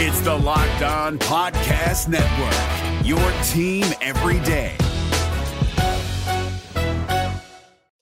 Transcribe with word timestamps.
It's 0.00 0.20
the 0.20 0.32
Locked 0.32 0.82
On 0.82 1.18
Podcast 1.18 2.06
Network, 2.06 3.04
your 3.04 3.18
team 3.48 3.84
every 4.00 4.38
day. 4.46 4.76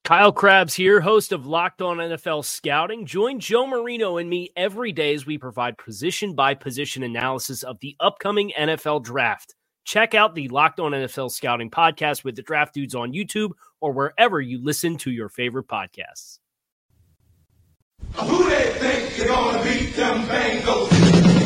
Kyle 0.05 0.31
Crabbs 0.31 0.75
here, 0.75 1.01
host 1.01 1.33
of 1.33 1.47
Locked 1.47 1.81
On 1.81 1.97
NFL 1.97 2.45
Scouting. 2.45 3.07
Join 3.07 3.41
Joe 3.41 3.67
Marino 3.67 4.19
and 4.19 4.29
me 4.29 4.51
every 4.59 4.93
day 4.93 5.15
as 5.15 5.25
we 5.25 5.39
provide 5.39 5.79
position 5.79 6.35
by 6.35 6.53
position 6.53 7.03
analysis 7.03 7.63
of 7.63 7.79
the 7.81 7.97
upcoming 7.99 8.53
NFL 8.59 9.03
draft. 9.03 9.55
Check 9.87 10.15
out 10.15 10.35
the 10.35 10.49
Locked 10.49 10.81
On 10.81 10.93
NFL 10.93 11.31
Scouting 11.31 11.71
podcast 11.71 12.25
with 12.25 12.37
the 12.37 12.43
draft 12.43 12.75
dudes 12.75 12.95
on 12.95 13.15
YouTube 13.15 13.53
or 13.81 13.93
wherever 13.93 14.39
you 14.39 14.63
listen 14.63 14.99
to 14.99 15.11
your 15.11 15.31
favorite 15.31 15.67
podcasts. 15.67 16.41
Who 18.17 18.51
they 18.51 18.65
think 18.81 19.17
they're 19.17 19.29
gonna 19.29 19.65
beat 19.65 19.97
them 19.97 20.27
Bengals? 20.27 21.46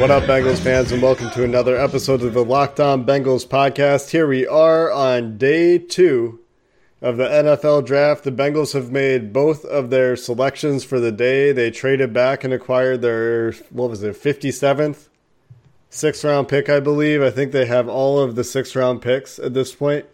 What 0.00 0.10
up, 0.10 0.22
Bengals 0.22 0.58
fans, 0.58 0.92
and 0.92 1.02
welcome 1.02 1.28
to 1.32 1.44
another 1.44 1.76
episode 1.76 2.22
of 2.22 2.32
the 2.32 2.42
Locked 2.42 2.80
On 2.80 3.04
Bengals 3.04 3.46
podcast. 3.46 4.08
Here 4.08 4.26
we 4.26 4.46
are 4.46 4.90
on 4.90 5.36
day 5.36 5.76
two 5.76 6.40
of 7.02 7.18
the 7.18 7.24
NFL 7.28 7.84
draft. 7.84 8.24
The 8.24 8.32
Bengals 8.32 8.72
have 8.72 8.90
made 8.90 9.34
both 9.34 9.62
of 9.66 9.90
their 9.90 10.16
selections 10.16 10.84
for 10.84 11.00
the 11.00 11.12
day. 11.12 11.52
They 11.52 11.70
traded 11.70 12.14
back 12.14 12.44
and 12.44 12.52
acquired 12.54 13.02
their, 13.02 13.52
what 13.68 13.90
was 13.90 14.02
it, 14.02 14.16
57th 14.16 15.08
sixth 15.90 16.24
round 16.24 16.48
pick, 16.48 16.70
I 16.70 16.80
believe. 16.80 17.20
I 17.20 17.30
think 17.30 17.52
they 17.52 17.66
have 17.66 17.86
all 17.86 18.20
of 18.20 18.36
the 18.36 18.44
sixth 18.44 18.74
round 18.74 19.02
picks 19.02 19.38
at 19.38 19.52
this 19.52 19.74
point. 19.74 20.06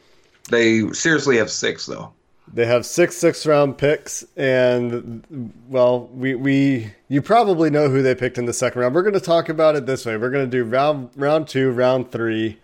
They 0.50 0.90
seriously 0.94 1.36
have 1.36 1.50
six, 1.50 1.86
though. 1.86 2.12
They 2.52 2.66
have 2.66 2.86
six 2.86 3.16
six 3.16 3.44
round 3.44 3.76
picks, 3.76 4.24
and 4.36 5.52
well, 5.68 6.08
we 6.12 6.34
we 6.34 6.92
you 7.08 7.20
probably 7.20 7.70
know 7.70 7.88
who 7.88 8.02
they 8.02 8.14
picked 8.14 8.38
in 8.38 8.46
the 8.46 8.52
second 8.52 8.80
round. 8.80 8.94
We're 8.94 9.02
going 9.02 9.14
to 9.14 9.20
talk 9.20 9.48
about 9.48 9.76
it 9.76 9.86
this 9.86 10.06
way. 10.06 10.16
We're 10.16 10.30
going 10.30 10.48
to 10.48 10.50
do 10.50 10.64
round 10.64 11.10
round 11.16 11.48
two, 11.48 11.70
round 11.70 12.12
three, 12.12 12.58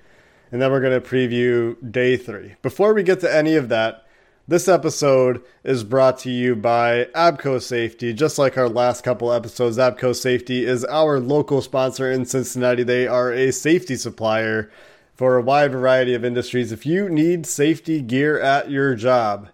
and 0.51 0.63
then 0.63 0.71
we're 0.71 0.81
going 0.81 1.01
to 1.01 1.07
preview 1.07 1.77
day 1.91 2.17
three. 2.17 2.55
Before 2.63 2.95
we 2.95 3.03
get 3.03 3.21
to 3.21 3.35
any 3.35 3.57
of 3.57 3.69
that, 3.71 4.07
this 4.49 4.69
episode 4.69 5.43
is 5.65 5.85
brought 5.85 6.19
to 6.19 6.31
you 6.31 6.55
by 6.55 7.07
Abco 7.15 7.61
Safety. 7.61 8.13
Just 8.13 8.39
like 8.39 8.57
our 8.59 8.69
last 8.69 9.03
couple 9.03 9.33
episodes, 9.33 9.79
Abco 9.79 10.15
Safety 10.15 10.65
is 10.65 10.85
our 10.85 11.19
local 11.19 11.61
sponsor 11.61 12.11
in 12.11 12.25
Cincinnati. 12.25 12.83
They 12.83 13.07
are 13.07 13.33
a 13.33 13.53
safety 13.53 13.97
supplier 13.97 14.71
for 15.15 15.37
a 15.37 15.43
wide 15.43 15.73
variety 15.73 16.15
of 16.15 16.25
industries. 16.25 16.73
If 16.73 16.87
you 16.87 17.09
need 17.09 17.47
safety 17.47 18.01
gear 18.01 18.41
at 18.41 18.71
your 18.71 18.95
job, 18.95 19.49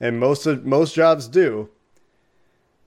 and 0.00 0.18
most 0.18 0.46
of 0.46 0.64
most 0.64 0.94
jobs 0.94 1.28
do. 1.28 1.68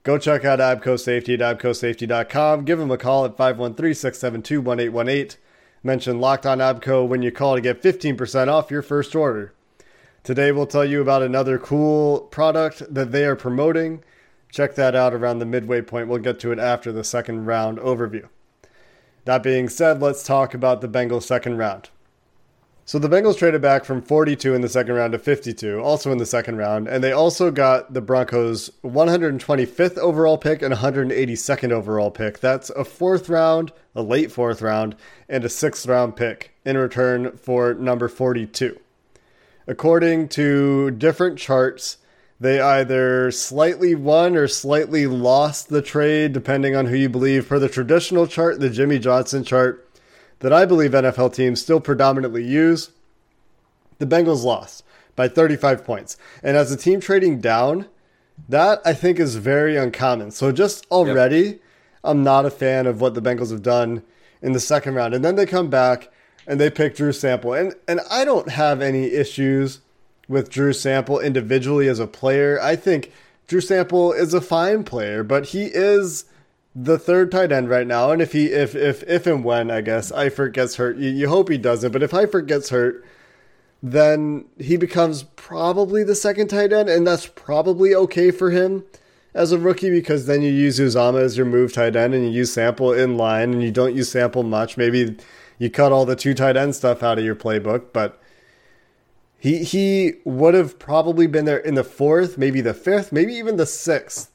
Go 0.02 0.18
check 0.18 0.44
out 0.44 0.58
Abco 0.58 0.98
Safety 0.98 1.34
at 1.34 1.40
abcosafety.com. 1.40 2.64
Give 2.64 2.78
them 2.78 2.90
a 2.90 2.98
call 2.98 3.24
at 3.24 3.36
513-672-1818. 3.36 5.36
Mention 5.84 6.20
Locked 6.20 6.46
on 6.46 6.58
Abco 6.58 7.06
when 7.06 7.22
you 7.22 7.30
call 7.30 7.54
to 7.54 7.60
get 7.60 7.82
15% 7.82 8.48
off 8.48 8.70
your 8.70 8.82
first 8.82 9.14
order. 9.14 9.52
Today 10.24 10.52
we'll 10.52 10.66
tell 10.66 10.84
you 10.84 11.00
about 11.00 11.22
another 11.22 11.58
cool 11.58 12.20
product 12.20 12.82
that 12.92 13.12
they 13.12 13.24
are 13.24 13.36
promoting. 13.36 14.02
Check 14.50 14.74
that 14.74 14.94
out 14.94 15.14
around 15.14 15.38
the 15.38 15.46
midway 15.46 15.82
point. 15.82 16.08
We'll 16.08 16.18
get 16.18 16.40
to 16.40 16.52
it 16.52 16.58
after 16.58 16.92
the 16.92 17.04
second 17.04 17.46
round 17.46 17.78
overview. 17.78 18.28
That 19.24 19.42
being 19.42 19.68
said, 19.68 20.00
let's 20.00 20.24
talk 20.24 20.52
about 20.52 20.80
the 20.80 20.88
Bengals 20.88 21.22
second 21.22 21.58
round. 21.58 21.90
So 22.84 22.98
the 22.98 23.08
Bengals 23.08 23.38
traded 23.38 23.62
back 23.62 23.84
from 23.84 24.02
42 24.02 24.54
in 24.54 24.60
the 24.60 24.68
second 24.68 24.94
round 24.96 25.12
to 25.12 25.18
52, 25.18 25.80
also 25.80 26.10
in 26.10 26.18
the 26.18 26.26
second 26.26 26.56
round, 26.56 26.88
and 26.88 27.02
they 27.02 27.12
also 27.12 27.52
got 27.52 27.94
the 27.94 28.00
Broncos 28.00 28.70
125th 28.82 29.98
overall 29.98 30.36
pick 30.36 30.62
and 30.62 30.74
182nd 30.74 31.70
overall 31.70 32.10
pick. 32.10 32.40
That's 32.40 32.70
a 32.70 32.84
fourth 32.84 33.28
round, 33.28 33.72
a 33.94 34.02
late 34.02 34.32
fourth 34.32 34.60
round, 34.60 34.96
and 35.28 35.44
a 35.44 35.48
sixth 35.48 35.86
round 35.86 36.16
pick 36.16 36.56
in 36.64 36.76
return 36.76 37.36
for 37.36 37.72
number 37.72 38.08
42. 38.08 38.78
According 39.68 40.28
to 40.30 40.90
different 40.90 41.38
charts, 41.38 41.98
they 42.40 42.60
either 42.60 43.30
slightly 43.30 43.94
won 43.94 44.34
or 44.34 44.48
slightly 44.48 45.06
lost 45.06 45.68
the 45.68 45.82
trade, 45.82 46.32
depending 46.32 46.74
on 46.74 46.86
who 46.86 46.96
you 46.96 47.08
believe. 47.08 47.46
For 47.46 47.60
the 47.60 47.68
traditional 47.68 48.26
chart, 48.26 48.58
the 48.58 48.68
Jimmy 48.68 48.98
Johnson 48.98 49.44
chart, 49.44 49.81
that 50.42 50.52
I 50.52 50.64
believe 50.64 50.90
NFL 50.90 51.34
teams 51.34 51.62
still 51.62 51.80
predominantly 51.80 52.44
use, 52.44 52.90
the 53.98 54.06
Bengals 54.06 54.44
lost 54.44 54.84
by 55.14 55.28
35 55.28 55.84
points. 55.84 56.16
And 56.42 56.56
as 56.56 56.72
a 56.72 56.76
team 56.76 57.00
trading 57.00 57.40
down, 57.40 57.86
that 58.48 58.80
I 58.84 58.92
think 58.92 59.20
is 59.20 59.36
very 59.36 59.76
uncommon. 59.76 60.32
So 60.32 60.50
just 60.50 60.84
already, 60.90 61.60
I'm 62.02 62.24
not 62.24 62.44
a 62.44 62.50
fan 62.50 62.86
of 62.86 63.00
what 63.00 63.14
the 63.14 63.22
Bengals 63.22 63.52
have 63.52 63.62
done 63.62 64.02
in 64.42 64.52
the 64.52 64.60
second 64.60 64.94
round. 64.94 65.14
And 65.14 65.24
then 65.24 65.36
they 65.36 65.46
come 65.46 65.70
back 65.70 66.10
and 66.46 66.60
they 66.60 66.70
pick 66.70 66.96
Drew 66.96 67.12
Sample. 67.12 67.54
And 67.54 67.74
and 67.86 68.00
I 68.10 68.24
don't 68.24 68.50
have 68.50 68.82
any 68.82 69.04
issues 69.12 69.80
with 70.28 70.50
Drew 70.50 70.72
Sample 70.72 71.20
individually 71.20 71.86
as 71.86 72.00
a 72.00 72.06
player. 72.08 72.58
I 72.60 72.74
think 72.74 73.12
Drew 73.46 73.60
Sample 73.60 74.12
is 74.12 74.34
a 74.34 74.40
fine 74.40 74.82
player, 74.82 75.22
but 75.22 75.46
he 75.46 75.66
is 75.66 76.24
the 76.74 76.98
third 76.98 77.30
tight 77.30 77.52
end 77.52 77.68
right 77.68 77.86
now. 77.86 78.10
And 78.10 78.22
if 78.22 78.32
he 78.32 78.46
if 78.46 78.74
if 78.74 79.02
if 79.04 79.26
and 79.26 79.44
when 79.44 79.70
I 79.70 79.80
guess 79.80 80.10
Eifert 80.12 80.52
gets 80.52 80.76
hurt, 80.76 80.96
you, 80.96 81.10
you 81.10 81.28
hope 81.28 81.48
he 81.48 81.58
doesn't. 81.58 81.92
But 81.92 82.02
if 82.02 82.12
Eifert 82.12 82.46
gets 82.46 82.70
hurt, 82.70 83.04
then 83.82 84.46
he 84.58 84.76
becomes 84.76 85.24
probably 85.36 86.04
the 86.04 86.14
second 86.14 86.48
tight 86.48 86.72
end, 86.72 86.88
and 86.88 87.06
that's 87.06 87.26
probably 87.26 87.94
okay 87.94 88.30
for 88.30 88.50
him 88.50 88.84
as 89.34 89.52
a 89.52 89.58
rookie 89.58 89.90
because 89.90 90.26
then 90.26 90.42
you 90.42 90.50
use 90.50 90.78
Uzomah 90.78 91.22
as 91.22 91.36
your 91.36 91.46
move 91.46 91.72
tight 91.72 91.96
end 91.96 92.14
and 92.14 92.24
you 92.24 92.30
use 92.30 92.52
Sample 92.52 92.92
in 92.92 93.16
line 93.16 93.52
and 93.52 93.62
you 93.62 93.70
don't 93.70 93.94
use 93.96 94.10
Sample 94.10 94.42
much. 94.42 94.76
Maybe 94.76 95.16
you 95.58 95.70
cut 95.70 95.92
all 95.92 96.04
the 96.04 96.16
two 96.16 96.34
tight 96.34 96.56
end 96.56 96.74
stuff 96.74 97.02
out 97.02 97.18
of 97.18 97.24
your 97.24 97.36
playbook, 97.36 97.92
but 97.92 98.20
he 99.38 99.64
he 99.64 100.14
would 100.24 100.54
have 100.54 100.78
probably 100.78 101.26
been 101.26 101.44
there 101.44 101.58
in 101.58 101.74
the 101.74 101.84
fourth, 101.84 102.38
maybe 102.38 102.60
the 102.60 102.74
fifth, 102.74 103.10
maybe 103.10 103.34
even 103.34 103.56
the 103.56 103.66
sixth. 103.66 104.31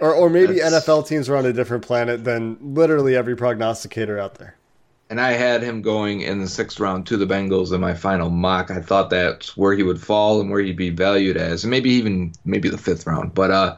Or 0.00 0.12
or 0.14 0.30
maybe 0.30 0.54
That's- 0.54 0.86
NFL 0.86 1.06
teams 1.06 1.28
are 1.28 1.36
on 1.36 1.46
a 1.46 1.52
different 1.52 1.84
planet 1.84 2.24
than 2.24 2.58
literally 2.60 3.16
every 3.16 3.36
prognosticator 3.36 4.18
out 4.18 4.36
there. 4.36 4.56
And 5.08 5.20
I 5.20 5.32
had 5.32 5.62
him 5.62 5.82
going 5.82 6.22
in 6.22 6.40
the 6.40 6.48
sixth 6.48 6.80
round 6.80 7.06
to 7.06 7.16
the 7.16 7.26
Bengals 7.26 7.72
in 7.72 7.80
my 7.80 7.94
final 7.94 8.28
mock. 8.28 8.72
I 8.72 8.80
thought 8.80 9.08
that's 9.08 9.56
where 9.56 9.72
he 9.72 9.84
would 9.84 10.00
fall 10.02 10.40
and 10.40 10.50
where 10.50 10.60
he'd 10.60 10.76
be 10.76 10.90
valued 10.90 11.36
as, 11.36 11.62
and 11.62 11.70
maybe 11.70 11.90
even 11.90 12.32
maybe 12.44 12.68
the 12.68 12.78
fifth 12.78 13.06
round. 13.06 13.32
But 13.32 13.50
uh, 13.52 13.76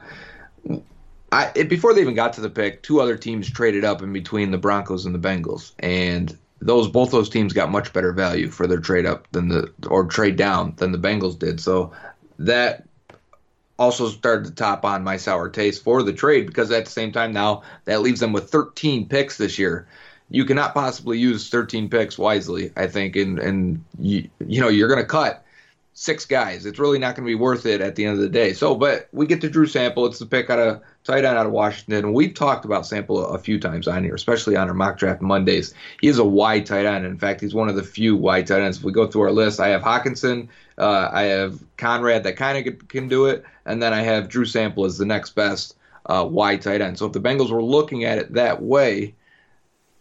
I 1.31 1.53
it, 1.55 1.69
before 1.69 1.93
they 1.93 2.01
even 2.01 2.15
got 2.15 2.33
to 2.35 2.41
the 2.41 2.49
pick, 2.49 2.83
two 2.83 3.01
other 3.01 3.17
teams 3.17 3.51
traded 3.51 3.85
up 3.85 4.03
in 4.03 4.13
between 4.13 4.51
the 4.51 4.59
Broncos 4.59 5.05
and 5.05 5.15
the 5.15 5.19
Bengals, 5.19 5.73
and 5.81 6.37
those 6.61 6.89
both 6.89 7.11
those 7.11 7.29
teams 7.29 7.53
got 7.53 7.71
much 7.71 7.93
better 7.93 8.13
value 8.13 8.49
for 8.49 8.67
their 8.67 8.81
trade 8.81 9.05
up 9.05 9.31
than 9.33 9.49
the 9.49 9.71
or 9.89 10.07
trade 10.07 10.37
down 10.37 10.75
than 10.79 10.93
the 10.93 10.99
Bengals 10.99 11.39
did. 11.39 11.61
So 11.61 11.93
that 12.39 12.88
also 13.79 14.09
started 14.09 14.47
to 14.47 14.55
top 14.55 14.85
on 14.85 15.05
my 15.05 15.17
sour 15.17 15.49
taste 15.49 15.85
for 15.85 16.03
the 16.03 16.13
trade 16.13 16.47
because 16.47 16.71
at 16.71 16.85
the 16.85 16.91
same 16.91 17.13
time 17.13 17.33
now 17.33 17.63
that 17.85 18.01
leaves 18.01 18.21
them 18.21 18.33
with 18.33 18.51
13 18.51 19.09
picks 19.09 19.37
this 19.37 19.59
year. 19.59 19.87
You 20.31 20.45
cannot 20.45 20.75
possibly 20.75 21.19
use 21.19 21.49
13 21.49 21.89
picks 21.89 22.19
wisely, 22.19 22.73
I 22.77 22.87
think, 22.87 23.17
and 23.17 23.39
and 23.39 23.85
you, 23.99 24.29
you 24.47 24.61
know 24.61 24.69
you're 24.69 24.89
going 24.89 25.01
to 25.01 25.07
cut 25.07 25.45
six 25.99 26.25
guys. 26.25 26.65
It's 26.65 26.79
really 26.79 27.01
not 27.01 27.17
going 27.17 27.27
to 27.27 27.29
be 27.29 27.35
worth 27.35 27.67
it 27.67 27.81
at 27.81 27.97
the 27.97 28.05
end 28.05 28.15
of 28.15 28.21
the 28.21 28.29
day. 28.29 28.53
So, 28.53 28.77
but 28.77 29.09
we 29.11 29.27
get 29.27 29.41
to 29.41 29.51
Drew 29.51 29.67
Sample. 29.67 30.07
It's 30.07 30.21
the 30.21 30.27
pick 30.27 30.49
out 30.49 30.61
of 30.61 30.81
tight 31.03 31.25
end 31.25 31.37
out 31.37 31.45
of 31.45 31.51
Washington. 31.51 32.05
And 32.05 32.15
we've 32.15 32.35
talked 32.35 32.65
about 32.65 32.87
Sample 32.87 33.19
a, 33.19 33.35
a 33.35 33.39
few 33.39 33.59
times 33.59 33.89
on 33.89 34.05
here, 34.05 34.15
especially 34.15 34.55
on 34.55 34.69
our 34.69 34.75
mock 34.75 34.97
draft 34.97 35.21
Mondays. 35.21 35.75
He 36.01 36.07
is 36.07 36.19
a 36.19 36.25
wide 36.25 36.67
tight 36.67 36.87
end. 36.87 37.05
In 37.05 37.19
fact, 37.19 37.41
he's 37.41 37.53
one 37.53 37.69
of 37.69 37.75
the 37.75 37.83
few 37.83 38.17
wide 38.17 38.47
tight 38.47 38.63
ends. 38.63 38.79
If 38.79 38.85
we 38.85 38.93
go 38.93 39.09
through 39.09 39.23
our 39.23 39.33
list, 39.33 39.59
I 39.59 39.71
have 39.71 39.83
Hockenson, 39.83 40.47
uh, 40.79 41.11
I 41.13 41.23
have 41.23 41.59
Conrad 41.79 42.23
that 42.23 42.37
kind 42.37 42.69
of 42.69 42.87
can 42.87 43.09
do 43.09 43.27
it, 43.27 43.45
and 43.67 43.83
then 43.83 43.93
I 43.93 44.03
have 44.03 44.29
Drew 44.29 44.45
Sample 44.45 44.85
as 44.85 44.99
the 44.99 45.05
next 45.05 45.31
best 45.31 45.75
uh, 46.07 46.25
wide 46.31 46.63
tight 46.63 46.81
end. 46.81 46.97
So 46.97 47.07
if 47.07 47.13
the 47.13 47.21
Bengals 47.21 47.51
were 47.51 47.61
looking 47.61 48.05
at 48.05 48.19
it 48.19 48.35
that 48.35 48.63
way, 48.63 49.17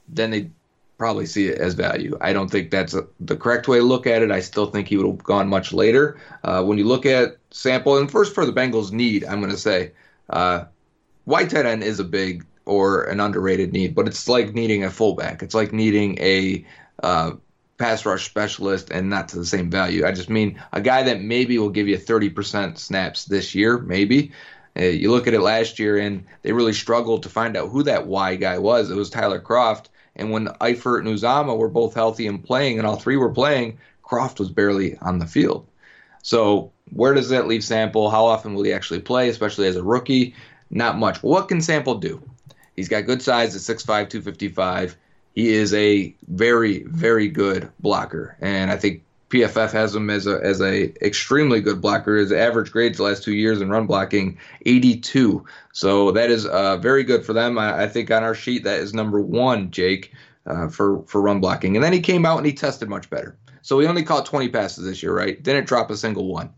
then 0.07 0.29
they 0.29 0.51
probably 0.97 1.25
see 1.25 1.47
it 1.47 1.59
as 1.59 1.73
value. 1.73 2.17
I 2.21 2.33
don't 2.33 2.49
think 2.49 2.71
that's 2.71 2.93
a, 2.93 3.05
the 3.19 3.35
correct 3.35 3.67
way 3.67 3.77
to 3.77 3.83
look 3.83 4.07
at 4.07 4.21
it. 4.21 4.31
I 4.31 4.39
still 4.39 4.67
think 4.67 4.87
he 4.87 4.97
would 4.97 5.05
have 5.05 5.23
gone 5.23 5.47
much 5.47 5.71
later. 5.71 6.19
Uh, 6.43 6.63
when 6.63 6.77
you 6.77 6.85
look 6.85 7.05
at 7.05 7.37
sample, 7.51 7.97
and 7.97 8.09
first 8.09 8.33
for 8.33 8.45
the 8.45 8.53
Bengals' 8.53 8.91
need, 8.91 9.23
I'm 9.23 9.39
going 9.39 9.51
to 9.51 9.57
say 9.57 9.91
uh, 10.29 10.65
wide 11.25 11.49
tight 11.49 11.65
end 11.65 11.83
is 11.83 11.99
a 11.99 12.03
big 12.03 12.45
or 12.65 13.03
an 13.03 13.19
underrated 13.19 13.73
need, 13.73 13.95
but 13.95 14.07
it's 14.07 14.27
like 14.27 14.53
needing 14.53 14.83
a 14.83 14.89
fullback. 14.89 15.43
It's 15.43 15.55
like 15.55 15.71
needing 15.71 16.17
a 16.19 16.65
uh, 17.01 17.31
pass 17.77 18.05
rush 18.05 18.25
specialist 18.25 18.89
and 18.89 19.09
not 19.09 19.29
to 19.29 19.37
the 19.37 19.45
same 19.45 19.69
value. 19.69 20.05
I 20.05 20.11
just 20.11 20.29
mean 20.29 20.61
a 20.73 20.81
guy 20.81 21.03
that 21.03 21.21
maybe 21.21 21.57
will 21.59 21.69
give 21.69 21.87
you 21.87 21.97
30% 21.97 22.77
snaps 22.77 23.25
this 23.25 23.55
year, 23.55 23.77
maybe. 23.77 24.31
Uh, 24.77 24.83
you 24.83 25.11
look 25.11 25.27
at 25.27 25.33
it 25.33 25.41
last 25.41 25.79
year, 25.79 25.97
and 25.97 26.25
they 26.43 26.51
really 26.51 26.73
struggled 26.73 27.23
to 27.23 27.29
find 27.29 27.55
out 27.55 27.69
who 27.69 27.83
that 27.83 28.07
Y 28.07 28.35
guy 28.35 28.57
was. 28.57 28.91
It 28.91 28.95
was 28.95 29.09
Tyler 29.09 29.39
Kroft. 29.39 29.85
And 30.17 30.31
when 30.31 30.47
Eifert 30.47 30.99
and 30.99 31.07
Uzomah 31.07 31.57
were 31.57 31.69
both 31.69 31.93
healthy 31.93 32.27
and 32.27 32.43
playing, 32.43 32.77
and 32.77 32.87
all 32.87 32.97
three 32.97 33.17
were 33.17 33.31
playing, 33.31 33.77
Kroft 34.03 34.39
was 34.39 34.49
barely 34.49 34.97
on 34.97 35.19
the 35.19 35.25
field. 35.25 35.67
So 36.23 36.71
where 36.91 37.13
does 37.13 37.29
that 37.29 37.47
leave 37.47 37.63
Sample? 37.63 38.09
How 38.09 38.25
often 38.25 38.53
will 38.53 38.63
he 38.63 38.73
actually 38.73 38.99
play, 38.99 39.29
especially 39.29 39.67
as 39.67 39.75
a 39.75 39.83
rookie? 39.83 40.35
Not 40.69 40.97
much. 40.97 41.23
What 41.23 41.47
can 41.47 41.61
Sample 41.61 41.95
do? 41.95 42.21
He's 42.75 42.89
got 42.89 43.05
good 43.05 43.21
size 43.21 43.55
at 43.55 43.77
6'5", 43.77 43.85
255. 43.85 44.97
He 45.33 45.53
is 45.53 45.73
a 45.73 46.15
very, 46.27 46.83
very 46.83 47.27
good 47.27 47.71
blocker, 47.79 48.35
and 48.41 48.71
I 48.71 48.77
think 48.77 49.03
PFF 49.29 49.71
has 49.71 49.93
him 49.95 50.09
as 50.09 50.25
a 50.25 50.39
as 50.43 50.61
a 50.61 50.93
extremely 51.05 51.59
good 51.59 51.81
blocker. 51.81 52.15
His 52.15 52.31
average 52.31 52.71
grades 52.71 52.97
the 52.97 53.03
last 53.03 53.23
two 53.23 53.33
years 53.33 53.59
in 53.61 53.69
run 53.69 53.85
blocking, 53.85 54.37
82. 54.65 55.43
So 55.73 56.11
that 56.11 56.31
is 56.31 56.45
uh, 56.45 56.77
very 56.77 57.03
good 57.03 57.25
for 57.25 57.33
them. 57.33 57.57
I, 57.57 57.83
I, 57.83 57.87
think 57.87 58.09
on 58.09 58.23
our 58.23 58.35
sheet 58.35 58.63
that 58.63 58.79
is 58.79 58.93
number 58.93 59.19
one, 59.19 59.69
Jake, 59.71 60.13
uh, 60.45 60.69
for 60.69 61.03
for 61.03 61.21
run 61.21 61.41
blocking. 61.41 61.75
And 61.75 61.83
then 61.83 61.93
he 61.93 61.99
came 61.99 62.25
out 62.25 62.37
and 62.37 62.45
he 62.45 62.53
tested 62.53 62.87
much 62.87 63.09
better. 63.09 63.37
So 63.61 63.79
he 63.79 63.87
only 63.87 64.03
caught 64.03 64.25
20 64.25 64.47
passes 64.47 64.85
this 64.85 65.03
year, 65.03 65.13
right? 65.13 65.41
Didn't 65.43 65.67
drop 65.67 65.91
a 65.91 65.97
single 65.97 66.31
one. 66.31 66.49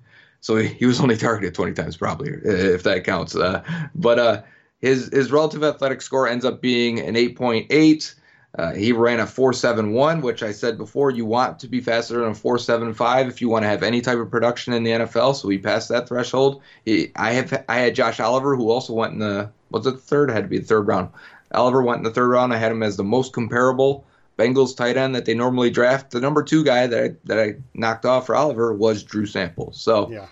So 0.41 0.55
he, 0.57 0.67
he 0.67 0.85
was 0.85 1.01
only 1.01 1.17
targeted 1.17 1.55
20 1.55 1.73
times 1.73 1.97
probably, 1.97 2.29
if 2.29 2.83
that 2.83 3.03
counts. 3.03 3.35
Uh, 3.35 3.63
but 3.95 4.19
uh, 4.19 4.41
his 4.79 5.09
his 5.11 5.31
relative 5.31 5.63
athletic 5.63 6.03
score 6.03 6.27
ends 6.27 6.45
up 6.45 6.61
being 6.61 6.99
an 6.99 7.15
8.8. 7.15 8.13
Uh, 8.57 8.73
he 8.73 8.91
ran 8.91 9.19
a 9.19 9.25
4.71, 9.25 10.21
which 10.23 10.41
I 10.41 10.51
said 10.51 10.77
before, 10.77 11.11
you 11.11 11.23
want 11.25 11.59
to 11.59 11.67
be 11.67 11.79
faster 11.81 12.15
than 12.21 12.31
a 12.31 12.35
4.75 12.35 13.27
if 13.27 13.41
you 13.41 13.49
want 13.49 13.63
to 13.63 13.69
have 13.69 13.83
any 13.83 14.01
type 14.01 14.17
of 14.17 14.31
production 14.31 14.73
in 14.73 14.83
the 14.83 14.91
NFL. 14.91 15.35
So 15.35 15.49
he 15.49 15.59
passed 15.59 15.89
that 15.89 16.07
threshold. 16.07 16.61
He, 16.83 17.11
I 17.15 17.31
have 17.33 17.63
I 17.69 17.77
had 17.77 17.93
Josh 17.95 18.19
Oliver, 18.19 18.55
who 18.55 18.71
also 18.71 18.93
went 18.93 19.13
in 19.13 19.19
the 19.19 19.51
was 19.69 19.85
it 19.85 19.91
the 19.91 19.97
third? 19.97 20.31
It 20.31 20.33
had 20.33 20.45
to 20.45 20.49
be 20.49 20.57
the 20.57 20.65
third 20.65 20.87
round. 20.87 21.09
Oliver 21.53 21.83
went 21.83 21.99
in 21.99 22.03
the 22.03 22.11
third 22.11 22.29
round. 22.29 22.51
I 22.51 22.57
had 22.57 22.71
him 22.71 22.81
as 22.81 22.97
the 22.97 23.03
most 23.03 23.33
comparable 23.33 24.05
Bengals 24.37 24.75
tight 24.75 24.97
end 24.97 25.13
that 25.15 25.25
they 25.25 25.35
normally 25.35 25.69
draft. 25.69 26.09
The 26.11 26.19
number 26.19 26.41
two 26.43 26.63
guy 26.63 26.87
that 26.87 27.03
I, 27.03 27.09
that 27.25 27.39
I 27.39 27.55
knocked 27.75 28.05
off 28.05 28.25
for 28.25 28.35
Oliver 28.35 28.73
was 28.73 29.03
Drew 29.03 29.27
Sample. 29.27 29.71
So 29.73 30.09
Yeah. 30.09 30.25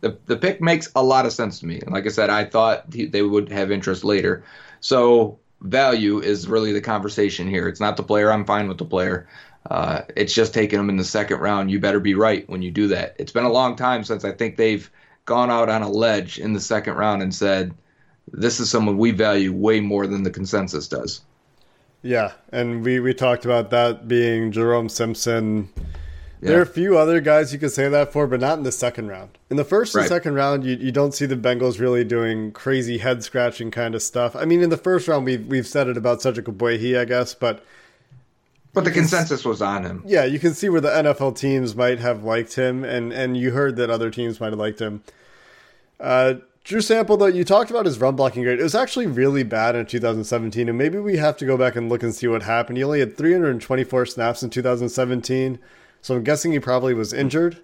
the 0.00 0.16
the 0.24 0.36
pick 0.36 0.62
makes 0.62 0.90
a 0.96 1.02
lot 1.02 1.26
of 1.26 1.32
sense 1.34 1.60
to 1.60 1.66
me. 1.66 1.80
And 1.80 1.92
like 1.92 2.06
I 2.06 2.10
said, 2.10 2.30
I 2.30 2.44
thought 2.44 2.84
he, 2.94 3.04
they 3.04 3.22
would 3.22 3.50
have 3.50 3.70
interest 3.70 4.04
later. 4.04 4.42
So 4.80 5.38
value 5.60 6.20
is 6.20 6.48
really 6.48 6.72
the 6.72 6.80
conversation 6.80 7.48
here. 7.48 7.68
It's 7.68 7.80
not 7.80 7.96
the 7.96 8.02
player. 8.02 8.32
I'm 8.32 8.44
fine 8.44 8.68
with 8.68 8.78
the 8.78 8.84
player. 8.84 9.28
Uh, 9.70 10.02
it's 10.16 10.32
just 10.32 10.54
taking 10.54 10.78
them 10.78 10.88
in 10.88 10.96
the 10.96 11.04
second 11.04 11.40
round. 11.40 11.70
You 11.70 11.80
better 11.80 12.00
be 12.00 12.14
right 12.14 12.48
when 12.48 12.62
you 12.62 12.70
do 12.70 12.88
that. 12.88 13.16
It's 13.18 13.32
been 13.32 13.44
a 13.44 13.52
long 13.52 13.76
time 13.76 14.04
since 14.04 14.24
I 14.24 14.32
think 14.32 14.56
they've 14.56 14.90
gone 15.24 15.50
out 15.50 15.68
on 15.68 15.82
a 15.82 15.90
ledge 15.90 16.38
in 16.38 16.52
the 16.54 16.60
second 16.60 16.94
round 16.94 17.22
and 17.22 17.34
said, 17.34 17.74
this 18.32 18.60
is 18.60 18.70
someone 18.70 18.98
we 18.98 19.10
value 19.10 19.52
way 19.52 19.80
more 19.80 20.06
than 20.06 20.22
the 20.22 20.30
consensus 20.30 20.88
does. 20.88 21.22
Yeah, 22.02 22.32
and 22.52 22.84
we, 22.84 23.00
we 23.00 23.12
talked 23.12 23.44
about 23.44 23.70
that 23.70 24.06
being 24.06 24.52
Jerome 24.52 24.88
Simpson. 24.88 25.68
There 26.40 26.58
are 26.58 26.62
a 26.62 26.66
few 26.66 26.96
other 26.96 27.20
guys 27.20 27.52
you 27.52 27.58
could 27.58 27.72
say 27.72 27.88
that 27.88 28.12
for, 28.12 28.26
but 28.26 28.40
not 28.40 28.58
in 28.58 28.64
the 28.64 28.72
second 28.72 29.08
round. 29.08 29.38
In 29.50 29.56
the 29.56 29.64
first 29.64 29.94
and 29.94 30.06
second 30.06 30.34
round, 30.34 30.64
you, 30.64 30.76
you 30.76 30.92
don't 30.92 31.12
see 31.12 31.26
the 31.26 31.36
Bengals 31.36 31.80
really 31.80 32.04
doing 32.04 32.52
crazy 32.52 32.98
head 32.98 33.24
scratching 33.24 33.70
kind 33.70 33.94
of 33.94 34.02
stuff. 34.02 34.36
I 34.36 34.44
mean, 34.44 34.62
in 34.62 34.70
the 34.70 34.76
first 34.76 35.08
round, 35.08 35.24
we've, 35.24 35.46
we've 35.46 35.66
said 35.66 35.88
it 35.88 35.96
about 35.96 36.22
Cedric 36.22 36.46
Ogbuehi, 36.46 36.98
I 36.98 37.04
guess, 37.04 37.34
but 37.34 37.64
But 38.72 38.84
the 38.84 38.90
consensus 38.92 39.44
was 39.44 39.60
on 39.60 39.84
him. 39.84 40.02
yeah, 40.06 40.24
you 40.24 40.38
can 40.38 40.54
see 40.54 40.68
where 40.68 40.80
the 40.80 40.90
NFL 40.90 41.36
teams 41.36 41.74
might 41.74 41.98
have 41.98 42.22
liked 42.22 42.54
him, 42.54 42.84
and, 42.84 43.12
and 43.12 43.36
you 43.36 43.50
heard 43.50 43.76
that 43.76 43.90
other 43.90 44.10
teams 44.10 44.38
might 44.40 44.50
have 44.52 44.58
liked 44.58 44.80
him. 44.80 45.02
Uh, 45.98 46.34
Drew 46.62 46.80
Sample, 46.82 47.16
though, 47.16 47.26
you 47.26 47.44
talked 47.44 47.70
about 47.70 47.86
his 47.86 47.98
run 47.98 48.14
blocking 48.14 48.42
grade. 48.42 48.60
It 48.60 48.62
was 48.62 48.74
actually 48.74 49.06
really 49.06 49.42
bad 49.42 49.74
in 49.74 49.86
2017, 49.86 50.68
and 50.68 50.76
maybe 50.76 50.98
we 50.98 51.16
have 51.16 51.36
to 51.38 51.46
go 51.46 51.56
back 51.56 51.76
and 51.76 51.88
look 51.88 52.02
and 52.02 52.14
see 52.14 52.28
what 52.28 52.42
happened. 52.42 52.76
He 52.76 52.84
only 52.84 53.00
had 53.00 53.16
324 53.16 54.06
snaps 54.06 54.42
in 54.42 54.50
2017, 54.50 55.58
so 56.02 56.14
I'm 56.14 56.24
guessing 56.24 56.52
he 56.52 56.60
probably 56.60 56.94
was 56.94 57.12
injured. 57.12 57.58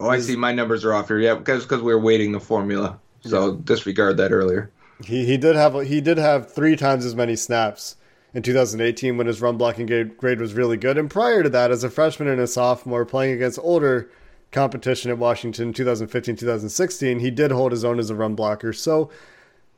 Oh, 0.00 0.08
I 0.08 0.18
see. 0.18 0.36
My 0.36 0.52
numbers 0.52 0.84
are 0.84 0.92
off 0.92 1.08
here. 1.08 1.18
Yeah, 1.18 1.34
because 1.34 1.64
because 1.64 1.82
we 1.82 1.94
were 1.94 2.00
weighting 2.00 2.32
the 2.32 2.40
formula. 2.40 2.98
So 3.20 3.54
disregard 3.56 4.16
that 4.18 4.32
earlier. 4.32 4.70
He 5.04 5.24
he 5.24 5.36
did 5.36 5.56
have 5.56 5.74
he 5.86 6.00
did 6.00 6.18
have 6.18 6.52
three 6.52 6.76
times 6.76 7.04
as 7.04 7.14
many 7.14 7.36
snaps 7.36 7.96
in 8.32 8.42
2018 8.42 9.16
when 9.16 9.28
his 9.28 9.40
run 9.40 9.56
blocking 9.56 9.86
grade, 9.86 10.16
grade 10.16 10.40
was 10.40 10.54
really 10.54 10.76
good, 10.76 10.98
and 10.98 11.10
prior 11.10 11.42
to 11.42 11.48
that, 11.48 11.70
as 11.70 11.84
a 11.84 11.90
freshman 11.90 12.28
and 12.28 12.40
a 12.40 12.46
sophomore 12.46 13.04
playing 13.04 13.34
against 13.34 13.58
older 13.62 14.10
competition 14.50 15.10
at 15.10 15.18
Washington 15.18 15.72
2015 15.72 16.36
2016, 16.36 17.20
he 17.20 17.30
did 17.30 17.50
hold 17.50 17.72
his 17.72 17.84
own 17.84 17.98
as 17.98 18.10
a 18.10 18.14
run 18.14 18.34
blocker. 18.34 18.72
So 18.72 19.10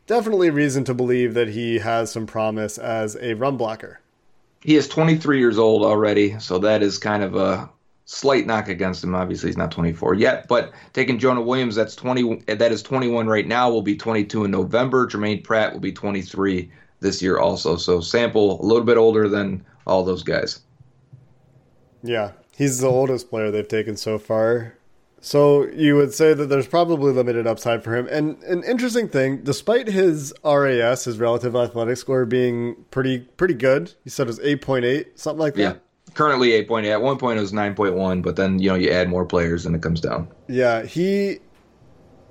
definitely 0.06 0.50
reason 0.50 0.84
to 0.84 0.94
believe 0.94 1.34
that 1.34 1.48
he 1.48 1.78
has 1.78 2.10
some 2.10 2.26
promise 2.26 2.78
as 2.78 3.16
a 3.20 3.34
run 3.34 3.56
blocker. 3.56 4.00
He 4.66 4.74
is 4.74 4.88
23 4.88 5.38
years 5.38 5.58
old 5.58 5.84
already, 5.84 6.40
so 6.40 6.58
that 6.58 6.82
is 6.82 6.98
kind 6.98 7.22
of 7.22 7.36
a 7.36 7.70
slight 8.04 8.46
knock 8.46 8.66
against 8.66 9.04
him. 9.04 9.14
Obviously, 9.14 9.48
he's 9.48 9.56
not 9.56 9.70
24 9.70 10.14
yet, 10.14 10.48
but 10.48 10.72
taking 10.92 11.20
Jonah 11.20 11.40
Williams, 11.40 11.76
that's 11.76 11.94
20. 11.94 12.42
That 12.48 12.72
is 12.72 12.82
21 12.82 13.28
right 13.28 13.46
now. 13.46 13.70
Will 13.70 13.80
be 13.80 13.96
22 13.96 14.44
in 14.44 14.50
November. 14.50 15.06
Germaine 15.06 15.40
Pratt 15.40 15.72
will 15.72 15.78
be 15.78 15.92
23 15.92 16.68
this 16.98 17.22
year 17.22 17.38
also. 17.38 17.76
So 17.76 18.00
sample 18.00 18.60
a 18.60 18.66
little 18.66 18.82
bit 18.82 18.96
older 18.96 19.28
than 19.28 19.64
all 19.86 20.02
those 20.02 20.24
guys. 20.24 20.62
Yeah, 22.02 22.32
he's 22.56 22.80
the 22.80 22.88
oldest 22.88 23.30
player 23.30 23.52
they've 23.52 23.68
taken 23.68 23.96
so 23.96 24.18
far. 24.18 24.74
So 25.20 25.66
you 25.68 25.96
would 25.96 26.12
say 26.12 26.34
that 26.34 26.46
there's 26.46 26.66
probably 26.66 27.12
limited 27.12 27.46
upside 27.46 27.82
for 27.82 27.96
him. 27.96 28.06
And 28.10 28.40
an 28.44 28.62
interesting 28.64 29.08
thing, 29.08 29.38
despite 29.42 29.88
his 29.88 30.32
RAS, 30.44 31.04
his 31.04 31.18
relative 31.18 31.56
athletic 31.56 31.96
score 31.96 32.24
being 32.24 32.84
pretty 32.90 33.20
pretty 33.20 33.54
good, 33.54 33.94
you 34.04 34.10
said 34.10 34.26
it 34.26 34.28
was 34.28 34.38
8.8, 34.38 35.18
something 35.18 35.40
like 35.40 35.54
that. 35.54 35.60
Yeah. 35.60 36.14
Currently 36.14 36.50
8.8. 36.50 36.92
At 36.92 37.02
one 37.02 37.18
point 37.18 37.38
it 37.38 37.40
was 37.40 37.52
9.1, 37.52 38.22
but 38.22 38.36
then 38.36 38.58
you 38.58 38.68
know 38.68 38.76
you 38.76 38.90
add 38.90 39.08
more 39.08 39.24
players 39.24 39.66
and 39.66 39.74
it 39.74 39.82
comes 39.82 40.00
down. 40.00 40.28
Yeah, 40.48 40.84
he 40.84 41.38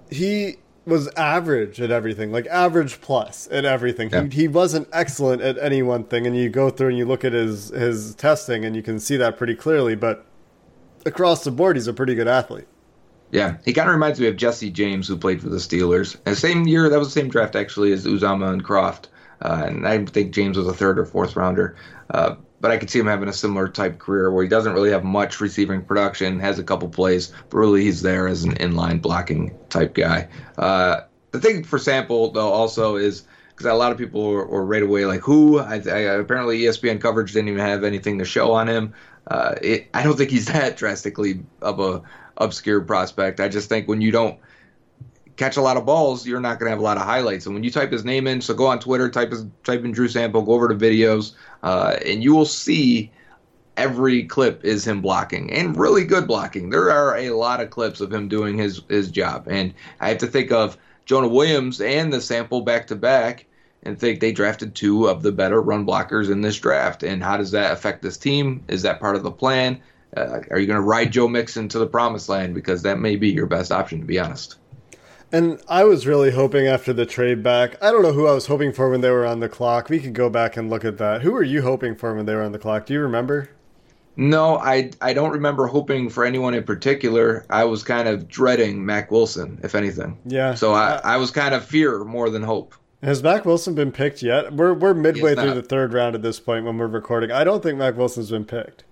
he 0.10 0.58
was 0.86 1.08
average 1.18 1.82
at 1.82 1.92
everything, 1.92 2.32
like 2.32 2.46
average 2.48 3.01
plus 3.01 3.48
at 3.51 3.65
everything. 3.65 4.10
Yeah. 4.12 4.24
He 4.24 4.42
he 4.42 4.48
wasn't 4.48 4.88
excellent 4.94 5.42
at 5.42 5.58
any 5.58 5.82
one 5.82 6.04
thing, 6.06 6.27
and 6.27 6.38
you 6.38 6.50
go 6.50 6.70
through 6.70 6.89
and 6.89 6.98
you 6.98 7.06
look 7.06 7.25
at 7.25 7.34
his 7.34 7.70
his 7.70 8.15
testing, 8.15 8.63
and 8.63 8.75
you 8.75 8.84
can 8.84 9.00
see 9.00 9.18
that 9.18 9.38
pretty 9.38 9.56
clearly. 9.56 9.96
But 9.96 10.25
across 11.06 11.44
the 11.44 11.51
board, 11.51 11.75
he's 11.75 11.88
a 11.88 11.94
pretty 11.94 12.15
good 12.15 12.27
athlete. 12.27 12.68
Yeah, 13.32 13.58
he 13.65 13.74
kind 13.74 13.89
of 13.89 13.94
reminds 13.94 14.20
me 14.20 14.27
of 14.27 14.38
Jesse 14.38 14.72
James, 14.72 15.08
who 15.08 15.17
played 15.17 15.41
for 15.41 15.50
the 15.50 15.58
Steelers. 15.58 16.15
And 16.25 16.38
same 16.38 16.67
year, 16.67 16.89
that 16.89 17.00
was 17.00 17.13
the 17.13 17.20
same 17.20 17.29
draft 17.29 17.55
actually 17.55 17.91
as 17.91 18.05
Uzomah 18.05 18.53
and 18.53 18.63
Kroft. 18.63 19.05
Uh, 19.41 19.63
and 19.67 19.88
I 19.88 20.05
think 20.05 20.34
James 20.34 20.58
was 20.58 20.67
a 20.67 20.74
third 20.74 20.98
or 20.98 21.05
fourth 21.05 21.36
rounder. 21.36 21.75
Uh, 22.10 22.36
but 22.62 22.72
I 22.72 22.77
could 22.77 22.89
see 22.89 23.00
him 23.00 23.08
having 23.08 23.29
a 23.29 23.34
similar 23.34 23.67
type 23.67 24.00
career 24.00 24.32
where 24.32 24.44
he 24.44 24.50
doesn't 24.50 24.74
really 24.74 24.91
have 24.91 25.03
much 25.03 25.41
receiving 25.41 25.84
production, 25.84 26.39
has 26.39 26.58
a 26.58 26.63
couple 26.63 26.88
plays, 26.89 27.34
but 27.50 27.58
really 27.58 27.84
he's 27.84 28.01
there 28.01 28.27
as 28.27 28.44
an 28.44 28.55
inline 28.55 29.01
blocking 29.01 29.55
type 29.70 29.94
guy. 29.94 30.29
Uh, 30.58 31.01
the 31.32 31.39
thing 31.39 31.63
for 31.63 31.77
Sample 31.77 32.32
though 32.32 32.51
also 32.51 32.96
is 32.96 33.24
because 33.50 33.65
a 33.65 33.74
lot 33.74 33.91
of 33.91 33.98
people 33.98 34.27
were, 34.27 34.46
were 34.46 34.65
right 34.65 34.84
away 34.84 35.05
like, 35.05 35.22
who? 35.22 35.60
I, 35.60 35.75
I, 35.75 36.00
apparently 36.15 36.60
ESPN 36.60 37.00
coverage 37.00 37.34
didn't 37.34 37.50
even 37.50 37.62
have 37.62 37.84
anything 37.84 38.17
to 38.20 38.25
show 38.25 38.51
on 38.53 38.67
him. 38.67 38.94
Uh, 39.27 39.55
it, 39.62 39.88
I 39.94 40.03
don't 40.03 40.17
think 40.17 40.32
he's 40.32 40.46
that 40.53 40.77
drastically 40.77 41.44
of 41.62 41.79
a 41.79 42.01
obscure 42.38 42.82
prospect. 42.82 43.39
I 43.39 43.48
just 43.48 43.70
think 43.70 43.88
when 43.88 44.01
you 44.01 44.12
don't 44.12 44.39
catch 45.36 45.58
a 45.58 45.62
lot 45.62 45.77
of 45.77 45.86
balls, 45.86 46.25
you're 46.25 46.39
not 46.39 46.60
going 46.60 46.68
to 46.68 46.72
have 46.72 46.80
a 46.80 46.84
lot 46.84 46.98
of 46.98 47.04
highlights. 47.04 47.46
And 47.46 47.54
when 47.54 47.63
you 47.63 47.72
type 47.72 47.92
his 47.92 48.06
name 48.06 48.27
in, 48.27 48.42
so 48.42 48.54
go 48.54 48.68
on 48.68 48.80
Twitter, 48.80 49.10
type 49.10 49.32
his 49.32 49.46
type 49.63 49.84
in 49.84 49.92
Drew 49.92 50.08
Sample, 50.08 50.42
go 50.42 50.54
over 50.54 50.68
to 50.68 50.75
videos, 50.75 51.34
uh, 51.63 51.98
and 52.06 52.24
you 52.24 52.34
will 52.34 52.46
see 52.46 53.12
every 53.77 54.24
clip 54.24 54.63
is 54.63 54.88
him 54.88 55.01
blocking 55.01 55.51
and 55.51 55.77
really 55.77 56.06
good 56.06 56.27
blocking. 56.27 56.70
There 56.70 56.89
are 56.92 57.18
a 57.18 57.32
lot 57.32 57.60
of 57.60 57.70
clips 57.70 58.00
of 58.00 58.13
him 58.13 58.27
doing 58.27 58.58
his 58.58 58.82
his 58.89 59.12
job, 59.12 59.48
and 59.50 59.74
I 60.00 60.10
have 60.10 60.18
to 60.20 60.27
think 60.27 60.51
of 60.51 60.77
Jonah 61.06 61.27
Williams 61.27 61.82
and 61.82 62.12
the 62.12 62.22
Sample 62.22 62.62
back 62.62 62.88
to 62.88 62.96
back. 62.96 63.46
And 63.84 64.00
think 64.00 64.20
they 64.20 64.32
drafted 64.32 64.74
two 64.74 65.08
of 65.08 65.22
the 65.22 65.32
better 65.32 65.62
run 65.62 65.86
blockers 65.86 66.32
in 66.32 66.42
this 66.42 66.60
draft. 66.60 67.04
And 67.04 67.24
how 67.24 67.38
does 67.38 67.51
that 67.51 67.72
affect 67.72 68.01
this 68.01 68.18
team? 68.18 68.63
Is 68.68 68.82
that 68.82 69.00
part 69.00 69.15
of 69.15 69.22
the 69.22 69.30
plan? 69.30 69.80
Uh, 70.15 70.39
are 70.51 70.60
you 70.60 70.67
going 70.67 70.77
to 70.77 70.81
ride 70.81 71.12
Joe 71.12 71.27
Mixon 71.27 71.67
to 71.69 71.79
the 71.79 71.88
promised 71.88 72.29
land? 72.29 72.53
Because 72.55 72.81
that 72.84 73.00
may 73.00 73.15
be 73.15 73.29
your 73.29 73.48
best 73.48 73.72
option, 73.72 74.00
to 74.00 74.05
be 74.05 74.19
honest. 74.19 74.55
And 75.31 75.60
I 75.67 75.84
was 75.84 76.07
really 76.07 76.31
hoping 76.31 76.67
after 76.67 76.93
the 76.93 77.05
trade 77.05 77.43
back. 77.43 77.81
I 77.84 77.91
don't 77.91 78.03
know 78.03 78.13
who 78.13 78.27
I 78.27 78.34
was 78.34 78.45
hoping 78.45 78.72
for 78.72 78.89
when 78.89 79.01
they 79.01 79.10
were 79.10 79.25
on 79.25 79.39
the 79.39 79.50
clock. 79.50 79.89
We 79.89 80.00
could 80.00 80.13
go 80.13 80.29
back 80.29 80.55
and 80.55 80.69
look 80.69 80.86
at 80.86 80.98
that. 81.00 81.24
Who 81.24 81.31
were 81.31 81.43
you 81.43 81.62
hoping 81.62 81.95
for 81.95 82.15
when 82.15 82.25
they 82.25 82.36
were 82.36 82.43
on 82.43 82.51
the 82.51 82.60
clock? 82.60 82.86
Do 82.86 82.93
you 82.93 83.01
remember? 83.01 83.50
No, 84.17 84.57
I 84.60 84.91
I 85.01 85.13
don't 85.13 85.31
remember 85.31 85.67
hoping 85.67 86.10
for 86.10 86.24
anyone 86.24 86.53
in 86.53 86.63
particular. 86.63 87.45
I 87.50 87.65
was 87.65 87.84
kind 87.84 88.07
of 88.07 88.29
dreading 88.29 88.86
Mack 88.86 89.12
Wilson, 89.12 89.60
if 89.62 89.75
anything. 89.75 90.17
Yeah. 90.25 90.53
So 90.55 90.74
I, 90.74 91.01
I 91.03 91.17
was 91.17 91.31
kind 91.31 91.53
of 91.53 91.65
fear 91.65 92.05
more 92.05 92.29
than 92.29 92.41
hope. 92.41 92.75
Has 93.03 93.22
Mack 93.22 93.43
Wilson 93.43 93.75
been 93.75 93.91
picked 93.91 94.24
yet? 94.24 94.53
We're 94.53 94.74
we're 94.74 94.93
midway 94.93 95.36
through 95.36 95.53
the 95.53 95.62
third 95.62 95.91
round 95.91 96.15
at 96.15 96.22
this 96.22 96.39
point 96.39 96.65
when 96.65 96.77
we're 96.77 96.88
recording. 96.88 97.31
I 97.31 97.43
don't 97.43 97.62
think 97.62 97.77
Mack 97.77 97.98
Wilson's 97.98 98.31
been 98.31 98.45
picked. 98.45 98.86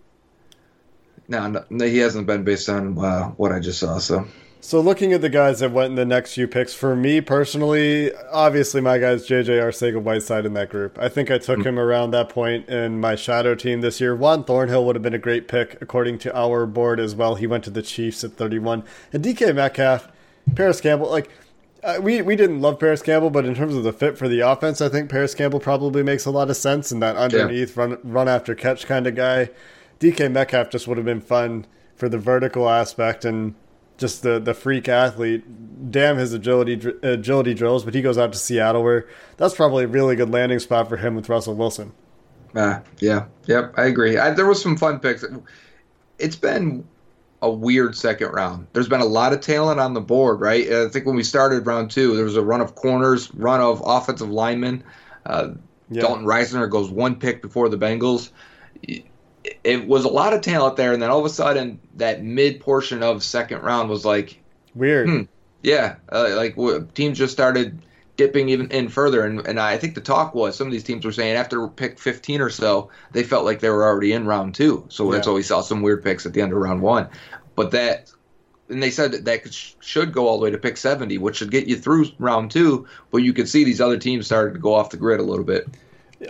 No, 1.34 1.48
no, 1.48 1.66
no, 1.72 1.86
he 1.86 1.98
hasn't 1.98 2.28
been 2.28 2.44
based 2.44 2.70
on 2.70 2.98
uh, 2.98 3.30
what 3.30 3.52
I 3.52 3.60
just 3.60 3.80
saw. 3.80 3.98
So 3.98 4.28
So 4.62 4.80
looking 4.80 5.14
at 5.14 5.22
the 5.22 5.30
guys 5.30 5.62
that 5.62 5.72
went 5.72 5.90
in 5.90 5.96
the 5.96 6.06
next 6.06 6.36
few 6.36 6.48
picks, 6.48 6.76
for 6.76 6.96
me 6.96 7.22
personally, 7.22 8.14
obviously 8.32 8.82
my 8.82 9.00
guy's 9.00 9.28
JJ 9.28 9.48
Arcega 9.60 10.00
Whiteside 10.00 10.46
in 10.46 10.54
that 10.54 10.70
group. 10.70 10.98
I 11.00 11.10
think 11.10 11.32
I 11.32 11.40
took 11.40 11.66
him 11.66 11.80
around 11.80 12.12
that 12.12 12.30
point 12.30 12.70
in 12.70 13.00
my 13.00 13.16
shadow 13.16 13.56
team 13.56 13.82
this 13.82 14.00
year. 14.00 14.16
Juan 14.16 14.44
Thornhill 14.44 14.86
would 14.86 14.96
have 14.96 15.02
been 15.02 15.16
a 15.16 15.18
great 15.20 15.48
pick 15.48 15.82
according 15.82 16.20
to 16.20 16.38
our 16.38 16.68
board 16.68 17.00
as 17.00 17.16
well. 17.16 17.36
He 17.36 17.48
went 17.48 17.64
to 17.64 17.72
the 17.72 17.82
Chiefs 17.82 18.24
at 18.24 18.34
31. 18.34 18.84
And 19.12 19.24
DK 19.24 19.56
Metcalf, 19.56 20.08
Parris 20.56 20.82
Campbell, 20.82 21.10
like 21.10 21.30
uh, 21.84 22.00
we 22.02 22.22
we 22.22 22.36
didn't 22.36 22.62
love 22.62 22.80
Parris 22.80 23.02
Campbell, 23.02 23.30
but 23.32 23.46
in 23.46 23.56
terms 23.56 23.76
of 23.76 23.84
the 23.84 23.92
fit 23.92 24.18
for 24.18 24.30
the 24.30 24.40
offense, 24.40 24.82
I 24.82 24.88
think 24.88 25.10
Parris 25.10 25.36
Campbell 25.36 25.60
probably 25.60 26.04
makes 26.04 26.26
a 26.26 26.32
lot 26.32 26.50
of 26.50 26.56
sense 26.56 26.92
in 26.92 27.00
that 27.00 27.18
underneath 27.18 27.76
run 27.76 27.98
run 28.04 28.30
after 28.30 28.56
catch 28.56 28.86
kind 28.86 29.08
of 29.08 29.16
guy. 29.16 29.50
DK 30.04 30.30
Metcalf 30.32 30.70
just 30.70 30.88
would 30.88 30.98
have 30.98 31.06
been 31.06 31.22
fun 31.22 31.66
for 31.96 32.10
the 32.10 32.18
vertical 32.18 32.70
aspect 32.70 33.24
and 33.24 33.56
just 33.98 34.22
the 34.22 34.40
the 34.40 34.54
freak 34.54 34.90
athlete. 34.90 35.44
Damn 35.92 36.18
his 36.18 36.34
agility 36.34 36.74
agility 37.02 37.54
drills, 37.54 37.86
but 37.86 37.94
he 37.94 38.02
goes 38.02 38.18
out 38.18 38.34
to 38.34 38.38
Seattle 38.38 38.84
where 38.84 39.08
that's 39.38 39.56
probably 39.56 39.86
a 39.86 39.88
really 39.88 40.16
good 40.16 40.30
landing 40.30 40.60
spot 40.60 40.90
for 40.90 40.98
him 40.98 41.16
with 41.16 41.30
Russell 41.30 41.56
Wilson. 41.56 41.94
uh, 42.56 42.80
yeah, 43.00 43.26
yep, 43.46 43.74
I 43.78 43.86
agree. 43.86 44.18
I, 44.18 44.32
there 44.32 44.46
was 44.46 44.62
some 44.62 44.78
fun 44.78 45.00
picks. 45.00 45.24
It's 46.20 46.36
been 46.36 46.86
a 47.42 47.50
weird 47.50 47.96
second 47.96 48.32
round. 48.32 48.68
There's 48.74 48.88
been 48.90 49.02
a 49.02 49.06
lot 49.06 49.34
of 49.34 49.42
talent 49.42 49.80
on 49.80 49.94
the 49.94 50.02
board, 50.02 50.40
right? 50.42 50.70
I 50.72 50.90
think 50.90 51.06
when 51.06 51.16
we 51.16 51.24
started 51.24 51.66
round 51.66 51.92
two, 51.92 52.16
there 52.16 52.26
was 52.26 52.38
a 52.38 52.44
run 52.44 52.62
of 52.62 52.76
corners, 52.76 53.34
run 53.34 53.62
of 53.62 53.82
offensive 53.86 54.30
linemen. 54.30 54.84
Uh, 55.26 55.52
Yeah. 55.90 56.02
Dalton 56.04 56.26
Risner 56.26 56.70
goes 56.70 56.90
one 56.90 57.16
pick 57.16 57.42
before 57.42 57.70
the 57.70 57.78
Bengals. 57.78 58.30
It- 59.64 59.88
was 59.88 60.06
a 60.06 60.10
lot 60.10 60.34
of 60.34 60.42
talent 60.42 60.78
there, 60.78 60.94
and 60.94 61.02
then 61.02 61.10
all 61.10 61.20
of 61.20 61.26
a 61.26 61.30
sudden, 61.30 61.80
that 61.96 62.24
mid 62.24 62.60
portion 62.60 63.04
of 63.04 63.24
second 63.24 63.62
round 63.62 63.90
was 63.90 64.06
like, 64.06 64.40
Weird. 64.76 65.10
Hmm. 65.10 65.22
yeah, 65.62 65.96
uh, 66.12 66.34
like 66.36 66.56
w- 66.56 66.88
teams 66.94 67.18
just 67.18 67.34
started 67.34 67.80
dipping 68.16 68.50
even 68.50 68.70
in 68.72 68.90
further, 68.90 69.26
and, 69.26 69.46
and 69.48 69.60
I 69.60 69.78
think 69.78 69.96
the 69.96 70.02
talk 70.02 70.36
was 70.36 70.56
some 70.56 70.68
of 70.68 70.74
these 70.74 70.84
teams 70.84 71.04
were 71.04 71.12
saying 71.12 71.36
after 71.36 71.68
pick 71.68 72.00
15 72.00 72.42
or 72.42 72.50
so, 72.50 72.90
they 73.12 73.24
felt 73.24 73.44
like 73.46 73.60
they 73.60 73.70
were 73.70 73.84
already 73.84 74.14
in 74.14 74.26
round 74.26 74.56
two. 74.56 74.86
So 74.90 75.12
that's 75.12 75.28
why 75.28 75.34
we 75.34 75.44
saw 75.44 75.62
some 75.62 75.82
weird 75.82 76.04
picks 76.04 76.26
at 76.26 76.34
the 76.34 76.42
end 76.42 76.52
of 76.54 76.60
round 76.60 76.82
one. 76.82 77.08
But 77.56 77.72
that, 77.72 78.12
and 78.70 78.82
they 78.82 78.92
said 78.92 79.12
that 79.14 79.26
that 79.26 79.44
could, 79.44 79.54
should 79.54 80.12
go 80.14 80.28
all 80.28 80.38
the 80.38 80.44
way 80.44 80.52
to 80.52 80.58
pick 80.58 80.78
70, 80.78 81.18
which 81.18 81.38
should 81.38 81.52
get 81.52 81.68
you 81.68 81.76
through 81.76 82.06
round 82.20 82.52
two. 82.52 82.88
But 83.12 83.18
you 83.24 83.34
could 83.34 83.50
see 83.50 83.64
these 83.64 83.82
other 83.82 83.98
teams 83.98 84.26
started 84.28 84.54
to 84.54 84.60
go 84.60 84.74
off 84.74 84.92
the 84.92 84.98
grid 84.98 85.20
a 85.20 85.24
little 85.24 85.46
bit. 85.46 85.68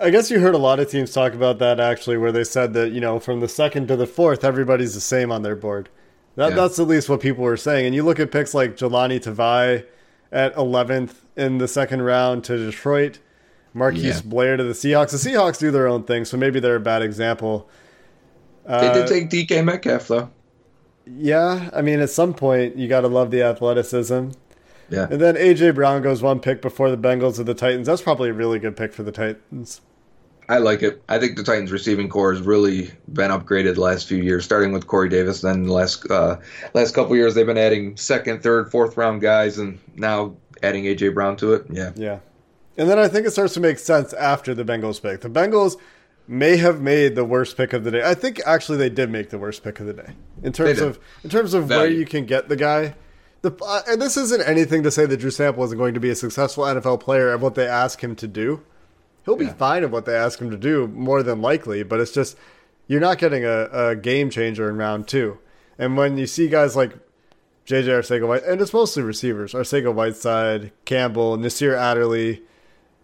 I 0.01 0.09
guess 0.09 0.29
you 0.31 0.39
heard 0.39 0.55
a 0.55 0.59
lot 0.59 0.79
of 0.79 0.89
teams 0.89 1.11
talk 1.13 1.33
about 1.33 1.59
that 1.59 1.79
actually, 1.79 2.17
where 2.17 2.31
they 2.31 2.43
said 2.43 2.73
that 2.73 2.91
you 2.91 2.99
know 3.01 3.19
from 3.19 3.39
the 3.39 3.47
second 3.47 3.87
to 3.89 3.95
the 3.95 4.07
fourth, 4.07 4.43
everybody's 4.43 4.93
the 4.93 5.01
same 5.01 5.31
on 5.31 5.41
their 5.41 5.55
board. 5.55 5.89
That, 6.35 6.49
Yeah. 6.51 6.55
That's 6.55 6.79
at 6.79 6.87
least 6.87 7.09
what 7.09 7.19
people 7.21 7.43
were 7.43 7.57
saying. 7.57 7.85
And 7.85 7.93
you 7.95 8.03
look 8.03 8.19
at 8.19 8.31
picks 8.31 8.53
like 8.53 8.75
Jahlani 8.75 9.21
Tavai 9.23 9.85
at 10.31 10.55
11th 10.55 11.15
in 11.37 11.59
the 11.59 11.67
second 11.67 12.01
round 12.01 12.43
to 12.45 12.57
Detroit, 12.57 13.19
Marquise 13.73 14.03
Yeah. 14.03 14.21
Blair 14.25 14.57
to 14.57 14.63
the 14.63 14.73
Seahawks. 14.73 15.11
The 15.11 15.29
Seahawks 15.29 15.59
do 15.59 15.69
their 15.69 15.87
own 15.87 16.03
thing, 16.03 16.25
so 16.25 16.37
maybe 16.37 16.59
they're 16.59 16.75
a 16.75 16.79
bad 16.79 17.01
example. 17.03 17.69
They 18.65 18.73
Uh, 18.73 18.93
did 18.93 19.07
take 19.07 19.29
DK 19.29 19.61
Metcalf 19.63 20.07
though. 20.07 20.29
yeah, 21.05 21.69
I 21.73 21.81
mean, 21.81 21.99
at 21.99 22.09
some 22.09 22.33
point 22.33 22.77
you 22.77 22.87
got 22.87 23.01
to 23.01 23.07
love 23.07 23.29
the 23.29 23.43
athleticism. 23.43 24.29
Yeah. 24.89 25.07
And 25.09 25.19
then 25.19 25.35
AJ 25.35 25.75
Brown 25.75 26.01
goes 26.01 26.21
one 26.21 26.39
pick 26.39 26.61
before 26.61 26.89
the 26.91 26.97
Bengals 26.97 27.39
of 27.39 27.45
the 27.45 27.53
Titans. 27.53 27.87
That's 27.87 28.01
probably 28.01 28.29
a 28.29 28.33
really 28.33 28.59
good 28.59 28.75
pick 28.75 28.93
for 28.93 29.03
the 29.03 29.11
Titans. 29.11 29.81
I 30.49 30.57
like 30.57 30.83
it. 30.83 31.01
I 31.07 31.19
think 31.19 31.37
the 31.37 31.43
Titans 31.43 31.71
receiving 31.71 32.09
corps 32.09 32.33
has 32.33 32.41
really 32.41 32.91
been 33.13 33.31
upgraded 33.31 33.75
the 33.75 33.81
last 33.81 34.07
few 34.07 34.21
years, 34.21 34.43
starting 34.43 34.71
with 34.73 34.87
Corey 34.87 35.07
Davis. 35.09 35.41
Then 35.41 35.63
the 35.63 35.73
last 35.73 36.09
uh, 36.11 36.37
last 36.73 36.93
couple 36.93 37.15
years, 37.15 37.33
they've 37.33 37.45
been 37.45 37.57
adding 37.57 37.95
second, 37.95 38.43
third, 38.43 38.69
fourth 38.69 38.97
round 38.97 39.21
guys, 39.21 39.57
and 39.57 39.79
now 39.95 40.35
adding 40.61 40.83
AJ 40.83 41.13
Brown 41.13 41.37
to 41.37 41.53
it. 41.53 41.65
Yeah, 41.69 41.91
Yeah. 41.95 42.19
And 42.75 42.89
then 42.89 42.97
I 42.97 43.07
think 43.07 43.27
it 43.27 43.31
starts 43.31 43.53
to 43.53 43.59
make 43.59 43.77
sense 43.77 44.13
after 44.13 44.55
the 44.55 44.65
Bengals 44.65 44.99
pick. 45.01 45.21
The 45.21 45.29
Bengals 45.29 45.77
may 46.27 46.57
have 46.57 46.81
made 46.81 47.15
the 47.15 47.25
worst 47.25 47.55
pick 47.55 47.73
of 47.73 47.83
the 47.83 47.91
day. 47.91 48.03
I 48.03 48.15
think 48.15 48.41
actually 48.45 48.77
they 48.77 48.89
did 48.89 49.11
make 49.11 49.29
the 49.29 49.37
worst 49.37 49.63
pick 49.63 49.79
of 49.79 49.85
the 49.85 49.93
day 49.93 50.13
in 50.41 50.53
terms 50.53 50.79
of 50.79 50.99
in 51.23 51.29
terms 51.29 51.53
of 51.53 51.69
where 51.69 51.87
you 51.87 52.05
can 52.05 52.25
get 52.25 52.49
the 52.49 52.55
guy. 52.55 52.95
The 53.43 53.51
uh, 53.61 53.81
and 53.87 54.01
this 54.01 54.17
isn't 54.17 54.41
anything 54.41 54.81
to 54.83 54.89
say 54.91 55.05
that 55.05 55.17
Drew 55.17 55.29
Sample 55.29 55.63
isn't 55.65 55.77
going 55.77 55.93
to 55.93 55.99
be 55.99 56.09
a 56.09 56.15
successful 56.15 56.63
NFL 56.63 56.99
player 57.01 57.29
at 57.31 57.39
what 57.39 57.55
they 57.55 57.67
ask 57.67 58.01
him 58.03 58.15
to 58.15 58.27
do. 58.27 58.63
He'll 59.25 59.35
be 59.35 59.45
Yeah. 59.45 59.53
fine 59.53 59.83
at 59.83 59.91
what 59.91 60.05
they 60.05 60.15
ask 60.15 60.39
him 60.39 60.49
to 60.49 60.57
do, 60.57 60.87
more 60.87 61.21
than 61.23 61.41
likely. 61.41 61.83
But 61.83 61.99
it's 61.99 62.11
just 62.11 62.35
you're 62.87 62.99
not 63.01 63.17
getting 63.19 63.45
a, 63.45 63.69
a 63.71 63.95
game 63.95 64.29
changer 64.29 64.69
in 64.69 64.77
round 64.77 65.07
two. 65.07 65.37
And 65.77 65.95
when 65.97 66.17
you 66.17 66.25
see 66.25 66.47
guys 66.47 66.75
like 66.75 66.93
JJ 67.67 67.87
Arcega 67.87 68.27
White, 68.27 68.43
and 68.43 68.59
it's 68.61 68.73
mostly 68.73 69.03
receivers, 69.03 69.53
Arcega 69.53 69.93
Whiteside, 69.93 70.71
Campbell, 70.85 71.37
Nasir 71.37 71.75
Adderley, 71.75 72.41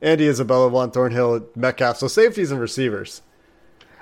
Andy 0.01 0.27
Isabella, 0.27 0.67
Juan 0.69 0.91
Thornhill, 0.91 1.48
Metcalf, 1.55 1.98
so 1.98 2.08
safeties 2.08 2.51
and 2.51 2.60
receivers. 2.62 3.22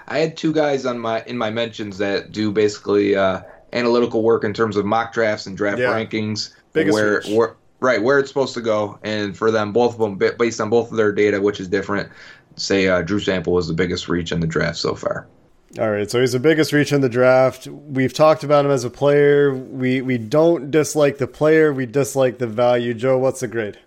I 0.08 0.20
had 0.20 0.38
two 0.38 0.54
guys 0.54 0.86
on 0.86 1.00
my 1.00 1.24
in 1.24 1.38
my 1.38 1.50
mentions 1.50 1.98
that 1.98 2.32
do 2.32 2.52
basically 2.52 3.16
uh, 3.16 3.42
analytical 3.74 4.24
work 4.24 4.44
in 4.44 4.54
terms 4.54 4.78
of 4.78 4.86
mock 4.86 5.14
drafts 5.14 5.46
and 5.46 5.58
draft 5.58 5.80
Yeah. 5.80 5.94
rankings, 5.94 6.54
Biggest 6.74 6.94
where, 6.94 7.22
where 7.30 7.56
right 7.80 8.02
where 8.02 8.20
it's 8.20 8.30
supposed 8.30 8.54
to 8.56 8.62
go, 8.62 8.98
and 9.04 9.36
for 9.38 9.52
them, 9.52 9.72
both 9.74 9.94
of 9.94 10.00
them 10.00 10.18
based 10.38 10.60
on 10.62 10.70
both 10.70 10.92
of 10.92 10.98
their 10.98 11.12
data, 11.12 11.42
which 11.42 11.60
is 11.60 11.68
different. 11.68 12.10
Say 12.56 12.88
uh, 12.88 13.02
Drew 13.04 13.20
Sample 13.20 13.54
was 13.54 13.68
the 13.68 13.74
biggest 13.74 14.08
reach 14.10 14.32
in 14.32 14.40
the 14.40 14.48
draft 14.48 14.78
so 14.78 14.96
far. 14.96 15.28
All 15.78 15.92
right, 15.92 16.10
so 16.10 16.22
he's 16.22 16.32
the 16.32 16.40
biggest 16.40 16.72
reach 16.74 16.92
in 16.94 17.02
the 17.02 17.10
draft. 17.10 17.68
We've 17.68 18.14
talked 18.14 18.44
about 18.44 18.66
him 18.66 18.72
as 18.72 18.84
a 18.84 18.90
player. 18.90 19.54
We 19.54 20.02
we 20.02 20.18
don't 20.18 20.72
dislike 20.72 21.18
the 21.18 21.28
player. 21.28 21.72
We 21.74 21.86
dislike 21.86 22.38
the 22.40 22.48
value. 22.48 22.94
Joe, 22.94 23.18
what's 23.18 23.42
the 23.42 23.48
grade? 23.48 23.78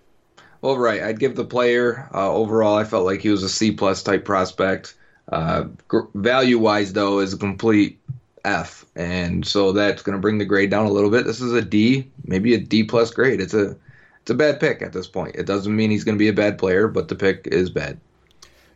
Well, 0.60 0.76
right. 0.76 1.02
I'd 1.02 1.18
give 1.18 1.36
the 1.36 1.44
player 1.44 2.08
uh, 2.14 2.30
overall. 2.30 2.76
I 2.76 2.84
felt 2.84 3.06
like 3.06 3.22
he 3.22 3.30
was 3.30 3.42
a 3.42 3.48
C 3.48 3.72
plus 3.72 4.02
type 4.02 4.24
prospect. 4.26 4.94
Uh, 5.32 5.64
gr- 5.88 6.00
value 6.14 6.58
wise, 6.58 6.92
though, 6.92 7.20
is 7.20 7.32
a 7.32 7.38
complete 7.38 7.98
F, 8.44 8.84
and 8.96 9.46
so 9.46 9.72
that's 9.72 10.02
going 10.02 10.16
to 10.16 10.20
bring 10.20 10.38
the 10.38 10.44
grade 10.44 10.70
down 10.70 10.86
a 10.86 10.90
little 10.90 11.10
bit. 11.10 11.26
This 11.26 11.40
is 11.40 11.52
a 11.52 11.62
D, 11.62 12.10
maybe 12.24 12.54
a 12.54 12.58
D 12.58 12.84
plus 12.84 13.10
grade. 13.10 13.40
It's 13.40 13.54
a 13.54 13.76
it's 14.22 14.30
a 14.30 14.34
bad 14.34 14.60
pick 14.60 14.82
at 14.82 14.92
this 14.92 15.06
point. 15.06 15.36
It 15.36 15.46
doesn't 15.46 15.74
mean 15.74 15.90
he's 15.90 16.04
going 16.04 16.16
to 16.16 16.18
be 16.18 16.28
a 16.28 16.32
bad 16.32 16.58
player, 16.58 16.88
but 16.88 17.08
the 17.08 17.14
pick 17.14 17.46
is 17.46 17.70
bad. 17.70 17.98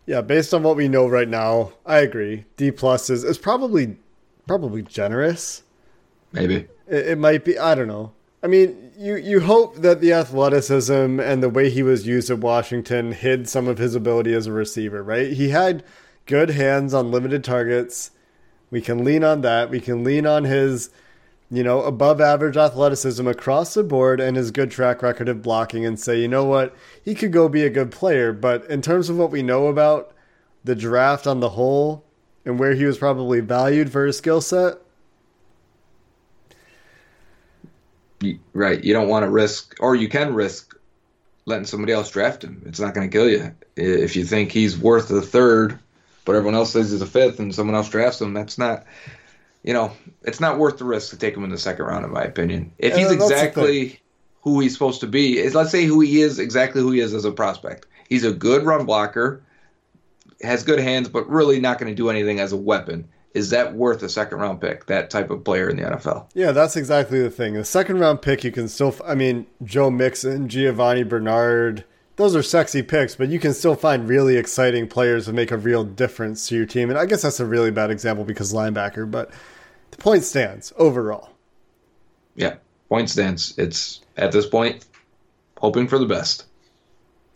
Yeah, 0.07 0.21
based 0.21 0.53
on 0.53 0.63
what 0.63 0.77
we 0.77 0.89
know 0.89 1.07
right 1.07 1.29
now, 1.29 1.73
I 1.87 1.99
agree. 1.99 2.45
D 2.57 2.71
plus 2.71 3.09
is, 3.11 3.25
is 3.25 3.39
probably 3.39 3.97
probably 4.47 4.83
generous. 4.83 5.63
Maybe. 6.33 6.67
It, 6.87 7.07
it 7.09 7.19
might 7.19 7.45
be. 7.45 7.59
I 7.59 7.75
don't 7.75 7.89
know. 7.89 8.13
I 8.43 8.47
mean, 8.47 8.93
you 8.99 9.17
you 9.17 9.41
hope 9.41 9.77
that 9.77 10.01
the 10.01 10.13
athleticism 10.13 11.19
and 11.21 11.43
the 11.43 11.49
way 11.49 11.71
he 11.71 11.83
was 11.83 12.07
used 12.07 12.31
at 12.31 12.41
Washington 12.41 13.13
hid 13.13 13.49
some 13.49 13.69
of 13.69 13.79
his 13.79 13.95
ability 13.95 14.35
as 14.35 14.47
a 14.47 14.53
receiver, 14.53 15.03
right? 15.03 15.33
He 15.33 15.49
had 15.49 15.83
good 16.27 16.51
hands 16.51 16.93
on 16.93 17.11
limited 17.11 17.43
targets. 17.43 18.11
We 18.71 18.81
can 18.81 19.05
lean 19.05 19.23
on 19.25 19.43
that. 19.43 19.71
We 19.71 19.81
can 19.81 20.05
lean 20.05 20.27
on 20.27 20.45
his, 20.45 20.91
you 21.51 21.63
know, 21.63 21.83
above 21.83 22.21
average 22.21 22.57
athleticism 22.57 23.27
across 23.27 23.75
the 23.75 23.85
board 23.85 24.21
and 24.21 24.37
his 24.37 24.51
good 24.51 24.71
track 24.71 25.03
record 25.03 25.29
of 25.29 25.43
blocking 25.43 25.87
and 25.87 25.99
say, 25.99 26.21
you 26.21 26.29
know 26.29 26.45
what, 26.45 26.75
he 27.03 27.15
could 27.15 27.33
go 27.33 27.49
be 27.49 27.63
a 27.63 27.71
good 27.71 27.91
player. 27.91 28.33
But 28.33 28.65
in 28.71 28.83
terms 28.83 29.09
of 29.09 29.17
what 29.17 29.31
we 29.31 29.43
know 29.43 29.69
about 29.69 30.13
the 30.65 30.75
draft 30.75 31.27
on 31.27 31.41
the 31.41 31.51
whole 31.51 32.05
and 32.45 32.59
where 32.59 32.75
he 32.75 32.85
was 32.85 32.99
probably 32.99 33.41
valued 33.41 33.93
for 33.93 34.07
his 34.07 34.17
skill 34.17 34.41
set, 34.41 34.79
Right. 38.53 38.83
You 38.83 38.93
don't 38.93 39.09
want 39.09 39.25
to 39.25 39.31
risk, 39.31 39.77
or 39.81 39.95
you 39.95 40.09
can 40.09 40.35
risk 40.35 40.75
letting 41.47 41.67
somebody 41.67 41.93
else 41.93 42.11
draft 42.11 42.45
him. 42.45 42.63
It's 42.65 42.81
not 42.81 42.95
going 42.95 43.09
to 43.09 43.13
kill 43.13 43.29
you. 43.29 43.55
If 43.77 44.17
you 44.17 44.25
think 44.25 44.51
he's 44.51 44.79
worth 44.79 45.11
a 45.11 45.21
third, 45.21 45.79
but 46.25 46.35
everyone 46.35 46.55
else 46.55 46.73
says 46.73 46.91
he's 46.91 47.01
a 47.03 47.07
fifth 47.07 47.39
and 47.39 47.55
someone 47.55 47.77
else 47.77 47.89
drafts 47.89 48.21
him, 48.21 48.35
that's 48.35 48.59
not, 48.59 48.85
you 49.63 49.73
know, 49.73 49.93
it's 50.23 50.41
not 50.41 50.59
worth 50.59 50.79
the 50.79 50.85
risk 50.85 51.11
to 51.11 51.19
take 51.19 51.37
him 51.37 51.45
in 51.45 51.51
the 51.51 51.59
second 51.59 51.85
round, 51.85 52.05
in 52.05 52.13
my 52.13 52.23
opinion. 52.23 52.73
If 52.79 52.97
he's 52.97 53.11
exactly 53.11 54.01
who 54.43 54.61
he's 54.61 54.73
supposed 54.73 55.01
to 55.01 55.07
be, 55.07 55.39
is 55.39 55.55
let's 55.55 55.71
say 55.71 55.85
who 55.85 56.01
he 56.01 56.21
is, 56.21 56.39
exactly 56.39 56.83
who 56.83 56.91
he 56.93 57.01
is 57.01 57.15
as 57.15 57.25
a 57.25 57.33
prospect. 57.33 57.87
He's 58.09 58.25
a 58.25 58.33
good 58.33 58.65
run 58.65 58.85
blocker, 58.85 59.43
has 60.43 60.63
good 60.63 60.81
hands, 60.81 61.09
but 61.09 61.29
really 61.29 61.61
not 61.61 61.79
going 61.79 61.91
to 61.91 61.97
do 61.97 62.11
anything 62.11 62.41
as 62.41 62.53
a 62.53 62.57
weapon. 62.57 63.09
is 63.35 63.51
that 63.51 63.75
worth 63.75 64.03
a 64.03 64.09
second 64.09 64.39
round 64.39 64.61
pick? 64.61 64.87
That 64.87 65.11
type 65.11 65.31
of 65.31 65.45
player 65.45 65.69
in 65.69 65.77
the 65.77 65.83
NFL. 65.83 66.29
Yeah, 66.35 66.53
that's 66.53 66.77
exactly 66.77 67.21
the 67.21 67.31
thing. 67.31 67.55
The 67.55 67.65
second 67.65 67.99
round 67.99 68.23
pick, 68.23 68.45
you 68.45 68.53
can 68.53 68.69
still, 68.69 68.95
I 69.05 69.17
mean, 69.17 69.47
Joe 69.63 69.91
Mixon, 69.91 70.49
Giovani 70.49 71.03
Bernard, 71.03 71.85
those 72.17 72.37
are 72.37 72.43
sexy 72.43 72.83
picks, 72.83 73.17
but 73.17 73.29
you 73.29 73.39
can 73.39 73.53
still 73.53 73.75
find 73.75 74.09
really 74.09 74.37
exciting 74.37 74.87
players 74.87 75.27
that 75.27 75.33
make 75.33 75.51
a 75.51 75.57
real 75.57 75.85
difference 75.85 76.49
to 76.49 76.57
your 76.57 76.67
team. 76.67 76.91
And 76.91 76.99
I 76.99 77.07
guess 77.07 77.23
that's 77.23 77.41
a 77.41 77.47
really 77.47 77.71
bad 77.71 77.91
example 77.91 78.25
because 78.25 78.53
linebacker, 78.53 79.11
but 79.11 79.31
the 79.91 79.97
point 79.97 80.25
stands 80.25 80.73
overall. 80.77 81.31
Yeah, 82.37 82.57
point 82.89 83.11
stands. 83.11 83.57
It's 83.59 84.01
at 84.17 84.33
this 84.33 84.47
point 84.47 84.85
hoping 85.59 85.89
for 85.89 85.99
the 85.99 86.07
best. 86.07 86.45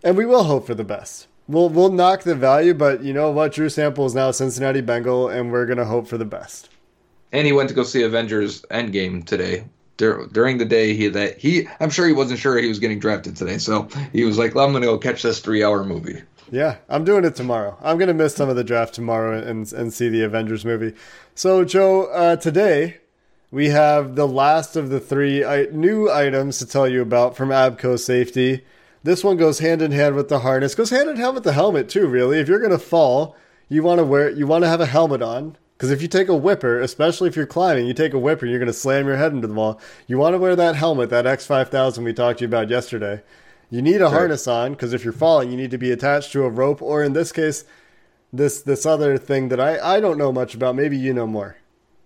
And 0.05 0.17
we 0.17 0.27
will 0.27 0.45
hope 0.45 0.67
for 0.67 0.75
the 0.75 0.85
best. 0.85 1.27
We'll 1.49 1.71
we'll 1.71 1.91
knock 1.91 2.23
the 2.23 2.35
value, 2.35 2.75
but 2.75 3.03
you 3.03 3.15
know 3.15 3.31
what? 3.31 3.53
Drew 3.53 3.71
Sample 3.71 4.05
is 4.05 4.15
now 4.15 4.29
a 4.29 4.35
Cincinnati 4.35 4.83
Bengal, 4.83 5.29
and 5.29 5.51
we're 5.51 5.67
gonna 5.67 5.87
hope 5.87 6.07
for 6.07 6.19
the 6.19 6.27
best. 6.27 6.69
And 7.33 7.47
he 7.47 7.53
went 7.53 7.71
to 7.71 7.75
go 7.75 7.83
see 7.83 8.03
Avengers 8.03 8.63
Endgame 8.71 9.25
today. 9.25 9.65
Dur- 9.99 10.29
During 10.33 10.57
the 10.59 10.65
day, 10.65 10.95
he 10.95 11.09
that 11.09 11.37
he 11.39 11.69
I'm 11.81 11.91
sure 11.91 12.07
he 12.07 12.13
wasn't 12.15 12.41
sure 12.41 12.57
he 12.57 12.69
was 12.69 12.79
getting 12.79 12.99
drafted 12.99 13.37
today, 13.37 13.59
so 13.59 13.89
he 14.13 14.25
was 14.25 14.39
like, 14.39 14.55
well, 14.55 14.65
"I'm 14.65 14.73
gonna 14.73 14.87
go 14.87 14.97
catch 14.97 15.23
this 15.23 15.41
three 15.41 15.63
hour 15.63 15.85
movie." 15.85 16.23
Yeah, 16.51 16.77
I'm 16.89 17.05
doing 17.05 17.25
it 17.27 17.37
tomorrow. 17.37 17.77
I'm 17.83 17.99
gonna 17.99 18.15
miss 18.15 18.35
some 18.35 18.49
of 18.49 18.57
the 18.57 18.65
draft 18.65 18.95
tomorrow 18.95 19.39
and 19.39 19.71
and 19.73 19.93
see 19.93 20.09
the 20.09 20.23
Avengers 20.23 20.65
movie. 20.65 20.95
So 21.35 21.65
Joe, 21.65 22.05
uh, 22.07 22.37
today 22.37 22.99
we 23.51 23.69
have 23.69 24.15
the 24.15 24.27
last 24.29 24.77
of 24.77 24.89
the 24.89 25.01
three 25.01 25.45
I- 25.45 25.67
new 25.73 26.11
items 26.11 26.59
to 26.59 26.67
tell 26.67 26.89
you 26.89 27.03
about 27.03 27.37
from 27.37 27.51
Abco 27.51 27.99
Safety. 27.99 28.65
This 29.03 29.23
one 29.25 29.37
goes 29.37 29.59
hand 29.59 29.83
in 29.83 29.93
hand 29.93 30.15
with 30.17 30.29
the 30.29 30.41
harness. 30.41 30.75
Goes 30.75 30.91
hand 30.91 31.09
in 31.11 31.17
hand 31.17 31.35
with 31.35 31.45
the 31.45 31.53
helmet 31.53 31.89
too. 31.89 32.07
Really, 32.07 32.39
if 32.41 32.49
you're 32.49 32.61
gonna 32.61 32.79
fall, 32.79 33.37
you 33.69 33.83
want 33.83 33.99
to 33.99 34.05
wear 34.05 34.31
you 34.31 34.47
want 34.47 34.63
to 34.65 34.69
have 34.69 34.81
a 34.81 34.87
helmet 34.87 35.23
on. 35.23 35.57
Because 35.79 35.93
if 35.93 36.03
you 36.03 36.09
take 36.09 36.29
a 36.29 36.35
whipper, 36.35 36.81
especially 36.81 37.29
if 37.29 37.37
you're 37.37 37.47
climbing, 37.47 37.87
you 37.87 37.95
take 37.95 38.13
a 38.13 38.19
whipper, 38.19 38.47
you're 38.47 38.59
going 38.59 38.67
to 38.67 38.73
slam 38.73 39.07
your 39.07 39.17
head 39.17 39.33
into 39.33 39.47
the 39.47 39.55
wall. 39.55 39.81
You 40.09 40.19
want 40.19 40.35
to 40.35 40.39
wear 40.39 40.57
that 40.57 40.75
helmet, 40.75 41.09
that 41.11 41.25
X5000 41.25 42.03
we 42.03 42.13
talked 42.13 42.41
to 42.41 42.45
you 42.45 42.49
about 42.49 42.69
yesterday. 42.69 43.23
You 43.71 43.81
need 43.81 44.03
a 44.03 44.11
harness 44.11 44.49
on 44.49 44.73
because 44.73 44.93
if 44.93 45.05
you're 45.05 45.13
falling, 45.13 45.53
you 45.53 45.57
need 45.57 45.71
to 45.71 45.79
be 45.79 45.93
attached 45.93 46.33
to 46.33 46.43
a 46.43 46.51
rope, 46.51 46.83
or 46.83 47.05
in 47.05 47.13
this 47.13 47.31
case, 47.31 47.65
this 48.33 48.61
this 48.63 48.87
other 48.87 49.19
thing 49.19 49.51
that 49.51 49.61
I, 49.61 49.97
I 49.97 50.01
don't 50.01 50.19
know 50.19 50.33
much 50.33 50.55
about. 50.55 50.75
Maybe 50.75 50.99
you 50.99 51.15
know 51.15 51.27
more. 51.27 51.57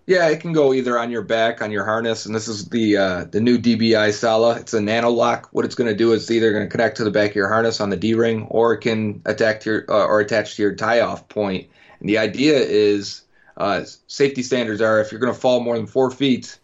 Yeah, 0.05 0.27
it 0.27 0.41
can 0.41 0.51
go 0.51 0.73
either 0.73 0.99
on 0.99 1.09
your 1.09 1.21
back, 1.21 1.61
on 1.61 1.71
your 1.71 1.85
harness, 1.85 2.25
and 2.25 2.35
this 2.35 2.49
is 2.49 2.67
the 2.67 2.97
uh, 2.97 3.23
the 3.23 3.39
new 3.39 3.57
DBI 3.57 4.13
Sala. 4.13 4.57
It's 4.57 4.73
a 4.73 4.81
nano 4.81 5.09
lock. 5.09 5.47
What 5.51 5.63
it's 5.63 5.75
going 5.75 5.89
to 5.89 5.95
do 5.95 6.11
is 6.11 6.23
it's 6.23 6.31
either 6.31 6.51
going 6.51 6.65
to 6.65 6.69
connect 6.69 6.97
to 6.97 7.05
the 7.05 7.11
back 7.11 7.31
of 7.31 7.35
your 7.35 7.47
harness 7.47 7.79
on 7.79 7.89
the 7.89 7.97
D 7.97 8.13
ring, 8.13 8.45
or 8.49 8.73
it 8.73 8.81
can 8.81 9.21
attack 9.25 9.61
to 9.61 9.69
your 9.69 9.85
uh, 9.89 10.05
or 10.05 10.19
attach 10.19 10.57
to 10.57 10.61
your 10.61 10.75
tie 10.75 10.99
off 10.99 11.27
point. 11.29 11.69
And 12.01 12.09
the 12.09 12.17
idea 12.17 12.57
is 12.57 13.21
uh, 13.57 13.83
safety 14.07 14.43
standards 14.43 14.81
are 14.81 15.01
if 15.01 15.11
you're 15.11 15.21
going 15.21 15.33
to 15.33 15.39
fall 15.39 15.59
more 15.59 15.77
than 15.77 15.87
four 15.87 16.11
feet, 16.11 16.59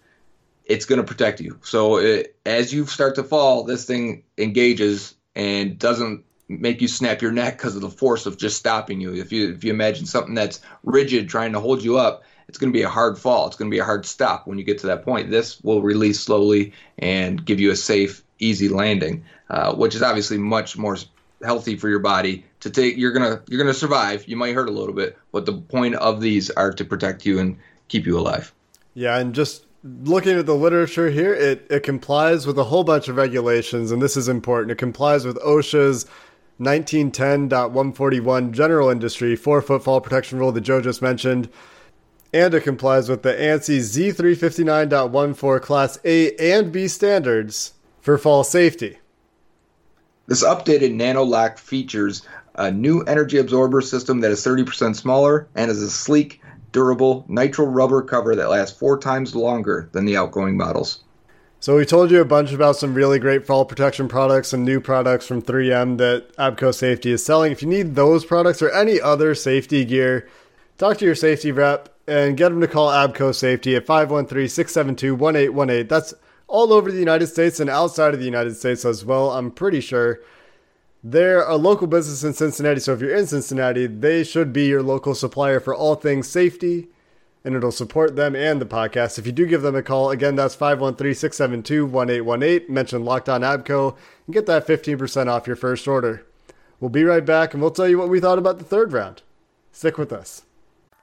it's 0.65 0.86
going 0.86 1.01
to 1.01 1.08
protect 1.08 1.41
you. 1.41 1.60
So 1.63 1.98
it, 1.98 2.36
as 2.46 2.74
you 2.74 2.86
start 2.86 3.15
to 3.15 3.24
fall, 3.24 3.63
this 3.63 3.86
thing 3.86 4.24
engages 4.38 5.15
and 5.36 5.77
doesn't 5.77 6.25
make 6.48 6.81
you 6.81 6.88
snap 6.88 7.22
your 7.22 7.31
neck 7.31 7.58
because 7.58 7.75
of 7.75 7.81
the 7.81 7.89
force 7.89 8.25
of 8.25 8.38
just 8.38 8.58
stopping 8.58 9.00
you. 9.00 9.13
If 9.13 9.31
you 9.31 9.51
if 9.51 9.63
you 9.63 9.72
imagine 9.72 10.05
something 10.05 10.34
that's 10.34 10.62
rigid 10.84 11.29
trying 11.29 11.53
to 11.53 11.60
hold 11.60 11.84
you 11.84 11.98
up, 11.98 12.24
it's 12.48 12.58
going 12.58 12.74
to 12.74 12.77
be 12.77 12.84
a 12.84 12.89
hard 12.89 13.17
fall. 13.19 13.48
It's 13.48 13.55
going 13.55 13.69
to 13.69 13.75
be 13.75 13.79
a 13.79 13.86
hard 13.86 14.05
stop 14.05 14.48
when 14.48 14.58
you 14.58 14.63
get 14.63 14.79
to 14.79 14.88
that 14.88 15.03
point. 15.03 15.29
This 15.29 15.62
will 15.62 15.81
release 15.81 16.19
slowly 16.19 16.74
and 16.98 17.43
give 17.46 17.60
you 17.60 17.72
a 17.72 17.75
safe, 17.75 18.24
easy 18.39 18.69
landing, 18.69 19.25
uh, 19.50 19.75
which 19.75 19.93
is 19.93 20.01
obviously 20.01 20.39
much 20.39 20.75
more 20.77 20.98
healthy 21.43 21.75
for 21.75 21.89
your 21.89 22.00
body 22.00 22.46
to 22.60 22.69
take. 22.69 22.98
You're 22.98 23.12
gonna 23.12 23.41
you're 23.48 23.62
gonna 23.62 23.74
survive. 23.74 24.27
You 24.27 24.36
might 24.38 24.53
hurt 24.53 24.69
a 24.69 24.72
little 24.72 24.93
bit, 24.93 25.17
but 25.31 25.46
the 25.46 25.53
point 25.53 25.96
of 25.96 26.22
these 26.22 26.50
are 26.51 26.72
to 26.72 26.86
protect 26.86 27.25
you 27.25 27.39
and 27.39 27.58
keep 27.88 28.05
you 28.05 28.17
alive. 28.17 28.53
Yeah, 28.93 29.17
and 29.17 29.34
just 29.34 29.65
looking 29.84 30.38
at 30.38 30.46
the 30.46 30.55
literature 30.55 31.10
here, 31.10 31.34
it, 31.34 31.65
it 31.69 31.84
complies 31.84 32.46
with 32.46 32.60
a 32.60 32.65
whole 32.65 32.84
bunch 32.84 33.08
of 33.08 33.15
regulations, 33.15 33.91
and 33.91 34.01
this 34.01 34.17
is 34.17 34.27
important. 34.27 34.72
It 34.72 34.77
complies 34.77 35.25
with 35.25 35.38
OSHA's 35.38 36.05
1910.141 36.60 38.51
general 38.51 38.89
industry 38.89 39.36
four 39.36 39.62
foot 39.62 39.84
fall 39.84 40.01
protection 40.01 40.39
rule 40.39 40.51
that 40.51 40.62
Joe 40.62 40.81
just 40.81 41.01
mentioned, 41.01 41.50
and 42.34 42.53
it 42.53 42.63
complies 42.63 43.08
with 43.10 43.24
the 43.24 43.34
ANSI 43.34 43.79
Z359.14 43.79 45.62
Class 45.62 45.98
A 46.03 46.36
and 46.36 46.72
B 46.72 46.88
standards 46.88 47.74
for 48.01 48.17
fall 48.17 48.43
safety. 48.43 48.99
This 50.29 50.44
updated 50.44 50.94
nano 50.94 51.24
lock 51.24 51.57
features 51.57 52.22
a 52.53 52.70
new 52.70 53.01
energy 53.01 53.39
absorber 53.39 53.81
system 53.81 54.22
that 54.22 54.29
is 54.29 54.46
30% 54.46 54.96
smaller 54.96 55.48
and 55.55 55.72
is 55.72 55.81
a 55.81 55.89
sleek, 55.89 56.39
durable 56.72 57.25
nitrile 57.27 57.74
rubber 57.74 58.03
cover 58.03 58.35
that 58.35 58.51
lasts 58.51 58.77
four 58.77 59.00
times 59.00 59.35
longer 59.35 59.89
than 59.92 60.05
the 60.05 60.15
outgoing 60.15 60.55
models. 60.55 61.00
So 61.59 61.77
we 61.77 61.83
told 61.83 62.11
you 62.11 62.22
a 62.22 62.25
bunch 62.25 62.53
about 62.53 62.75
some 62.75 62.94
really 62.94 63.18
great 63.18 63.48
fall 63.48 63.65
protection 63.65 64.07
products 64.07 64.53
and 64.53 64.63
new 64.63 64.79
products 64.79 65.25
from 65.25 65.42
3M 65.42 65.98
that 65.98 66.37
Abco 66.37 66.75
Safety 66.75 67.11
is 67.11 67.25
selling. 67.25 67.51
If 67.51 67.63
you 67.63 67.68
need 67.68 67.96
those 67.96 68.24
products 68.24 68.61
or 68.61 68.70
any 68.70 69.01
other 69.01 69.33
safety 69.33 69.83
gear, 69.83 70.29
talk 70.77 71.00
to 71.00 71.05
your 71.05 71.15
safety 71.15 71.51
rep 71.51 71.89
and 72.07 72.37
get 72.37 72.50
them 72.50 72.61
to 72.61 72.68
call 72.68 72.89
Abco 72.89 73.33
Safety 73.33 73.75
at 73.75 73.87
513-672-1818. 73.87 75.89
That's 75.89 76.13
all 76.50 76.74
over 76.74 76.92
the 76.92 77.00
United 77.00 77.27
States 77.27 77.59
and 77.59 77.70
outside 77.70 78.14
of 78.14 78.20
the 78.20 78.25
United 78.25 78.57
States 78.57 78.83
as 78.83 79.05
well, 79.05 79.31
I'm 79.31 79.51
pretty 79.51 79.79
sure. 79.79 80.20
They're 81.01 81.48
a 81.48 81.55
local 81.55 81.88
business 81.88 82.25
in 82.25 82.33
Cincinnati, 82.33 82.81
so 82.81 82.94
if 82.94 83.00
you're 83.00 83.16
in 83.16 83.27
Cincinnati, 83.27 83.88
they 83.88 84.25
should 84.25 84.51
be 84.51 84.66
your 84.66 84.83
local 84.83 85.16
supplier 85.16 85.62
for 85.62 85.74
all 85.74 85.96
things 85.96 86.27
safety 86.27 86.90
and 87.46 87.55
it'll 87.55 87.72
support 87.72 88.16
them 88.16 88.35
and 88.35 88.59
the 88.59 88.66
podcast. 88.66 89.18
If 89.18 89.25
you 89.25 89.31
do 89.31 89.46
give 89.46 89.62
them 89.62 89.75
a 89.75 89.83
call, 89.83 90.09
again, 90.12 90.35
that's 90.35 90.55
513 90.55 91.14
672 91.14 91.85
1818. 91.85 92.74
Mention 92.74 93.05
Locked 93.05 93.29
On 93.29 93.42
Abco 93.42 93.96
and 94.25 94.33
get 94.33 94.46
that 94.48 94.68
15% 94.68 95.27
off 95.27 95.48
your 95.48 95.55
first 95.55 95.88
order. 95.88 96.25
We'll 96.79 96.90
be 96.90 97.03
right 97.03 97.25
back 97.25 97.53
and 97.53 97.62
we'll 97.62 97.72
tell 97.72 97.88
you 97.88 97.98
what 97.98 98.09
we 98.09 98.20
thought 98.20 98.38
about 98.38 98.57
the 98.57 98.66
third 98.66 98.92
round. 98.92 99.22
Stick 99.72 99.98
with 99.98 100.12
us. 100.12 100.44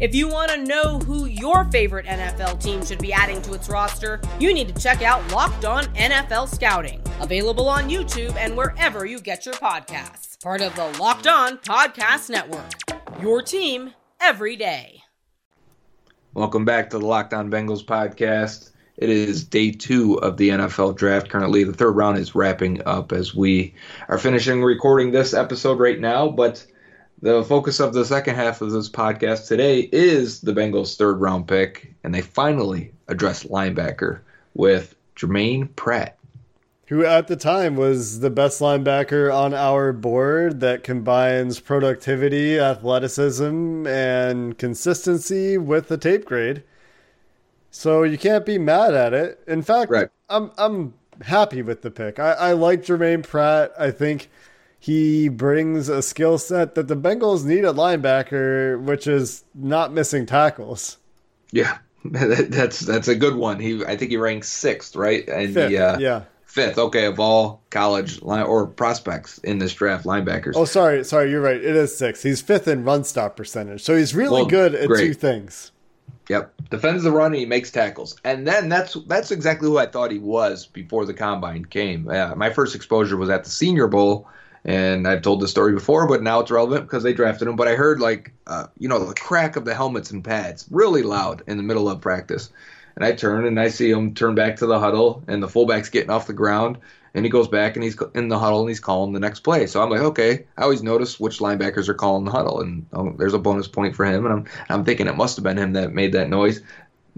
If 0.00 0.14
you 0.14 0.28
want 0.28 0.52
to 0.52 0.64
know 0.64 1.00
who 1.00 1.26
your 1.26 1.64
favorite 1.72 2.06
NFL 2.06 2.62
team 2.62 2.84
should 2.84 3.00
be 3.00 3.12
adding 3.12 3.42
to 3.42 3.54
its 3.54 3.68
roster, 3.68 4.20
you 4.38 4.54
need 4.54 4.72
to 4.72 4.80
check 4.80 5.02
out 5.02 5.28
Locked 5.32 5.64
On 5.64 5.86
NFL 5.86 6.54
Scouting, 6.54 7.02
available 7.20 7.68
on 7.68 7.90
YouTube 7.90 8.36
and 8.36 8.56
wherever 8.56 9.06
you 9.06 9.18
get 9.18 9.44
your 9.44 9.56
podcasts. 9.56 10.40
Part 10.40 10.60
of 10.60 10.76
the 10.76 10.86
Locked 11.00 11.26
On 11.26 11.58
Podcast 11.58 12.30
Network. 12.30 12.70
Your 13.20 13.42
team 13.42 13.92
every 14.20 14.54
day. 14.54 15.02
Welcome 16.32 16.64
back 16.64 16.90
to 16.90 17.00
the 17.00 17.04
Locked 17.04 17.34
On 17.34 17.50
Bengals 17.50 17.84
podcast. 17.84 18.70
It 18.98 19.10
is 19.10 19.42
day 19.42 19.72
two 19.72 20.20
of 20.20 20.36
the 20.36 20.50
NFL 20.50 20.94
draft. 20.94 21.28
Currently, 21.28 21.64
the 21.64 21.72
third 21.72 21.96
round 21.96 22.18
is 22.18 22.36
wrapping 22.36 22.82
up 22.86 23.10
as 23.10 23.34
we 23.34 23.74
are 24.06 24.18
finishing 24.18 24.62
recording 24.62 25.10
this 25.10 25.34
episode 25.34 25.80
right 25.80 25.98
now. 25.98 26.28
But 26.28 26.64
the 27.20 27.42
focus 27.44 27.80
of 27.80 27.92
the 27.92 28.04
second 28.04 28.36
half 28.36 28.60
of 28.60 28.70
this 28.70 28.88
podcast 28.88 29.48
today 29.48 29.88
is 29.92 30.40
the 30.40 30.52
Bengals' 30.52 30.96
third 30.96 31.20
round 31.20 31.48
pick, 31.48 31.94
and 32.04 32.14
they 32.14 32.20
finally 32.20 32.92
addressed 33.08 33.48
linebacker 33.48 34.20
with 34.54 34.94
Germaine 35.16 35.68
Pratt. 35.68 36.16
Who 36.86 37.04
at 37.04 37.26
the 37.26 37.36
time 37.36 37.76
was 37.76 38.20
the 38.20 38.30
best 38.30 38.60
linebacker 38.60 39.34
on 39.34 39.52
our 39.52 39.92
board 39.92 40.60
that 40.60 40.82
combines 40.84 41.60
productivity, 41.60 42.58
athleticism, 42.58 43.86
and 43.86 44.56
consistency 44.56 45.58
with 45.58 45.88
the 45.88 45.98
tape 45.98 46.24
grade. 46.24 46.62
So 47.70 48.04
you 48.04 48.16
can't 48.16 48.46
be 48.46 48.56
mad 48.56 48.94
at 48.94 49.12
it. 49.12 49.42
In 49.46 49.60
fact, 49.62 49.90
Right. 49.90 50.08
I'm 50.30 50.50
I'm 50.56 50.94
happy 51.22 51.60
with 51.60 51.82
the 51.82 51.90
pick. 51.90 52.18
I, 52.18 52.32
I 52.32 52.52
like 52.52 52.84
Germaine 52.84 53.22
Pratt. 53.22 53.72
I 53.78 53.90
think 53.90 54.30
he 54.78 55.28
brings 55.28 55.88
a 55.88 56.02
skill 56.02 56.38
set 56.38 56.74
that 56.74 56.88
the 56.88 56.96
Bengals 56.96 57.44
need 57.44 57.64
at 57.64 57.74
linebacker, 57.74 58.80
which 58.80 59.06
is 59.06 59.44
not 59.54 59.92
missing 59.92 60.24
tackles. 60.26 60.98
Yeah, 61.50 61.78
that's 62.04 62.80
that's 62.80 63.08
a 63.08 63.14
good 63.14 63.34
one. 63.34 63.58
He, 63.60 63.84
I 63.84 63.96
think 63.96 64.10
he 64.10 64.16
ranks 64.16 64.48
sixth, 64.48 64.94
right? 64.96 65.26
And 65.28 65.52
Fifth, 65.54 65.70
the, 65.70 65.78
uh, 65.78 65.98
yeah. 65.98 66.22
fifth. 66.44 66.78
Okay, 66.78 67.06
of 67.06 67.18
all 67.18 67.62
college 67.70 68.22
line 68.22 68.44
or 68.44 68.66
prospects 68.66 69.38
in 69.38 69.58
this 69.58 69.74
draft, 69.74 70.04
linebackers. 70.04 70.52
Oh, 70.54 70.64
sorry, 70.64 71.04
sorry, 71.04 71.30
you're 71.30 71.40
right. 71.42 71.56
It 71.56 71.76
is 71.76 71.96
six. 71.96 72.22
He's 72.22 72.40
fifth 72.40 72.68
in 72.68 72.84
run 72.84 73.04
stop 73.04 73.36
percentage, 73.36 73.82
so 73.82 73.96
he's 73.96 74.14
really 74.14 74.32
Well, 74.42 74.46
good 74.46 74.74
at 74.74 74.86
great. 74.88 75.00
two 75.00 75.14
things. 75.14 75.72
Yep, 76.28 76.52
defends 76.70 77.02
the 77.04 77.10
run 77.10 77.32
and 77.32 77.36
he 77.36 77.46
makes 77.46 77.70
tackles, 77.70 78.20
and 78.22 78.46
then 78.46 78.68
that's 78.68 78.94
that's 79.06 79.30
exactly 79.30 79.66
who 79.66 79.78
I 79.78 79.86
thought 79.86 80.10
he 80.10 80.18
was 80.18 80.66
before 80.66 81.06
the 81.06 81.14
combine 81.14 81.64
came. 81.64 82.06
Uh, 82.08 82.34
my 82.34 82.50
first 82.50 82.74
exposure 82.76 83.16
was 83.16 83.30
at 83.30 83.44
the 83.44 83.50
Senior 83.50 83.86
Bowl, 83.88 84.28
and 84.68 85.08
I've 85.08 85.22
told 85.22 85.40
this 85.40 85.50
story 85.50 85.72
before, 85.72 86.06
but 86.06 86.22
now 86.22 86.40
it's 86.40 86.50
relevant 86.50 86.82
because 86.84 87.02
they 87.02 87.14
drafted 87.14 87.48
him. 87.48 87.56
But 87.56 87.68
I 87.68 87.74
heard 87.74 88.00
like 88.00 88.32
uh, 88.46 88.66
you 88.78 88.86
know 88.86 89.02
the 89.02 89.14
crack 89.14 89.56
of 89.56 89.64
the 89.64 89.74
helmets 89.74 90.10
and 90.10 90.22
pads 90.22 90.66
really 90.70 91.02
loud 91.02 91.42
in 91.46 91.56
the 91.56 91.62
middle 91.62 91.88
of 91.88 92.02
practice, 92.02 92.50
and 92.94 93.02
I 93.02 93.12
turn 93.12 93.46
and 93.46 93.58
I 93.58 93.68
see 93.68 93.90
him 93.90 94.14
turn 94.14 94.34
back 94.34 94.56
to 94.56 94.66
the 94.66 94.78
huddle, 94.78 95.24
and 95.26 95.42
the 95.42 95.48
fullback's 95.48 95.88
getting 95.88 96.10
off 96.10 96.26
the 96.26 96.34
ground, 96.34 96.76
and 97.14 97.24
he 97.24 97.30
goes 97.30 97.48
back 97.48 97.76
and 97.76 97.82
he's 97.82 97.96
in 98.14 98.28
the 98.28 98.38
huddle 98.38 98.60
and 98.60 98.68
he's 98.68 98.78
calling 98.78 99.14
the 99.14 99.20
next 99.20 99.40
play. 99.40 99.66
So 99.66 99.82
I'm 99.82 99.88
like, 99.88 100.02
okay, 100.02 100.44
I 100.58 100.64
always 100.64 100.82
notice 100.82 101.18
which 101.18 101.38
linebackers 101.38 101.88
are 101.88 101.94
calling 101.94 102.26
the 102.26 102.30
huddle, 102.30 102.60
and 102.60 102.84
oh, 102.92 103.14
there's 103.16 103.34
a 103.34 103.38
bonus 103.38 103.68
point 103.68 103.96
for 103.96 104.04
him. 104.04 104.26
And 104.26 104.34
I'm 104.34 104.44
I'm 104.68 104.84
thinking 104.84 105.06
it 105.06 105.16
must 105.16 105.36
have 105.36 105.44
been 105.44 105.56
him 105.56 105.72
that 105.72 105.94
made 105.94 106.12
that 106.12 106.28
noise. 106.28 106.60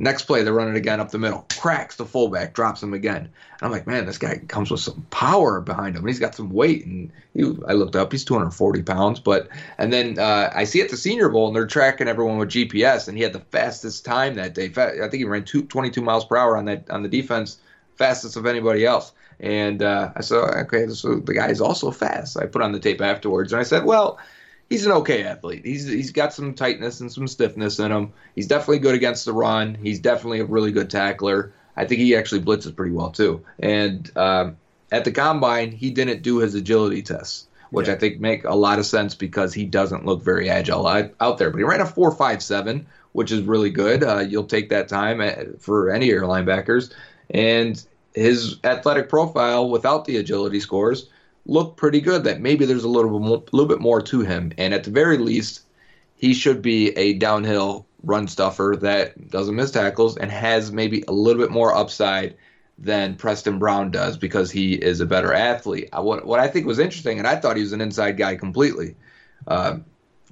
Next 0.02 0.22
play, 0.22 0.42
they're 0.42 0.54
running 0.54 0.76
again 0.76 0.98
up 0.98 1.10
the 1.10 1.18
middle, 1.18 1.44
cracks 1.58 1.96
the 1.96 2.06
fullback, 2.06 2.54
drops 2.54 2.82
him 2.82 2.94
again. 2.94 3.18
And 3.18 3.30
I'm 3.60 3.70
like, 3.70 3.86
man, 3.86 4.06
this 4.06 4.16
guy 4.16 4.38
comes 4.38 4.70
with 4.70 4.80
some 4.80 5.06
power 5.10 5.60
behind 5.60 5.94
him. 5.94 6.06
He's 6.06 6.18
got 6.18 6.34
some 6.34 6.48
weight, 6.48 6.86
and 6.86 7.12
he, 7.34 7.42
I 7.68 7.74
looked 7.74 7.96
up, 7.96 8.10
he's 8.10 8.24
240 8.24 8.82
pounds. 8.82 9.20
But 9.20 9.48
and 9.76 9.92
then 9.92 10.18
uh, 10.18 10.50
I 10.54 10.64
see 10.64 10.80
at 10.80 10.88
the 10.88 10.96
Senior 10.96 11.28
Bowl, 11.28 11.48
and 11.48 11.54
they're 11.54 11.66
tracking 11.66 12.08
everyone 12.08 12.38
with 12.38 12.48
GPS, 12.48 13.08
and 13.08 13.18
he 13.18 13.22
had 13.22 13.34
the 13.34 13.40
fastest 13.40 14.06
time 14.06 14.36
that 14.36 14.54
day. 14.54 14.72
I 14.74 15.08
think 15.08 15.12
he 15.16 15.24
ran 15.24 15.44
two, 15.44 15.64
22 15.64 16.00
miles 16.00 16.24
per 16.24 16.38
hour 16.38 16.56
on 16.56 16.64
that 16.64 16.88
on 16.88 17.02
the 17.02 17.08
defense, 17.10 17.58
fastest 17.96 18.38
of 18.38 18.46
anybody 18.46 18.86
else. 18.86 19.12
And 19.38 19.82
uh, 19.82 20.12
I 20.16 20.22
said, 20.22 20.38
okay, 20.38 20.88
so 20.88 21.16
the 21.16 21.34
guy's 21.34 21.60
also 21.60 21.90
fast. 21.90 22.38
I 22.38 22.46
put 22.46 22.62
on 22.62 22.72
the 22.72 22.80
tape 22.80 23.02
afterwards, 23.02 23.52
and 23.52 23.60
I 23.60 23.64
said, 23.64 23.84
well, 23.84 24.18
he's 24.70 24.86
an 24.86 24.92
okay 24.92 25.24
athlete. 25.24 25.66
He's 25.66 25.86
he's 25.86 26.12
got 26.12 26.32
some 26.32 26.54
tightness 26.54 27.00
and 27.00 27.12
some 27.12 27.28
stiffness 27.28 27.78
in 27.78 27.92
him. 27.92 28.12
He's 28.34 28.46
definitely 28.46 28.78
good 28.78 28.94
against 28.94 29.26
the 29.26 29.34
run. 29.34 29.74
He's 29.74 29.98
definitely 29.98 30.40
a 30.40 30.46
really 30.46 30.72
good 30.72 30.88
tackler. 30.88 31.52
I 31.76 31.84
think 31.84 32.00
he 32.00 32.16
actually 32.16 32.40
blitzes 32.40 32.74
pretty 32.74 32.92
well 32.92 33.10
too. 33.10 33.44
And 33.58 34.10
um, 34.16 34.56
at 34.90 35.04
the 35.04 35.12
combine, 35.12 35.72
he 35.72 35.90
didn't 35.90 36.22
do 36.22 36.38
his 36.38 36.54
agility 36.54 37.02
tests, 37.02 37.46
which 37.70 37.88
Yeah. 37.88 37.94
I 37.94 37.96
think 37.98 38.20
make 38.20 38.44
a 38.44 38.54
lot 38.54 38.78
of 38.78 38.86
sense 38.86 39.14
because 39.14 39.52
he 39.52 39.64
doesn't 39.66 40.06
look 40.06 40.22
very 40.22 40.48
agile 40.48 40.86
out, 40.86 41.38
there. 41.38 41.50
But 41.50 41.58
he 41.58 41.64
ran 41.64 41.80
a 41.80 41.86
four 41.86 42.12
five 42.12 42.42
seven, 42.42 42.86
which 43.12 43.32
is 43.32 43.42
really 43.42 43.70
good. 43.70 44.02
Uh, 44.02 44.18
you'll 44.20 44.44
take 44.44 44.70
that 44.70 44.88
time 44.88 45.20
at, 45.20 45.60
for 45.60 45.90
any 45.90 46.06
of 46.06 46.14
your 46.14 46.24
linebackers. 46.28 46.92
And 47.30 47.82
his 48.14 48.58
athletic 48.64 49.08
profile 49.08 49.68
without 49.68 50.04
the 50.04 50.16
agility 50.16 50.60
scores 50.60 51.08
looked 51.46 51.76
pretty 51.76 52.00
good. 52.00 52.24
That 52.24 52.40
maybe 52.40 52.64
there's 52.64 52.84
a 52.84 52.88
little 52.88 53.10
bit 53.18 53.26
more, 53.26 53.44
little 53.52 53.68
bit 53.68 53.80
more 53.80 54.00
to 54.02 54.20
him, 54.20 54.52
and 54.58 54.74
at 54.74 54.84
the 54.84 54.90
very 54.90 55.18
least, 55.18 55.62
he 56.16 56.34
should 56.34 56.62
be 56.62 56.90
a 56.96 57.14
downhill 57.14 57.86
run 58.02 58.28
stuffer 58.28 58.76
that 58.80 59.30
doesn't 59.30 59.56
miss 59.56 59.70
tackles 59.70 60.16
and 60.16 60.30
has 60.30 60.72
maybe 60.72 61.04
a 61.08 61.12
little 61.12 61.42
bit 61.42 61.50
more 61.50 61.74
upside 61.74 62.36
than 62.78 63.14
Preston 63.14 63.58
Brown 63.58 63.90
does 63.90 64.16
because 64.16 64.50
he 64.50 64.74
is 64.74 65.00
a 65.00 65.06
better 65.06 65.34
athlete. 65.34 65.90
What 65.92 66.24
what 66.26 66.40
I 66.40 66.48
think 66.48 66.66
was 66.66 66.78
interesting, 66.78 67.18
and 67.18 67.26
I 67.26 67.36
thought 67.36 67.56
he 67.56 67.62
was 67.62 67.72
an 67.72 67.80
inside 67.80 68.16
guy 68.16 68.36
completely. 68.36 68.96
Uh, 69.46 69.78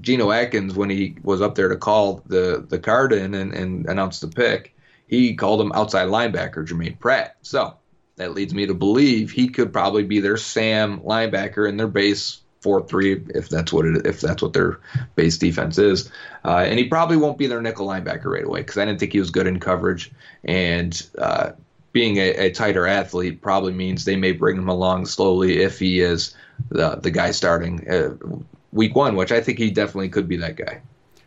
Geno 0.00 0.30
Atkins, 0.30 0.74
when 0.74 0.90
he 0.90 1.16
was 1.22 1.42
up 1.42 1.54
there 1.54 1.68
to 1.68 1.76
call 1.76 2.22
the 2.26 2.64
the 2.66 2.78
card 2.78 3.12
in 3.12 3.34
and, 3.34 3.52
and 3.52 3.86
announce 3.86 4.20
the 4.20 4.28
pick, 4.28 4.74
he 5.06 5.34
called 5.34 5.60
him 5.60 5.72
outside 5.72 6.08
linebacker 6.08 6.66
Jermaine 6.66 6.98
Pratt. 6.98 7.36
So 7.42 7.74
that 8.18 8.34
leads 8.34 8.54
me 8.54 8.66
to 8.66 8.74
believe 8.74 9.30
he 9.30 9.48
could 9.48 9.72
probably 9.72 10.04
be 10.04 10.20
their 10.20 10.36
Sam 10.36 11.00
linebacker 11.00 11.68
in 11.68 11.76
their 11.76 11.88
base 11.88 12.40
four 12.60 12.86
three 12.86 13.22
if 13.34 13.48
that's 13.48 13.72
what 13.72 13.86
it 13.86 14.06
if 14.06 14.20
that's 14.20 14.42
what 14.42 14.52
their 14.52 14.80
base 15.16 15.38
defense 15.38 15.78
is, 15.78 16.10
uh, 16.44 16.64
and 16.66 16.78
he 16.78 16.86
probably 16.86 17.16
won't 17.16 17.38
be 17.38 17.46
their 17.46 17.62
nickel 17.62 17.86
linebacker 17.86 18.26
right 18.26 18.44
away 18.44 18.60
because 18.60 18.76
I 18.78 18.84
didn't 18.84 19.00
think 19.00 19.12
he 19.12 19.20
was 19.20 19.30
good 19.30 19.46
in 19.46 19.58
coverage 19.60 20.10
and. 20.44 21.04
Uh, 21.16 21.52
being 21.90 22.18
a, 22.18 22.30
a 22.32 22.50
tighter 22.50 22.86
athlete 22.86 23.40
probably 23.40 23.72
means 23.72 24.04
they 24.04 24.14
may 24.14 24.30
bring 24.30 24.58
him 24.58 24.68
along 24.68 25.06
slowly 25.06 25.62
if 25.62 25.78
he 25.78 26.00
is 26.00 26.34
the 26.68 26.96
the 26.96 27.10
guy 27.10 27.30
starting 27.30 27.88
uh, 27.90 28.14
week 28.72 28.94
one, 28.94 29.16
which 29.16 29.32
I 29.32 29.40
think 29.40 29.58
he 29.58 29.70
definitely 29.70 30.10
could 30.10 30.28
be 30.28 30.36
that 30.36 30.56
guy. 30.56 30.82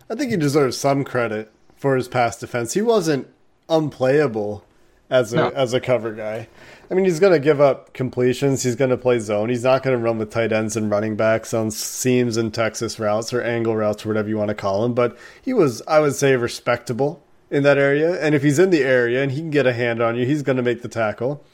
I 0.09 0.15
think 0.15 0.29
he 0.29 0.37
deserves 0.37 0.77
some 0.77 1.03
credit 1.03 1.51
for 1.75 1.95
his 1.95 2.07
past 2.07 2.39
defense. 2.41 2.73
He 2.73 2.81
wasn't 2.81 3.27
unplayable 3.69 4.63
as 5.09 5.33
a 5.33 5.37
No. 5.37 5.49
as 5.49 5.73
a 5.73 5.79
cover 5.81 6.13
guy. 6.13 6.47
I 6.91 6.93
mean, 6.93 7.05
he's 7.05 7.21
going 7.21 7.31
to 7.31 7.39
give 7.39 7.61
up 7.61 7.93
completions. 7.93 8.63
He's 8.63 8.75
going 8.75 8.89
to 8.89 8.97
play 8.97 9.17
zone. 9.19 9.47
He's 9.47 9.63
not 9.63 9.81
going 9.81 9.97
to 9.97 10.03
run 10.03 10.17
with 10.17 10.29
tight 10.29 10.51
ends 10.51 10.75
and 10.75 10.91
running 10.91 11.15
backs 11.15 11.53
on 11.53 11.71
seams 11.71 12.35
and 12.35 12.53
Texas 12.53 12.99
routes 12.99 13.31
or 13.31 13.41
angle 13.41 13.77
routes 13.77 14.05
or 14.05 14.09
whatever 14.09 14.27
you 14.27 14.37
want 14.37 14.49
to 14.49 14.55
call 14.55 14.81
them. 14.81 14.93
But 14.93 15.17
he 15.41 15.53
was, 15.53 15.81
I 15.87 16.01
would 16.01 16.15
say, 16.15 16.35
respectable 16.35 17.23
in 17.49 17.63
that 17.63 17.77
area. 17.77 18.21
And 18.21 18.35
if 18.35 18.43
he's 18.43 18.59
in 18.59 18.71
the 18.71 18.83
area 18.83 19.23
and 19.23 19.31
he 19.31 19.39
can 19.39 19.51
get 19.51 19.65
a 19.65 19.71
hand 19.71 20.01
on 20.01 20.17
you, 20.17 20.25
he's 20.25 20.41
going 20.41 20.57
to 20.57 20.63
make 20.63 20.81
the 20.81 20.89
tackle. 20.89 21.45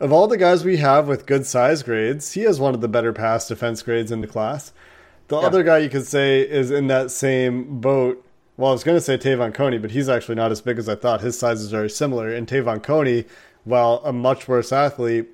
Of 0.00 0.12
all 0.12 0.26
the 0.26 0.36
guys 0.36 0.64
we 0.64 0.78
have 0.78 1.06
with 1.06 1.24
good 1.24 1.46
size 1.46 1.84
grades, 1.84 2.32
he 2.32 2.40
has 2.40 2.58
one 2.58 2.74
of 2.74 2.80
the 2.80 2.88
better 2.88 3.12
pass 3.12 3.46
defense 3.46 3.82
grades 3.82 4.10
in 4.10 4.22
the 4.22 4.26
class. 4.26 4.72
The 5.28 5.36
other 5.36 5.62
guy 5.62 5.78
you 5.78 5.88
could 5.88 6.06
say 6.06 6.40
is 6.40 6.72
in 6.72 6.88
that 6.88 7.12
same 7.12 7.80
boat. 7.80 8.26
Well, 8.56 8.70
I 8.70 8.72
was 8.72 8.82
going 8.82 8.96
to 8.96 9.00
say 9.00 9.16
Te'von 9.16 9.54
Coney, 9.54 9.78
but 9.78 9.92
he's 9.92 10.08
actually 10.08 10.34
not 10.34 10.50
as 10.50 10.60
big 10.60 10.78
as 10.78 10.88
I 10.88 10.96
thought. 10.96 11.20
His 11.20 11.38
size 11.38 11.60
is 11.60 11.70
very 11.70 11.88
similar. 11.88 12.34
And 12.34 12.48
Te'von 12.48 12.82
Coney, 12.82 13.24
while 13.64 14.00
a 14.04 14.12
much 14.12 14.48
worse 14.48 14.72
athlete, 14.72 15.28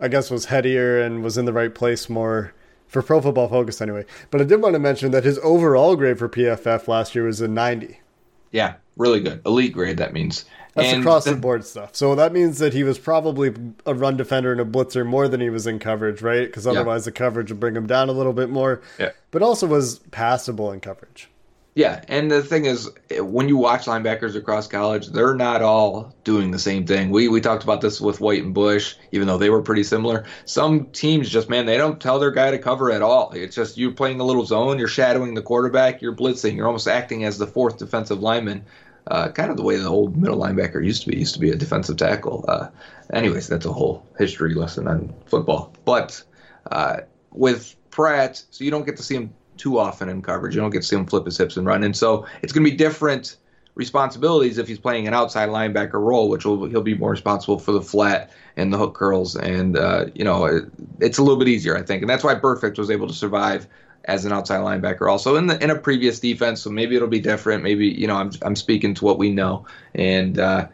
I 0.00 0.08
guess 0.08 0.30
was 0.30 0.46
headier 0.46 1.00
and 1.00 1.22
was 1.22 1.38
in 1.38 1.44
the 1.44 1.52
right 1.52 1.74
place 1.74 2.08
more 2.08 2.52
for 2.86 3.02
Pro 3.02 3.20
Football 3.20 3.48
Focus 3.48 3.80
anyway. 3.80 4.04
But 4.30 4.40
I 4.40 4.44
did 4.44 4.60
want 4.62 4.74
to 4.74 4.78
mention 4.78 5.10
that 5.12 5.24
his 5.24 5.38
overall 5.42 5.96
grade 5.96 6.18
for 6.18 6.28
PFF 6.28 6.86
last 6.88 7.14
year 7.14 7.24
was 7.24 7.40
a 7.40 7.48
90. 7.48 7.98
Yeah, 8.52 8.74
really 8.96 9.20
good, 9.20 9.40
elite 9.44 9.72
grade. 9.72 9.96
That 9.96 10.12
means 10.12 10.44
That's 10.74 10.92
And 10.92 11.02
across 11.02 11.24
the 11.24 11.32
the- 11.32 11.36
board 11.40 11.64
stuff. 11.64 11.94
So 11.94 12.14
that 12.16 12.32
means 12.32 12.58
that 12.58 12.72
he 12.72 12.82
was 12.84 12.98
probably 12.98 13.52
a 13.86 13.94
run 13.94 14.16
defender 14.16 14.50
and 14.52 14.60
a 14.60 14.64
blitzer 14.64 15.06
more 15.06 15.28
than 15.28 15.40
he 15.40 15.48
was 15.50 15.66
in 15.68 15.78
coverage, 15.78 16.20
right? 16.22 16.46
Because 16.46 16.66
otherwise 16.66 17.04
the 17.04 17.12
coverage 17.12 17.50
would 17.50 17.60
bring 17.60 17.76
him 17.76 17.86
down 17.86 18.08
a 18.08 18.12
little 18.12 18.32
bit 18.32 18.50
more. 18.50 18.80
Yeah. 18.98 19.10
But 19.30 19.42
also 19.42 19.66
was 19.68 20.00
passable 20.10 20.70
in 20.72 20.80
coverage. 20.80 21.28
Yeah, 21.76 22.04
and 22.06 22.30
the 22.30 22.40
thing 22.40 22.66
is, 22.66 22.88
when 23.18 23.48
you 23.48 23.56
watch 23.56 23.86
linebackers 23.86 24.36
across 24.36 24.68
college, 24.68 25.08
they're 25.08 25.34
not 25.34 25.60
all 25.60 26.14
doing 26.22 26.52
the 26.52 26.58
same 26.58 26.86
thing. 26.86 27.10
We 27.10 27.26
we 27.26 27.40
talked 27.40 27.64
about 27.64 27.80
this 27.80 28.00
with 28.00 28.20
White 28.20 28.44
and 28.44 28.54
Bush, 28.54 28.94
even 29.10 29.26
though 29.26 29.38
they 29.38 29.50
were 29.50 29.60
pretty 29.60 29.82
similar. 29.82 30.24
Some 30.44 30.86
teams 30.90 31.28
just 31.28 31.48
man, 31.48 31.66
they 31.66 31.76
don't 31.76 32.00
tell 32.00 32.20
their 32.20 32.30
guy 32.30 32.52
to 32.52 32.58
cover 32.58 32.92
at 32.92 33.02
all. 33.02 33.32
It's 33.32 33.56
just 33.56 33.76
you're 33.76 33.90
playing 33.90 34.20
a 34.20 34.24
little 34.24 34.46
zone, 34.46 34.78
you're 34.78 34.86
shadowing 34.86 35.34
the 35.34 35.42
quarterback, 35.42 36.00
you're 36.00 36.14
blitzing, 36.14 36.54
you're 36.54 36.68
almost 36.68 36.86
acting 36.86 37.24
as 37.24 37.38
the 37.38 37.46
fourth 37.46 37.78
defensive 37.78 38.20
lineman. 38.20 38.64
Uh, 39.08 39.30
kind 39.30 39.50
of 39.50 39.56
the 39.56 39.64
way 39.64 39.76
the 39.76 39.88
old 39.88 40.16
middle 40.16 40.38
linebacker 40.38 40.82
used 40.82 41.02
to 41.02 41.10
be. 41.10 41.18
Used 41.18 41.34
to 41.34 41.40
be 41.40 41.50
a 41.50 41.56
defensive 41.56 41.96
tackle. 41.96 42.44
Uh, 42.46 42.68
anyways, 43.12 43.48
that's 43.48 43.66
a 43.66 43.72
whole 43.72 44.06
history 44.16 44.54
lesson 44.54 44.86
on 44.86 45.12
football. 45.26 45.74
But 45.84 46.22
uh, 46.70 46.98
with 47.32 47.74
Pratt, 47.90 48.42
so 48.50 48.62
you 48.62 48.70
don't 48.70 48.86
get 48.86 48.96
to 48.96 49.02
see 49.02 49.16
him 49.16 49.34
too 49.56 49.78
often 49.78 50.08
in 50.08 50.22
coverage. 50.22 50.54
You 50.54 50.60
don't 50.60 50.70
get 50.70 50.82
to 50.82 50.88
see 50.88 50.96
him 50.96 51.06
flip 51.06 51.24
his 51.24 51.36
hips 51.36 51.56
and 51.56 51.66
run. 51.66 51.84
And 51.84 51.96
so 51.96 52.26
it's 52.42 52.52
going 52.52 52.64
to 52.64 52.70
be 52.70 52.76
different 52.76 53.36
responsibilities 53.74 54.58
if 54.58 54.68
he's 54.68 54.78
playing 54.78 55.08
an 55.08 55.14
outside 55.14 55.48
linebacker 55.48 55.94
role, 55.94 56.28
which 56.28 56.44
will 56.44 56.66
he'll 56.66 56.82
be 56.82 56.94
more 56.94 57.10
responsible 57.10 57.58
for 57.58 57.72
the 57.72 57.82
flat 57.82 58.30
and 58.56 58.72
the 58.72 58.78
hook 58.78 58.94
curls. 58.94 59.36
And 59.36 59.76
uh, 59.76 60.06
you 60.14 60.24
know, 60.24 60.44
it, 60.44 60.64
it's 61.00 61.18
a 61.18 61.22
little 61.22 61.38
bit 61.38 61.48
easier, 61.48 61.76
I 61.76 61.82
think. 61.82 62.02
And 62.02 62.08
that's 62.08 62.24
why 62.24 62.34
Burfict 62.34 62.78
was 62.78 62.90
able 62.90 63.08
to 63.08 63.14
survive 63.14 63.66
as 64.06 64.26
an 64.26 64.32
outside 64.32 64.60
linebacker 64.60 65.10
also 65.10 65.36
in 65.36 65.46
the 65.46 65.62
in 65.62 65.70
a 65.70 65.78
previous 65.78 66.20
defense. 66.20 66.60
So 66.60 66.70
maybe 66.70 66.94
it'll 66.94 67.08
be 67.08 67.20
different. 67.20 67.62
Maybe 67.62 67.88
you 67.88 68.06
know, 68.06 68.16
I'm 68.16 68.30
I'm 68.42 68.56
speaking 68.56 68.94
to 68.94 69.04
what 69.04 69.18
we 69.18 69.30
know. 69.30 69.66
And 69.94 70.38
uh, 70.38 70.68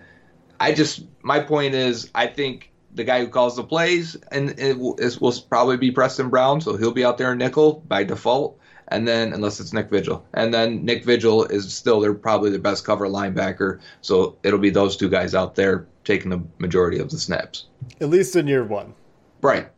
I 0.59 0.73
just 0.73 1.05
my 1.23 1.41
point 1.41 1.75
is 1.75 2.11
I 2.15 2.27
think 2.27 2.71
the 2.95 3.05
guy 3.05 3.21
who 3.21 3.29
calls 3.29 3.57
the 3.57 3.63
plays 3.63 4.17
and 4.33 4.59
it 4.59 4.79
will, 4.79 4.97
is, 4.99 5.21
will 5.21 5.33
probably 5.49 5.77
be 5.77 5.93
Preston 5.93 6.29
Brown, 6.29 6.61
so 6.61 6.77
he'll 6.77 6.91
be 6.91 7.05
out 7.05 7.19
there 7.19 7.33
in 7.33 7.39
nickel 7.39 7.85
by 7.87 8.05
default. 8.05 8.59
And 8.91 9.07
then 9.07 9.33
unless 9.33 9.61
it's 9.61 9.73
Nick 9.73 9.89
Vigil, 9.91 10.25
and 10.35 10.53
then 10.53 10.85
Nick 10.85 11.05
Vigil 11.05 11.45
is 11.45 11.73
still 11.73 12.01
they're 12.01 12.13
probably 12.15 12.51
the 12.51 12.59
best 12.59 12.85
cover 12.85 13.07
linebacker, 13.07 13.79
so 14.01 14.37
it'll 14.43 14.59
be 14.59 14.71
those 14.71 14.97
two 14.97 15.09
guys 15.09 15.35
out 15.35 15.55
there 15.55 15.87
taking 16.05 16.31
the 16.31 16.43
majority 16.59 16.99
of 16.99 17.11
the 17.11 17.19
snaps. 17.19 17.67
At 18.01 18.09
least 18.11 18.35
in 18.35 18.47
year 18.49 18.65
one. 18.65 18.95
Right. 19.43 19.69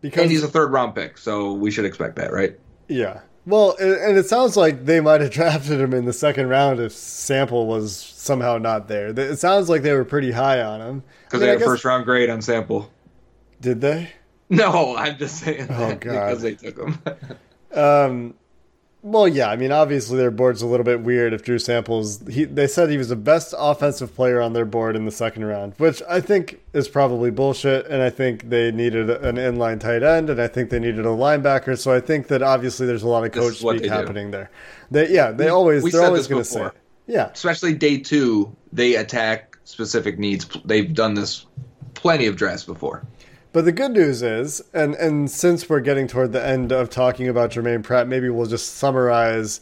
Because 0.00 0.22
And 0.22 0.30
he's 0.30 0.42
a 0.42 0.48
third 0.48 0.72
round 0.72 0.94
pick, 0.94 1.18
so 1.18 1.52
we 1.52 1.70
should 1.70 1.84
expect 1.84 2.16
that, 2.16 2.32
right? 2.32 2.58
Yeah. 2.88 3.20
Well, 3.44 3.76
and 3.80 4.16
it 4.16 4.26
sounds 4.26 4.56
like 4.56 4.84
they 4.86 5.00
might 5.00 5.20
have 5.20 5.30
drafted 5.32 5.80
him 5.80 5.92
in 5.92 6.04
the 6.06 6.12
second 6.12 6.48
round 6.48 6.80
if 6.80 6.92
Sample 6.92 7.66
was 7.66 7.94
somehow 7.96 8.56
not 8.58 8.88
there. 8.88 9.08
It 9.08 9.38
sounds 9.38 9.68
like 9.68 9.82
they 9.82 9.92
were 9.92 10.04
pretty 10.04 10.30
high 10.30 10.62
on 10.62 10.80
him. 10.80 11.02
I 11.06 11.24
Because 11.24 11.40
mean, 11.40 11.40
they 11.40 11.48
had 11.50 11.58
guess- 11.58 11.68
first 11.68 11.84
round 11.84 12.04
grade 12.04 12.30
on 12.30 12.40
sample. 12.40 12.90
Did 13.60 13.80
they? 13.80 14.10
No, 14.48 14.96
I'm 14.96 15.18
just 15.18 15.38
saying 15.40 15.66
Oh, 15.70 15.94
God. 15.94 16.00
because 16.00 16.42
they 16.42 16.54
took 16.54 16.78
him. 16.78 16.98
Um, 17.74 18.34
well, 19.02 19.26
yeah. 19.26 19.50
I 19.50 19.56
mean, 19.56 19.72
obviously 19.72 20.16
their 20.16 20.30
board's 20.30 20.62
a 20.62 20.66
little 20.66 20.84
bit 20.84 21.00
weird. 21.00 21.32
If 21.32 21.42
Drew 21.42 21.58
Samples, 21.58 22.20
he 22.28 22.44
they 22.44 22.66
said 22.66 22.88
he 22.88 22.96
was 22.96 23.08
the 23.08 23.16
best 23.16 23.52
offensive 23.58 24.14
player 24.14 24.40
on 24.40 24.52
their 24.52 24.64
board 24.64 24.94
in 24.94 25.04
the 25.04 25.10
second 25.10 25.44
round, 25.44 25.74
which 25.78 26.00
I 26.08 26.20
think 26.20 26.60
is 26.72 26.88
probably 26.88 27.30
bullshit. 27.30 27.86
And 27.86 28.00
I 28.00 28.10
think 28.10 28.48
they 28.48 28.70
needed 28.70 29.10
an 29.10 29.36
inline 29.36 29.80
tight 29.80 30.02
end, 30.02 30.30
and 30.30 30.40
I 30.40 30.46
think 30.46 30.70
they 30.70 30.78
needed 30.78 31.04
a 31.04 31.10
linebacker. 31.10 31.76
So 31.76 31.92
I 31.92 32.00
think 32.00 32.28
that 32.28 32.42
obviously 32.42 32.86
there's 32.86 33.02
a 33.02 33.08
lot 33.08 33.24
of 33.24 33.32
coach 33.32 33.56
speak 33.56 33.82
they 33.82 33.88
do. 33.88 33.94
happening 33.94 34.30
there. 34.30 34.50
They, 34.90 35.10
yeah, 35.10 35.32
they 35.32 35.48
always 35.48 35.82
we 35.82 35.90
they're 35.90 36.00
said 36.00 36.06
always 36.06 36.22
this 36.22 36.28
going 36.28 36.42
to 36.42 36.48
say. 36.48 36.58
before. 36.60 36.74
Yeah, 37.08 37.30
especially 37.30 37.74
day 37.74 37.98
two, 37.98 38.54
they 38.72 38.94
attack 38.94 39.58
specific 39.64 40.18
needs. 40.18 40.46
They've 40.64 40.92
done 40.92 41.14
this 41.14 41.46
plenty 41.94 42.26
of 42.26 42.36
drafts 42.36 42.64
before. 42.64 43.04
But 43.52 43.66
the 43.66 43.72
good 43.72 43.92
news 43.92 44.22
is, 44.22 44.62
and 44.72 44.94
and 44.94 45.30
since 45.30 45.68
we're 45.68 45.80
getting 45.80 46.06
toward 46.06 46.32
the 46.32 46.44
end 46.44 46.72
of 46.72 46.88
talking 46.88 47.28
about 47.28 47.50
Germaine 47.50 47.82
Pratt, 47.82 48.08
maybe 48.08 48.30
we'll 48.30 48.46
just 48.46 48.74
summarize 48.76 49.60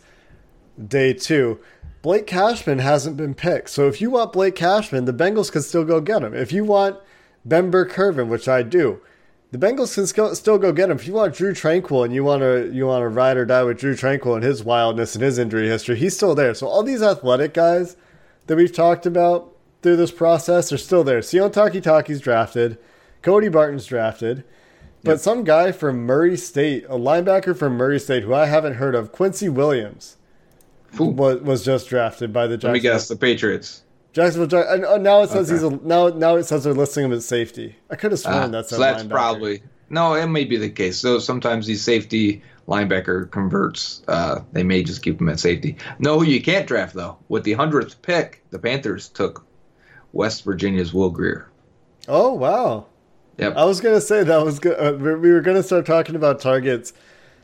day 0.86 1.12
two. 1.12 1.58
Blake 2.02 2.26
Cashman 2.26 2.78
hasn't 2.78 3.16
been 3.16 3.34
picked, 3.34 3.68
so 3.68 3.88
if 3.88 4.00
you 4.00 4.10
want 4.10 4.32
Blake 4.32 4.54
Cashman, 4.54 5.04
the 5.04 5.12
Bengals 5.12 5.50
can 5.50 5.62
still 5.62 5.84
go 5.84 6.00
get 6.00 6.22
him. 6.22 6.34
If 6.34 6.52
you 6.52 6.64
want 6.64 6.98
Ben 7.44 7.70
Burr-Kirven, 7.70 8.28
which 8.28 8.48
I 8.48 8.62
do, 8.62 9.00
the 9.50 9.58
Bengals 9.58 9.94
can 9.94 10.06
still 10.06 10.34
still 10.36 10.56
go 10.56 10.72
get 10.72 10.88
him. 10.88 10.96
If 10.96 11.08
you 11.08 11.14
want 11.14 11.34
Drue 11.34 11.52
Tranquill 11.52 12.04
and 12.04 12.14
you 12.14 12.22
want 12.22 12.42
to 12.42 12.70
you 12.72 12.86
want 12.86 13.02
to 13.02 13.08
ride 13.08 13.36
or 13.36 13.44
die 13.44 13.64
with 13.64 13.78
Drue 13.78 13.96
Tranquill 13.96 14.36
and 14.36 14.44
his 14.44 14.62
wildness 14.62 15.16
and 15.16 15.24
his 15.24 15.36
injury 15.36 15.66
history, 15.66 15.96
he's 15.96 16.14
still 16.14 16.36
there. 16.36 16.54
So 16.54 16.68
all 16.68 16.84
these 16.84 17.02
athletic 17.02 17.54
guys 17.54 17.96
that 18.46 18.56
we've 18.56 18.72
talked 18.72 19.04
about 19.04 19.52
through 19.82 19.96
this 19.96 20.12
process 20.12 20.72
are 20.72 20.78
still 20.78 21.02
there. 21.02 21.20
Sione 21.20 21.50
Takitaki's 21.50 22.20
drafted. 22.20 22.78
Cody 23.22 23.48
Barton's 23.48 23.86
drafted. 23.86 24.44
But 25.02 25.20
some 25.20 25.44
guy 25.44 25.72
from 25.72 26.04
Murray 26.04 26.36
State, 26.36 26.84
a 26.86 26.98
linebacker 26.98 27.56
from 27.56 27.76
Murray 27.78 27.98
State 27.98 28.22
who 28.22 28.34
I 28.34 28.44
haven't 28.46 28.74
heard 28.74 28.94
of, 28.94 29.12
Quincy 29.12 29.48
Williams, 29.48 30.18
Ooh, 31.00 31.04
was, 31.04 31.40
was 31.40 31.64
just 31.64 31.88
drafted 31.88 32.34
by 32.34 32.46
the 32.46 32.58
let 32.58 32.64
me 32.74 32.80
Jacksonville. 32.80 32.92
guess, 32.92 33.08
the 33.08 33.16
Patriots. 33.16 33.82
Jacksonville 34.12 34.48
Jack- 34.48 34.66
and, 34.68 34.84
uh, 34.84 34.98
now 34.98 35.22
it 35.22 35.30
says 35.30 35.50
Okay. 35.50 35.54
he's 35.54 35.62
a 35.62 35.70
now 35.86 36.08
now 36.08 36.36
it 36.36 36.42
says 36.44 36.64
they're 36.64 36.74
listing 36.74 37.04
him 37.06 37.12
as 37.12 37.24
safety. 37.24 37.76
I 37.90 37.96
could 37.96 38.10
have 38.10 38.20
sworn 38.20 38.36
Ah, 38.36 38.46
that's 38.48 38.68
so 38.70 38.78
that's 38.78 39.04
linebacker. 39.04 39.08
probably 39.10 39.62
no. 39.88 40.14
It 40.14 40.26
may 40.26 40.44
be 40.44 40.56
the 40.56 40.68
case. 40.68 40.98
So 40.98 41.18
sometimes 41.20 41.66
these 41.66 41.82
safety 41.82 42.42
linebacker 42.68 43.30
converts. 43.30 44.02
Uh, 44.08 44.40
they 44.52 44.64
may 44.64 44.82
just 44.82 45.02
keep 45.02 45.20
him 45.20 45.28
at 45.28 45.38
safety. 45.40 45.76
No, 46.00 46.18
who 46.18 46.24
you 46.26 46.42
can't 46.42 46.66
draft 46.66 46.92
though. 46.94 47.16
With 47.28 47.44
the 47.44 47.52
hundredth 47.52 48.02
pick, 48.02 48.42
the 48.50 48.58
Panthers 48.58 49.08
took 49.08 49.46
West 50.12 50.44
Virginia's 50.44 50.92
Will 50.92 51.10
Grier. 51.10 51.48
Oh 52.08 52.34
wow! 52.34 52.86
Yep. 53.40 53.56
I 53.56 53.64
was 53.64 53.80
gonna 53.80 54.00
say 54.00 54.22
that 54.24 54.44
was 54.44 54.58
good. 54.58 54.78
Uh, 54.78 54.96
we 54.96 55.14
we 55.14 55.30
were 55.32 55.40
gonna 55.40 55.62
start 55.62 55.86
talking 55.86 56.14
about 56.14 56.40
targets 56.40 56.92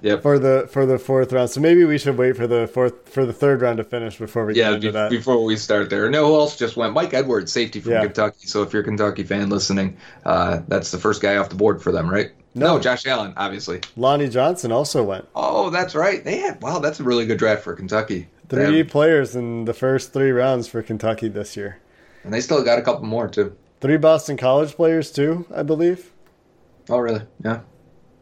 Yep. 0.03 0.23
for 0.23 0.39
the 0.39 0.69
for 0.71 0.85
the 0.85 0.99
fourth 0.99 1.33
round. 1.33 1.49
So 1.51 1.61
maybe 1.61 1.85
we 1.85 1.97
should 1.99 2.19
wait 2.19 2.37
for 2.37 2.47
the 2.47 2.67
fourth 2.67 3.09
for 3.09 3.25
the 3.25 3.33
third 3.33 3.63
round 3.63 3.79
to 3.79 3.85
finish 3.85 4.19
before 4.19 4.45
we 4.45 4.55
Yeah, 4.55 4.65
get 4.71 4.75
into 4.75 4.89
be- 4.89 4.93
that. 4.93 5.11
before 5.11 5.43
we 5.43 5.57
start 5.57 5.89
there. 5.91 6.11
No, 6.11 6.27
who 6.27 6.35
else 6.35 6.57
just 6.57 6.77
went? 6.77 6.93
Mike 6.93 7.15
Edwards, 7.15 7.51
safety 7.51 7.81
from 7.81 7.93
Yeah. 7.93 8.03
Kentucky. 8.05 8.47
So 8.47 8.63
if 8.63 8.73
you're 8.73 8.83
a 8.83 8.85
Kentucky 8.85 9.23
fan 9.23 9.49
listening, 9.49 9.97
uh, 10.27 10.61
that's 10.69 10.91
the 10.91 10.99
first 10.99 11.23
guy 11.23 11.37
off 11.37 11.49
the 11.49 11.55
board 11.57 11.83
for 11.83 11.93
them, 11.93 12.11
right? 12.11 12.31
No. 12.55 12.75
No, 12.75 12.79
Josh 12.79 13.07
Allen, 13.07 13.33
obviously. 13.37 13.81
Lonnie 13.97 14.29
Johnson 14.29 14.73
also 14.73 15.03
went. 15.03 15.27
Oh, 15.35 15.69
that's 15.71 15.95
right. 15.95 16.23
They 16.25 16.39
had 16.39 16.61
wow, 16.63 16.79
that's 16.79 17.01
a 17.01 17.03
really 17.05 17.25
good 17.27 17.39
draft 17.39 17.63
for 17.65 17.75
Kentucky. 17.75 18.29
Three 18.51 18.65
They- 18.67 18.85
players 18.85 19.35
in 19.35 19.65
the 19.65 19.75
first 19.75 20.13
three 20.13 20.31
rounds 20.31 20.69
for 20.69 20.83
Kentucky 20.83 21.29
this 21.29 21.57
year. 21.57 21.79
and 22.23 22.35
they 22.35 22.41
still 22.41 22.63
got 22.63 22.79
a 22.79 22.83
couple 22.83 23.05
more 23.07 23.29
too. 23.29 23.53
Three 23.81 23.97
Boston 23.97 24.37
College 24.37 24.75
players 24.75 25.11
too, 25.11 25.47
I 25.55 25.63
believe. 25.63 26.13
Oh, 26.89 26.99
really? 26.99 27.23
Yeah. 27.45 27.61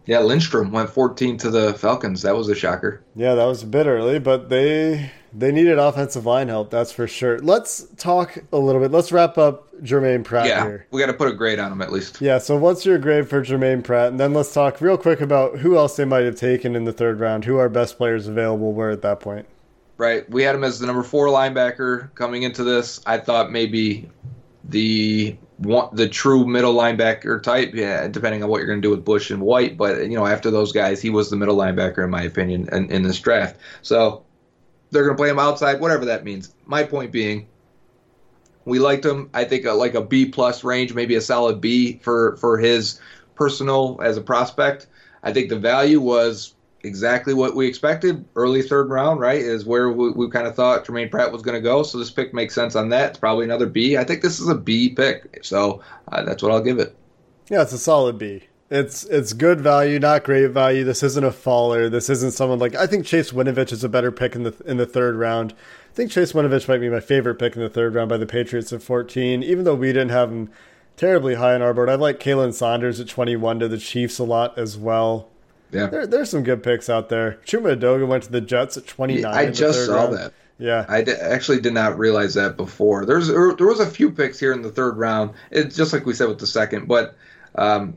Yeah, 0.07 0.19
Lindstrom 0.19 0.71
went 0.71 0.90
14 0.90 1.38
to 1.38 1.51
the 1.51 1.75
Falcons. 1.75 2.23
That 2.23 2.37
was 2.37 2.49
a 2.49 2.55
shocker. 2.55 3.03
Yeah, 3.14 3.35
that 3.35 3.45
was 3.47 3.62
a 3.62 3.67
bit 3.67 3.87
early, 3.87 4.19
but 4.19 4.51
they 4.51 5.11
they 5.37 5.51
needed 5.51 5.79
offensive 5.79 6.27
line 6.27 6.49
help, 6.49 6.71
that's 6.71 6.93
for 6.93 7.09
sure. 7.09 7.38
Let's 7.40 7.87
talk 7.97 8.38
a 8.53 8.59
little 8.59 8.81
bit. 8.81 8.93
Let's 8.93 9.11
wrap 9.11 9.37
up 9.37 9.69
Germaine 9.83 10.23
Pratt 10.23 10.47
yeah, 10.47 10.62
here. 10.62 10.87
we 10.90 11.01
got 11.01 11.07
to 11.07 11.14
put 11.14 11.29
a 11.29 11.33
grade 11.33 11.59
on 11.59 11.73
him 11.73 11.83
at 11.83 11.90
least. 11.90 12.21
Yeah, 12.21 12.38
so 12.38 12.57
what's 12.57 12.87
your 12.87 12.99
grade 12.99 13.29
for 13.29 13.43
Germaine 13.43 13.83
Pratt? 13.83 14.09
And 14.09 14.21
then 14.21 14.33
let's 14.33 14.53
talk 14.53 14.81
real 14.81 14.97
quick 14.97 15.21
about 15.21 15.59
who 15.59 15.77
else 15.77 15.97
they 15.97 16.05
might 16.05 16.25
have 16.25 16.37
taken 16.37 16.77
in 16.77 16.85
the 16.85 16.93
third 16.93 17.19
round, 17.19 17.45
who 17.45 17.57
our 17.57 17.69
best 17.69 17.97
players 17.97 18.29
available 18.29 18.73
were 18.73 18.90
at 18.90 19.03
that 19.03 19.21
point. 19.21 19.47
Right. 19.97 20.29
We 20.31 20.43
had 20.43 20.55
him 20.55 20.64
as 20.64 20.79
the 20.79 20.87
number 20.87 21.03
four 21.03 21.29
linebacker 21.29 22.14
coming 22.14 22.43
into 22.43 22.62
this. 22.62 23.01
I 23.07 23.19
thought 23.19 23.51
maybe 23.51 24.09
the 24.69 25.37
one, 25.59 25.95
the 25.95 26.09
true 26.09 26.47
middle 26.47 26.75
linebacker 26.75 27.43
type, 27.43 27.75
yeah, 27.75 28.09
depending 28.09 28.43
on 28.43 28.49
what 28.49 28.59
you're 28.59 28.67
going 28.67 28.83
to 28.83 28.87
do 28.87 28.90
with 28.90 29.05
Bush 29.05 29.31
and 29.31 29.40
White. 29.40 29.77
But 29.77 30.03
you 30.03 30.17
know, 30.17 30.27
after 30.27 30.51
those 30.51 30.73
guys, 30.73 31.01
he 31.01 31.11
was 31.11 31.31
the 31.31 31.37
middle 31.37 31.57
linebacker 31.57 32.03
in 32.03 32.11
my 32.11 32.23
opinion 32.23 32.69
in, 32.73 32.90
in 32.90 33.03
this 33.03 33.21
draft. 33.21 33.57
So 33.83 34.25
they're 34.90 35.05
going 35.05 35.17
to 35.17 35.21
play 35.21 35.31
him 35.31 35.38
outside, 35.38 35.81
whatever 35.81 36.07
that 36.07 36.25
means. 36.25 36.55
My 36.67 36.83
point 36.83 37.12
being, 37.12 37.47
we 38.64 38.79
liked 38.79 39.05
him. 39.05 39.31
I 39.35 39.45
think 39.45 39.64
a, 39.64 39.73
like 39.73 39.95
a 39.95 40.03
B 40.03 40.27
plus 40.27 40.64
range, 40.64 40.95
maybe 40.95 41.14
a 41.14 41.21
solid 41.21 41.61
B 41.61 41.99
for 41.99 42.37
for 42.37 42.59
his 42.59 43.01
personal 43.35 44.01
as 44.03 44.17
a 44.17 44.23
prospect. 44.23 44.87
I 45.23 45.33
think 45.33 45.49
the 45.49 45.59
value 45.59 46.01
was 46.01 46.55
exactly 46.85 47.35
what 47.35 47.57
we 47.57 47.66
expected. 47.66 48.25
Early 48.37 48.62
third 48.62 48.90
round, 48.90 49.20
right, 49.20 49.40
is 49.40 49.64
where 49.64 49.90
we, 49.90 50.11
we 50.11 50.31
kind 50.31 50.47
of 50.47 50.55
thought 50.55 50.87
Germaine 50.87 51.09
Pratt 51.09 51.33
was 51.33 51.42
going 51.42 51.57
to 51.57 51.61
go. 51.61 51.83
So 51.83 51.99
this 51.99 52.11
pick 52.11 52.35
makes 52.35 52.55
sense 52.55 52.77
on 52.77 52.88
that. 52.90 53.11
It's 53.11 53.18
probably 53.18 53.44
another 53.44 53.66
B. 53.66 53.97
I 53.97 54.05
think 54.05 54.23
this 54.23 54.40
is 54.40 54.49
a 54.49 54.55
B 54.55 54.90
pick. 54.90 55.40
So 55.42 55.83
uh, 56.12 56.23
that's 56.25 56.42
what 56.42 56.53
I'll 56.53 56.62
give 56.62 56.79
it. 56.79 56.97
Yeah, 57.49 57.62
it's 57.62 57.73
a 57.73 57.79
solid 57.79 58.18
B. 58.18 58.44
It's 58.70 59.05
it's 59.05 59.35
good 59.35 59.61
value, 59.61 59.99
not 59.99 60.25
great 60.25 60.51
value. 60.51 60.85
This 60.85 61.03
isn't 61.03 61.23
a 61.23 61.31
faller. 61.31 61.90
This 61.90 62.09
isn't 62.09 62.33
someone 62.33 62.59
like 62.59 62.75
I 62.75 62.87
think 62.87 63.05
Chase 63.05 63.31
Winovich 63.31 63.73
is 63.73 63.85
a 63.85 63.88
better 63.88 64.11
pick 64.11 64.35
in 64.35 64.42
the 64.42 64.55
in 64.64 64.79
the 64.79 64.87
third 64.87 65.16
round. 65.16 65.53
I 65.53 65.94
think 65.94 66.11
Chase 66.11 66.33
Winovich 66.33 66.66
might 66.66 66.79
be 66.79 66.88
my 66.88 67.01
favorite 67.01 67.37
pick 67.37 67.55
in 67.55 67.62
the 67.62 67.68
third 67.68 67.94
round 67.94 68.09
by 68.09 68.16
the 68.16 68.27
Patriots 68.27 68.73
at 68.73 68.83
14. 68.83 69.42
Even 69.42 69.64
though 69.64 69.75
we 69.75 69.88
didn't 69.88 70.11
have 70.11 70.33
him 70.33 70.51
terribly 70.97 71.35
high 71.35 71.55
on 71.55 71.62
our 71.62 71.75
board, 71.75 71.90
I 71.90 71.94
like 71.94 72.18
Khalen 72.18 72.55
Saunders 72.55 72.99
at 73.01 73.07
21 73.07 73.61
to 73.61 73.68
the 73.68 73.79
Chiefs 73.79 74.18
a 74.18 74.25
lot 74.25 74.59
as 74.59 74.79
well. 74.79 75.29
Yeah. 75.74 75.87
There, 75.87 76.06
there's 76.06 76.30
some 76.30 76.42
good 76.42 76.62
picks 76.62 76.88
out 76.88 77.08
there. 77.08 77.40
Chuma 77.44 77.76
Edoga 77.76 78.06
went 78.06 78.22
to 78.24 78.32
the 78.32 78.40
Jets 78.40 78.76
at 78.76 78.87
29. 78.87 79.32
I 79.32 79.50
just 79.50 79.87
saw 79.87 80.04
round. 80.04 80.16
that. 80.16 80.32
Yeah. 80.58 80.87
I 80.88 81.00
actually 81.00 81.60
did 81.60 81.74
not 81.74 81.98
realize 81.98 82.34
that 82.34 82.56
before. 82.56 83.04
There's 83.04 83.28
er, 83.28 83.54
there 83.56 83.66
was 83.66 83.80
a 83.80 83.87
few 83.87 84.10
picks 84.10 84.38
here 84.38 84.52
in 84.52 84.62
the 84.62 84.70
third 84.70 84.96
round. 84.96 85.32
It's 85.50 85.76
just 85.76 85.92
like 85.92 86.06
we 86.06 86.14
said 86.14 86.28
with 86.28 86.38
the 86.38 86.46
second, 86.46 86.87
but 86.87 87.16
um, 87.56 87.94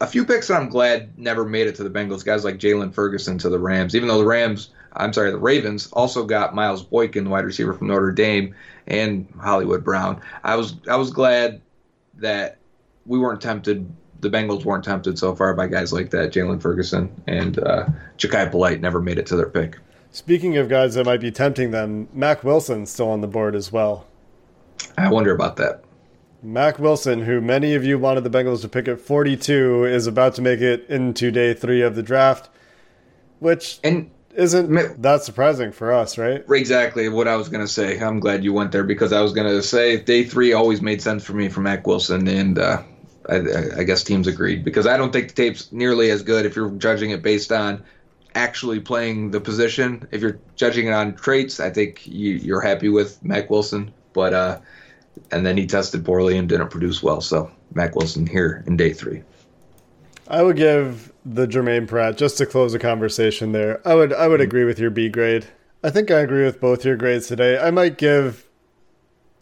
a 0.00 0.06
few 0.06 0.24
picks 0.24 0.48
that 0.48 0.60
I'm 0.60 0.68
glad 0.68 1.18
never 1.18 1.44
made 1.44 1.66
it 1.66 1.74
to 1.76 1.84
the 1.84 1.90
Bengals. 1.90 2.24
Guys 2.24 2.44
like 2.44 2.58
Jaylon 2.58 2.94
Ferguson 2.94 3.38
to 3.38 3.48
the 3.48 3.58
Rams, 3.58 3.94
even 3.94 4.08
though 4.08 4.18
the 4.18 4.26
Rams, 4.26 4.70
I'm 4.92 5.12
sorry, 5.12 5.30
the 5.30 5.38
Ravens 5.38 5.90
also 5.92 6.24
got 6.24 6.54
Miles 6.54 6.82
Boykin, 6.82 7.28
wide 7.28 7.44
receiver 7.44 7.74
from 7.74 7.88
Notre 7.88 8.12
Dame, 8.12 8.54
and 8.86 9.26
Hollywood 9.40 9.84
Brown. 9.84 10.20
I 10.44 10.56
was 10.56 10.74
I 10.88 10.96
was 10.96 11.10
glad 11.10 11.60
that 12.16 12.58
we 13.06 13.18
weren't 13.18 13.40
tempted. 13.40 13.90
The 14.20 14.30
Bengals 14.30 14.64
weren't 14.64 14.84
tempted 14.84 15.18
so 15.18 15.34
far 15.34 15.54
by 15.54 15.66
guys 15.66 15.92
like 15.92 16.10
that, 16.10 16.32
Jaylon 16.32 16.60
Ferguson 16.60 17.10
and 17.26 17.58
uh, 17.58 17.86
Jachai 18.18 18.50
Polite 18.50 18.80
never 18.80 19.00
made 19.00 19.18
it 19.18 19.26
to 19.26 19.36
their 19.36 19.48
pick. 19.48 19.78
Speaking 20.12 20.56
of 20.56 20.68
guys 20.68 20.94
that 20.94 21.06
might 21.06 21.20
be 21.20 21.30
tempting 21.30 21.70
them, 21.70 22.08
Mack 22.12 22.42
Wilson's 22.42 22.90
still 22.90 23.10
on 23.10 23.20
the 23.20 23.28
board 23.28 23.54
as 23.54 23.70
well. 23.70 24.06
I 24.98 25.10
wonder 25.10 25.34
about 25.34 25.56
that. 25.56 25.84
Mack 26.42 26.78
Wilson, 26.78 27.22
who 27.22 27.40
many 27.40 27.74
of 27.74 27.84
you 27.84 27.98
wanted 27.98 28.24
the 28.24 28.30
Bengals 28.30 28.62
to 28.62 28.68
pick 28.68 28.88
at 28.88 29.00
42, 29.00 29.84
is 29.84 30.06
about 30.06 30.34
to 30.34 30.42
make 30.42 30.60
it 30.60 30.86
into 30.88 31.30
day 31.30 31.52
three 31.54 31.82
of 31.82 31.94
the 31.94 32.02
draft, 32.02 32.48
which 33.38 33.78
And 33.84 34.10
isn't 34.34 34.70
Ma- 34.70 34.82
that 34.98 35.22
surprising 35.22 35.70
for 35.70 35.92
us, 35.92 36.16
right? 36.16 36.42
Exactly 36.50 37.08
what 37.08 37.28
I 37.28 37.36
was 37.36 37.48
going 37.48 37.64
to 37.64 37.70
say. 37.70 37.98
I'm 38.00 38.20
glad 38.20 38.42
you 38.42 38.52
went 38.52 38.72
there 38.72 38.84
because 38.84 39.12
I 39.12 39.20
was 39.20 39.32
going 39.32 39.48
to 39.48 39.62
say 39.62 39.98
day 40.00 40.24
three 40.24 40.52
always 40.52 40.80
made 40.80 41.02
sense 41.02 41.24
for 41.24 41.34
me 41.34 41.48
for 41.48 41.60
Mack 41.60 41.86
Wilson, 41.86 42.26
and 42.26 42.58
uh, 42.58 42.82
I, 43.28 43.80
I 43.80 43.84
guess 43.84 44.02
teams 44.02 44.26
agreed 44.26 44.64
because 44.64 44.86
I 44.86 44.96
don't 44.96 45.12
think 45.12 45.28
the 45.28 45.34
tape's 45.34 45.70
nearly 45.72 46.10
as 46.10 46.22
good 46.22 46.46
if 46.46 46.56
you're 46.56 46.70
judging 46.70 47.10
it 47.10 47.22
based 47.22 47.52
on 47.52 47.84
actually 48.34 48.80
playing 48.80 49.30
the 49.30 49.40
position. 49.40 50.06
If 50.10 50.22
you're 50.22 50.38
judging 50.56 50.86
it 50.86 50.92
on 50.92 51.14
traits, 51.14 51.60
I 51.60 51.70
think 51.70 52.06
you, 52.06 52.34
you're 52.34 52.60
happy 52.60 52.88
with 52.88 53.22
Mack 53.22 53.50
Wilson, 53.50 53.92
but 54.12 54.32
uh, 54.32 54.60
and 55.30 55.44
then 55.44 55.56
he 55.56 55.66
tested 55.66 56.04
poorly 56.04 56.38
and 56.38 56.48
didn't 56.48 56.70
produce 56.70 57.02
well. 57.02 57.20
So 57.20 57.50
Mack 57.74 57.94
Wilson 57.94 58.26
here 58.26 58.64
in 58.66 58.76
day 58.76 58.92
three. 58.92 59.22
I 60.28 60.42
would 60.42 60.56
give 60.56 61.12
the 61.24 61.46
Germaine 61.46 61.86
Pratt 61.86 62.16
just 62.16 62.38
to 62.38 62.46
close 62.46 62.72
the 62.72 62.78
conversation 62.78 63.52
there. 63.52 63.86
I 63.86 63.94
would 63.94 64.12
I 64.12 64.28
would 64.28 64.40
agree 64.40 64.64
with 64.64 64.78
your 64.78 64.90
B 64.90 65.08
grade. 65.08 65.46
I 65.82 65.90
think 65.90 66.10
I 66.10 66.20
agree 66.20 66.44
with 66.44 66.60
both 66.60 66.84
your 66.84 66.96
grades 66.96 67.26
today. 67.26 67.58
I 67.58 67.70
might 67.70 67.98
give 67.98 68.46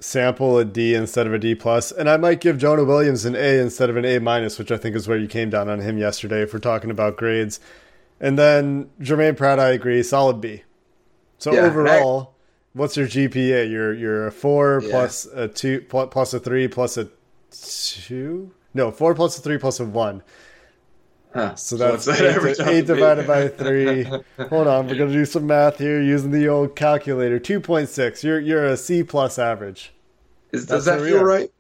Sample 0.01 0.59
a 0.59 0.65
D 0.65 0.95
instead 0.95 1.27
of 1.27 1.35
a 1.35 1.39
D 1.39 1.55
plus, 1.55 1.91
and 1.91 2.09
I 2.09 2.17
might 2.17 2.41
give 2.41 2.57
Jonah 2.59 2.85
Williams 2.85 3.25
an 3.25 3.35
A 3.35 3.59
instead 3.61 3.91
of 3.91 3.97
an 3.97 4.05
A 4.05 4.19
minus, 4.21 4.59
which 4.59 4.71
I 4.71 4.77
think 4.77 4.95
is 4.95 5.09
where 5.09 5.19
you 5.19 5.27
came 5.29 5.51
down 5.51 5.69
on 5.69 5.81
him 5.81 5.99
yesterday 5.99 6.43
if 6.43 6.53
we're 6.53 6.61
talking 6.61 6.91
about 6.91 7.17
grades. 7.17 7.59
And 8.21 8.39
then 8.39 8.91
Germaine 9.01 9.35
Pratt, 9.37 9.59
I 9.61 9.71
agree, 9.71 10.03
solid 10.03 10.41
B. 10.41 10.63
So 11.39 11.53
Yeah, 11.53 11.63
overall, 11.63 12.35
what's 12.75 12.97
your 12.97 13.07
GPA? 13.07 13.69
You're 13.71 13.93
you're 13.95 14.27
a 14.27 14.33
four 14.33 14.81
Yeah. 14.85 14.91
plus 14.91 15.27
a 15.27 15.49
two 15.49 15.81
plus 15.83 16.33
a 16.35 16.39
three 16.41 16.69
plus 16.69 16.97
a 16.97 17.09
two. 17.51 18.53
No, 18.75 18.91
four 18.91 19.15
plus 19.15 19.39
a 19.39 19.41
three 19.43 19.59
plus 19.59 19.81
a 19.81 19.85
one. 19.85 20.23
Huh. 21.35 21.55
So 21.57 21.77
that's 21.77 22.07
that 22.07 22.21
eight, 22.21 22.67
eight 22.67 22.87
divided 22.87 23.27
by 23.27 23.49
three. 23.62 24.05
Hold 24.05 24.67
on, 24.67 24.87
we're 24.88 24.97
gonna 24.97 25.12
do 25.12 25.25
some 25.27 25.47
math 25.47 25.79
here 25.79 26.01
using 26.01 26.31
the 26.31 26.49
old 26.49 26.75
calculator. 26.75 27.38
Two 27.38 27.61
point 27.61 27.88
six. 27.91 28.25
You're 28.25 28.41
you're 28.41 28.64
a 28.64 28.77
C 28.77 29.03
plus 29.03 29.38
average. 29.38 29.93
Is, 30.53 30.64
does 30.67 30.87
that 30.87 31.01
feel 31.01 31.23
right? 31.23 31.51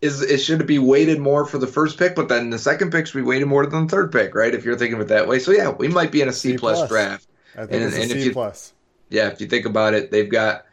Is 0.00 0.22
it 0.22 0.38
should 0.38 0.60
it 0.60 0.66
be 0.66 0.78
weighted 0.78 1.18
more 1.18 1.44
for 1.44 1.58
the 1.58 1.66
first 1.66 1.98
pick, 1.98 2.14
but 2.14 2.28
then 2.28 2.50
the 2.50 2.58
second 2.58 2.92
pick 2.92 3.06
should 3.08 3.16
be 3.18 3.22
weighted 3.22 3.48
more 3.48 3.66
than 3.66 3.86
the 3.86 3.90
third 3.90 4.12
pick, 4.12 4.34
right? 4.34 4.54
If 4.54 4.64
you're 4.64 4.76
thinking 4.78 4.94
of 4.94 5.00
it 5.00 5.08
that 5.08 5.26
way. 5.26 5.38
So 5.40 5.50
yeah, 5.50 5.70
we 5.70 5.88
might 5.88 6.12
be 6.12 6.20
in 6.22 6.28
a 6.28 6.32
C 6.32 6.52
C 6.52 6.58
plus 6.58 6.88
draft. 6.88 7.26
I 7.56 7.60
think 7.66 7.72
And- 7.72 7.84
it's 7.84 7.96
a 7.96 8.02
and 8.02 8.10
if 8.12 8.18
C 8.18 8.24
you- 8.26 8.32
plus. 8.32 8.72
Yeah, 9.08 9.28
if 9.28 9.40
you 9.40 9.46
think 9.48 9.66
about 9.66 9.94
it, 9.94 10.10
they've 10.10 10.30
got 10.30 10.66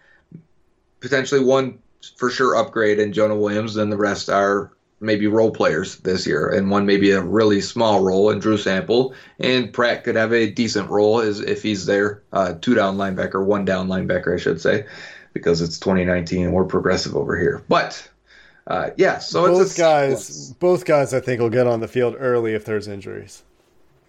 potentially 1.00 1.44
one 1.44 1.80
for 2.18 2.30
sure 2.30 2.56
upgrade 2.56 3.00
in 3.00 3.14
Jonah 3.14 3.36
Williams, 3.36 3.76
then 3.76 3.90
the 3.90 3.98
rest 3.98 4.30
are 4.30 4.72
maybe 5.04 5.28
role 5.28 5.52
players 5.52 5.98
this 5.98 6.26
year, 6.26 6.48
and 6.48 6.72
one 6.72 6.86
maybe 6.86 7.12
a 7.12 7.22
really 7.22 7.62
small 7.62 8.02
role 8.02 8.30
in 8.30 8.40
Drew 8.40 8.58
Sample, 8.58 9.14
and 9.40 9.72
Pratt 9.72 10.04
could 10.04 10.16
have 10.16 10.34
a 10.34 10.50
decent 10.50 10.90
role 10.90 11.20
as 11.20 11.40
if 11.42 11.62
he's 11.62 11.86
there, 11.86 12.24
uh, 12.32 12.54
two 12.62 12.74
down 12.74 12.98
linebacker, 12.98 13.46
one 13.46 13.66
down 13.66 13.88
linebacker, 13.88 14.34
I 14.34 14.38
should 14.38 14.62
say, 14.62 14.86
because 15.34 15.62
it's 15.62 15.78
2019 15.78 16.46
and 16.46 16.54
we're 16.54 16.64
progressive 16.64 17.16
over 17.16 17.38
here. 17.38 17.64
But 17.68 18.10
uh, 18.66 18.92
yeah, 18.98 19.20
so 19.20 19.46
both 19.46 19.62
it's 19.62 19.78
a 19.78 19.82
guys, 19.82 20.54
both 20.54 20.86
guys, 20.86 21.14
I 21.14 21.20
think 21.20 21.42
will 21.42 21.50
get 21.50 21.68
on 21.68 21.82
the 21.82 21.88
field 21.88 22.16
early 22.18 22.54
if 22.54 22.66
there's 22.66 22.88
injuries. 22.88 23.44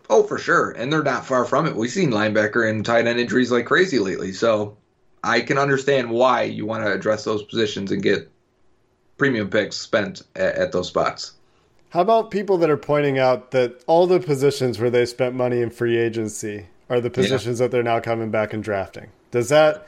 Oh, 0.09 0.23
for 0.23 0.39
sure, 0.39 0.71
and 0.71 0.93
they're 0.93 1.03
not 1.03 1.27
far 1.27 1.45
from 1.45 1.67
it. 1.67 1.75
We've 1.75 1.91
seen 1.91 2.11
linebacker 2.11 2.69
and 2.69 2.85
tight 2.85 3.07
end 3.07 3.19
injuries 3.19 3.51
like 3.51 3.67
crazy 3.67 3.99
lately, 3.99 4.33
so 4.33 4.77
I 5.25 5.41
can 5.41 5.59
understand 5.59 6.11
why 6.11 6.43
you 6.43 6.67
want 6.67 6.85
to 6.85 6.93
address 6.93 7.25
those 7.25 7.43
positions 7.43 7.91
and 7.91 8.03
get 8.03 8.31
premium 9.17 9.49
picks 9.49 9.77
spent 9.77 10.23
at, 10.37 10.55
at 10.57 10.73
those 10.73 10.89
spots. 10.89 11.33
How 11.91 12.01
about 12.01 12.31
people 12.31 12.59
that 12.59 12.71
are 12.71 12.77
pointing 12.77 13.19
out 13.19 13.53
that 13.53 13.83
all 13.87 14.07
the 14.07 14.19
positions 14.19 14.81
where 14.81 14.91
they 14.91 15.07
spent 15.07 15.35
money 15.35 15.61
in 15.61 15.71
free 15.71 15.97
agency 15.97 16.67
are 16.91 17.01
the 17.01 17.11
positions 17.11 17.59
that 17.61 17.71
they're 17.71 17.85
now 17.85 18.01
coming 18.01 18.31
back 18.31 18.53
and 18.53 18.65
drafting? 18.65 19.11
Does 19.31 19.49
that? 19.51 19.87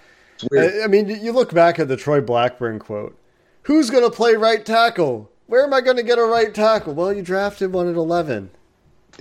I, 0.57 0.83
I 0.85 0.87
mean, 0.87 1.09
you 1.09 1.33
look 1.33 1.53
back 1.53 1.79
at 1.79 1.89
the 1.89 1.97
Troy 1.97 2.21
Blackburn 2.21 2.79
quote: 2.79 3.17
"Who's 3.62 3.91
going 3.91 4.05
to 4.05 4.11
play 4.11 4.35
right 4.35 4.65
tackle? 4.65 5.31
Where 5.47 5.65
am 5.65 5.73
I 5.75 5.81
going 5.81 5.97
to 5.97 6.03
get 6.03 6.19
a 6.19 6.25
right 6.25 6.55
tackle?" 6.55 6.95
Well, 6.95 7.12
you 7.12 7.23
drafted 7.23 7.73
one 7.73 7.89
at 7.89 7.97
eleven. 7.97 8.51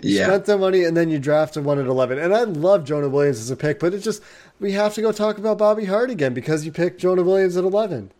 You 0.04 0.18
Yeah, 0.18 0.26
spent 0.28 0.46
the 0.46 0.58
money 0.58 0.84
and 0.84 0.96
then 0.96 1.10
you 1.10 1.20
drafted 1.20 1.63
one 1.63 1.80
at 1.80 1.86
11. 1.86 2.20
And 2.20 2.36
I 2.36 2.44
love 2.44 2.84
Jonah 2.84 3.08
Williams 3.08 3.39
as 3.39 3.50
a 3.50 3.56
pick, 3.56 3.80
but 3.80 3.94
it's 3.94 4.04
just, 4.04 4.22
we 4.60 4.74
have 4.74 4.94
to 4.96 5.02
go 5.02 5.13
talk 5.13 5.38
about 5.38 5.58
Bobby 5.58 5.86
Hart 5.86 6.10
again 6.10 6.34
because 6.34 6.65
you 6.65 6.72
picked 6.74 7.00
Jonah 7.00 7.24
Williams 7.24 7.56
at 7.56 7.63
11. 7.63 8.12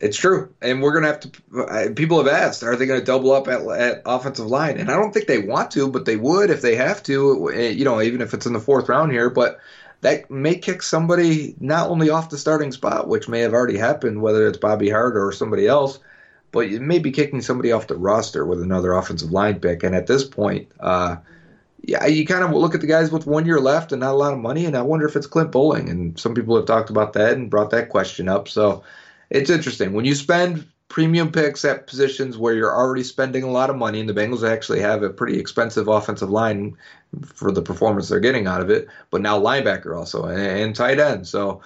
It's 0.00 0.16
true, 0.16 0.54
and 0.62 0.80
we're 0.80 0.92
gonna 0.92 1.08
have 1.08 1.20
to. 1.20 1.92
People 1.94 2.18
have 2.18 2.28
asked, 2.32 2.62
are 2.62 2.76
they 2.76 2.86
going 2.86 3.00
to 3.00 3.04
double 3.06 3.32
up 3.32 3.48
at, 3.48 3.62
at 3.66 4.02
offensive 4.06 4.46
line? 4.46 4.78
And 4.78 4.90
I 4.90 4.94
don't 4.94 5.12
think 5.12 5.26
they 5.26 5.38
want 5.38 5.72
to, 5.72 5.88
but 5.90 6.04
they 6.04 6.16
would 6.16 6.50
if 6.50 6.62
they 6.62 6.76
have 6.76 7.02
to. 7.04 7.50
eh, 7.52 7.70
You 7.70 7.84
know, 7.84 8.00
even 8.00 8.20
if 8.20 8.32
it's 8.32 8.46
in 8.46 8.52
the 8.52 8.60
fourth 8.60 8.88
round 8.88 9.12
here, 9.12 9.30
but. 9.30 9.58
That 10.02 10.30
may 10.30 10.54
kick 10.54 10.84
somebody 10.84 11.56
not 11.58 11.90
only 11.90 12.08
off 12.08 12.30
the 12.30 12.38
starting 12.38 12.70
spot, 12.70 13.08
which 13.08 13.28
may 13.28 13.40
have 13.40 13.52
already 13.52 13.76
happened, 13.76 14.22
whether 14.22 14.46
it's 14.46 14.56
Bobby 14.56 14.88
Hart 14.88 15.16
or 15.16 15.32
somebody 15.32 15.66
else, 15.66 15.98
but 16.52 16.70
you 16.70 16.78
may 16.78 17.00
be 17.00 17.10
kicking 17.10 17.40
somebody 17.40 17.72
off 17.72 17.88
the 17.88 17.96
roster 17.96 18.46
with 18.46 18.62
another 18.62 18.92
offensive 18.92 19.32
line 19.32 19.58
pick. 19.58 19.82
And 19.82 19.96
at 19.96 20.06
this 20.06 20.22
point, 20.22 20.70
uh, 20.78 21.16
yeah, 21.82 22.06
you 22.06 22.26
kind 22.26 22.44
of 22.44 22.52
look 22.52 22.76
at 22.76 22.80
the 22.80 22.86
guys 22.86 23.10
with 23.10 23.26
one 23.26 23.46
year 23.46 23.60
left 23.60 23.92
and 23.92 24.00
not 24.00 24.12
a 24.12 24.16
lot 24.16 24.32
of 24.32 24.38
money, 24.38 24.66
and 24.66 24.76
I 24.76 24.82
wonder 24.82 25.08
if 25.08 25.16
it's 25.16 25.26
Clint 25.26 25.50
Boling. 25.50 25.88
And 25.88 26.18
some 26.18 26.34
people 26.34 26.54
have 26.56 26.66
talked 26.66 26.90
about 26.90 27.14
that 27.14 27.32
and 27.32 27.50
brought 27.50 27.70
that 27.70 27.88
question 27.88 28.28
up. 28.28 28.48
So 28.48 28.84
it's 29.30 29.50
interesting 29.50 29.92
when 29.92 30.04
you 30.04 30.14
spend 30.14 30.66
premium 30.88 31.30
picks 31.30 31.64
at 31.64 31.86
positions 31.86 32.38
where 32.38 32.54
you're 32.54 32.74
already 32.74 33.02
spending 33.02 33.42
a 33.42 33.50
lot 33.50 33.70
of 33.70 33.76
money, 33.76 34.00
and 34.00 34.08
the 34.08 34.14
Bengals 34.14 34.48
actually 34.48 34.80
have 34.80 35.02
a 35.02 35.10
pretty 35.10 35.38
expensive 35.38 35.86
offensive 35.86 36.30
line 36.30 36.76
for 37.34 37.52
the 37.52 37.62
performance 37.62 38.08
they're 38.08 38.20
getting 38.20 38.46
out 38.46 38.60
of 38.60 38.70
it, 38.70 38.88
but 39.10 39.20
now 39.20 39.38
linebacker 39.38 39.96
also 39.96 40.24
and, 40.24 40.40
and 40.40 40.74
tight 40.74 40.98
end. 40.98 41.26
So 41.26 41.60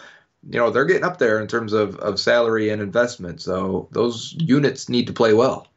you 0.50 0.58
know 0.58 0.70
they're 0.70 0.84
getting 0.84 1.04
up 1.04 1.18
there 1.18 1.40
in 1.40 1.46
terms 1.46 1.72
of, 1.72 1.96
of 1.96 2.18
salary 2.18 2.70
and 2.70 2.82
investment. 2.82 3.40
So 3.40 3.88
those 3.92 4.34
units 4.38 4.88
need 4.88 5.06
to 5.06 5.12
play 5.12 5.32
well. 5.32 5.68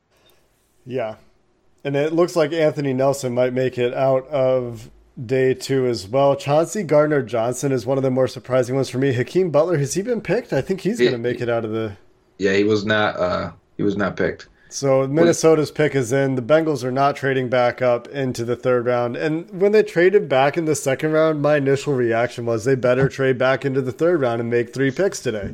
Yeah. 0.86 1.16
And 1.84 1.96
it 1.96 2.14
looks 2.14 2.36
like 2.36 2.52
Anthony 2.52 2.94
Nelson 2.94 3.34
might 3.34 3.54
make 3.54 3.78
it 3.78 3.94
out 3.94 4.28
of 4.28 4.90
day 5.24 5.54
two 5.54 5.86
as 5.88 6.08
well. 6.08 6.36
Chauncey 6.36 6.84
Gardner 6.84 7.22
Johnson 7.22 7.72
is 7.72 7.86
one 7.86 7.98
of 7.98 8.04
the 8.04 8.12
more 8.12 8.28
surprising 8.28 8.76
ones 8.76 8.90
for 8.90 8.98
me. 8.98 9.14
Hakeem 9.14 9.50
Butler, 9.52 9.78
has 9.78 9.94
he 9.94 10.02
been 10.02 10.22
picked? 10.22 10.52
I 10.54 10.62
think 10.62 10.82
he's 10.82 11.00
Yeah. 11.00 11.12
going 11.12 11.24
to 11.24 11.30
make 11.30 11.42
it 11.42 11.50
out 11.50 11.64
of 11.66 11.72
the. 11.72 11.98
Yeah, 12.38 12.54
he 12.54 12.64
was 12.64 12.86
not 12.86 13.18
uh, 13.18 13.52
he 13.78 13.84
was 13.84 13.96
not 13.96 14.18
picked. 14.18 14.48
So 14.68 15.08
Minnesota's 15.08 15.72
pick 15.72 15.96
is 15.96 16.12
in. 16.12 16.36
The 16.36 16.42
Bengals 16.42 16.84
are 16.84 16.92
not 16.92 17.16
trading 17.16 17.48
back 17.50 17.82
up 17.82 18.10
into 18.10 18.44
the 18.44 18.58
third 18.58 18.86
round. 18.86 19.16
And 19.16 19.50
when 19.62 19.72
they 19.72 19.84
traded 19.84 20.28
back 20.28 20.58
in 20.58 20.66
the 20.66 20.76
second 20.76 21.14
round, 21.14 21.42
my 21.42 21.56
initial 21.58 21.94
reaction 21.94 22.46
was 22.46 22.66
they 22.66 22.76
better 22.76 23.08
trade 23.08 23.38
back 23.38 23.64
into 23.64 23.82
the 23.82 23.94
third 23.94 24.20
round 24.20 24.42
and 24.42 24.50
make 24.50 24.74
three 24.74 24.92
picks 24.92 25.22
today. 25.22 25.54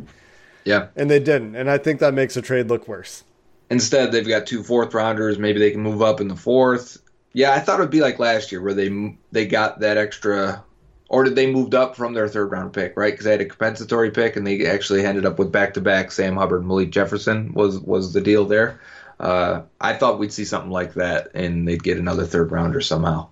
Yeah. 0.66 0.88
And 0.96 1.10
they 1.12 1.20
didn't. 1.20 1.56
And 1.56 1.70
I 1.70 1.78
think 1.78 2.00
that 2.00 2.16
makes 2.16 2.34
the 2.34 2.42
trade 2.42 2.68
look 2.68 2.88
worse. 2.88 3.24
Instead, 3.70 4.12
they've 4.12 4.28
got 4.28 4.48
two 4.48 4.64
fourth 4.64 4.94
rounders. 4.96 5.38
Maybe 5.38 5.60
they 5.60 5.72
can 5.72 5.82
move 5.82 6.02
up 6.02 6.20
in 6.20 6.28
the 6.28 6.36
fourth. 6.36 6.98
Yeah, 7.34 7.54
I 7.54 7.60
thought 7.60 7.80
it 7.80 7.84
would 7.84 7.92
be 7.92 8.02
like 8.02 8.20
last 8.20 8.52
year 8.52 8.62
where 8.62 8.74
they 8.74 9.16
they 9.32 9.46
got 9.46 9.80
that 9.80 9.98
extra, 9.98 10.64
or 11.10 11.24
did 11.24 11.36
they 11.36 11.52
moved 11.52 11.76
up 11.76 11.96
from 11.96 12.14
their 12.14 12.28
third 12.28 12.52
round 12.52 12.74
pick, 12.74 12.98
right? 12.98 13.14
Because 13.14 13.26
they 13.26 13.32
had 13.32 13.42
a 13.42 13.46
compensatory 13.46 14.12
pick, 14.12 14.36
and 14.36 14.46
they 14.46 14.66
actually 14.66 15.06
ended 15.06 15.26
up 15.26 15.40
with 15.40 15.52
back 15.52 15.74
to 15.76 15.82
back. 15.82 16.12
Sam 16.12 16.36
Hubbard, 16.36 16.66
Malik 16.66 16.90
Jefferson 16.90 17.54
was 17.54 17.80
was 17.80 18.14
the 18.14 18.22
deal 18.22 18.46
there. 18.46 18.80
Uh, 19.20 19.62
I 19.80 19.94
thought 19.94 20.18
we'd 20.20 20.34
see 20.34 20.46
something 20.46 20.72
like 20.72 20.96
that, 20.96 21.30
and 21.34 21.68
they'd 21.68 21.84
get 21.84 21.98
another 21.98 22.26
third 22.26 22.52
rounder 22.52 22.82
somehow. 22.82 23.28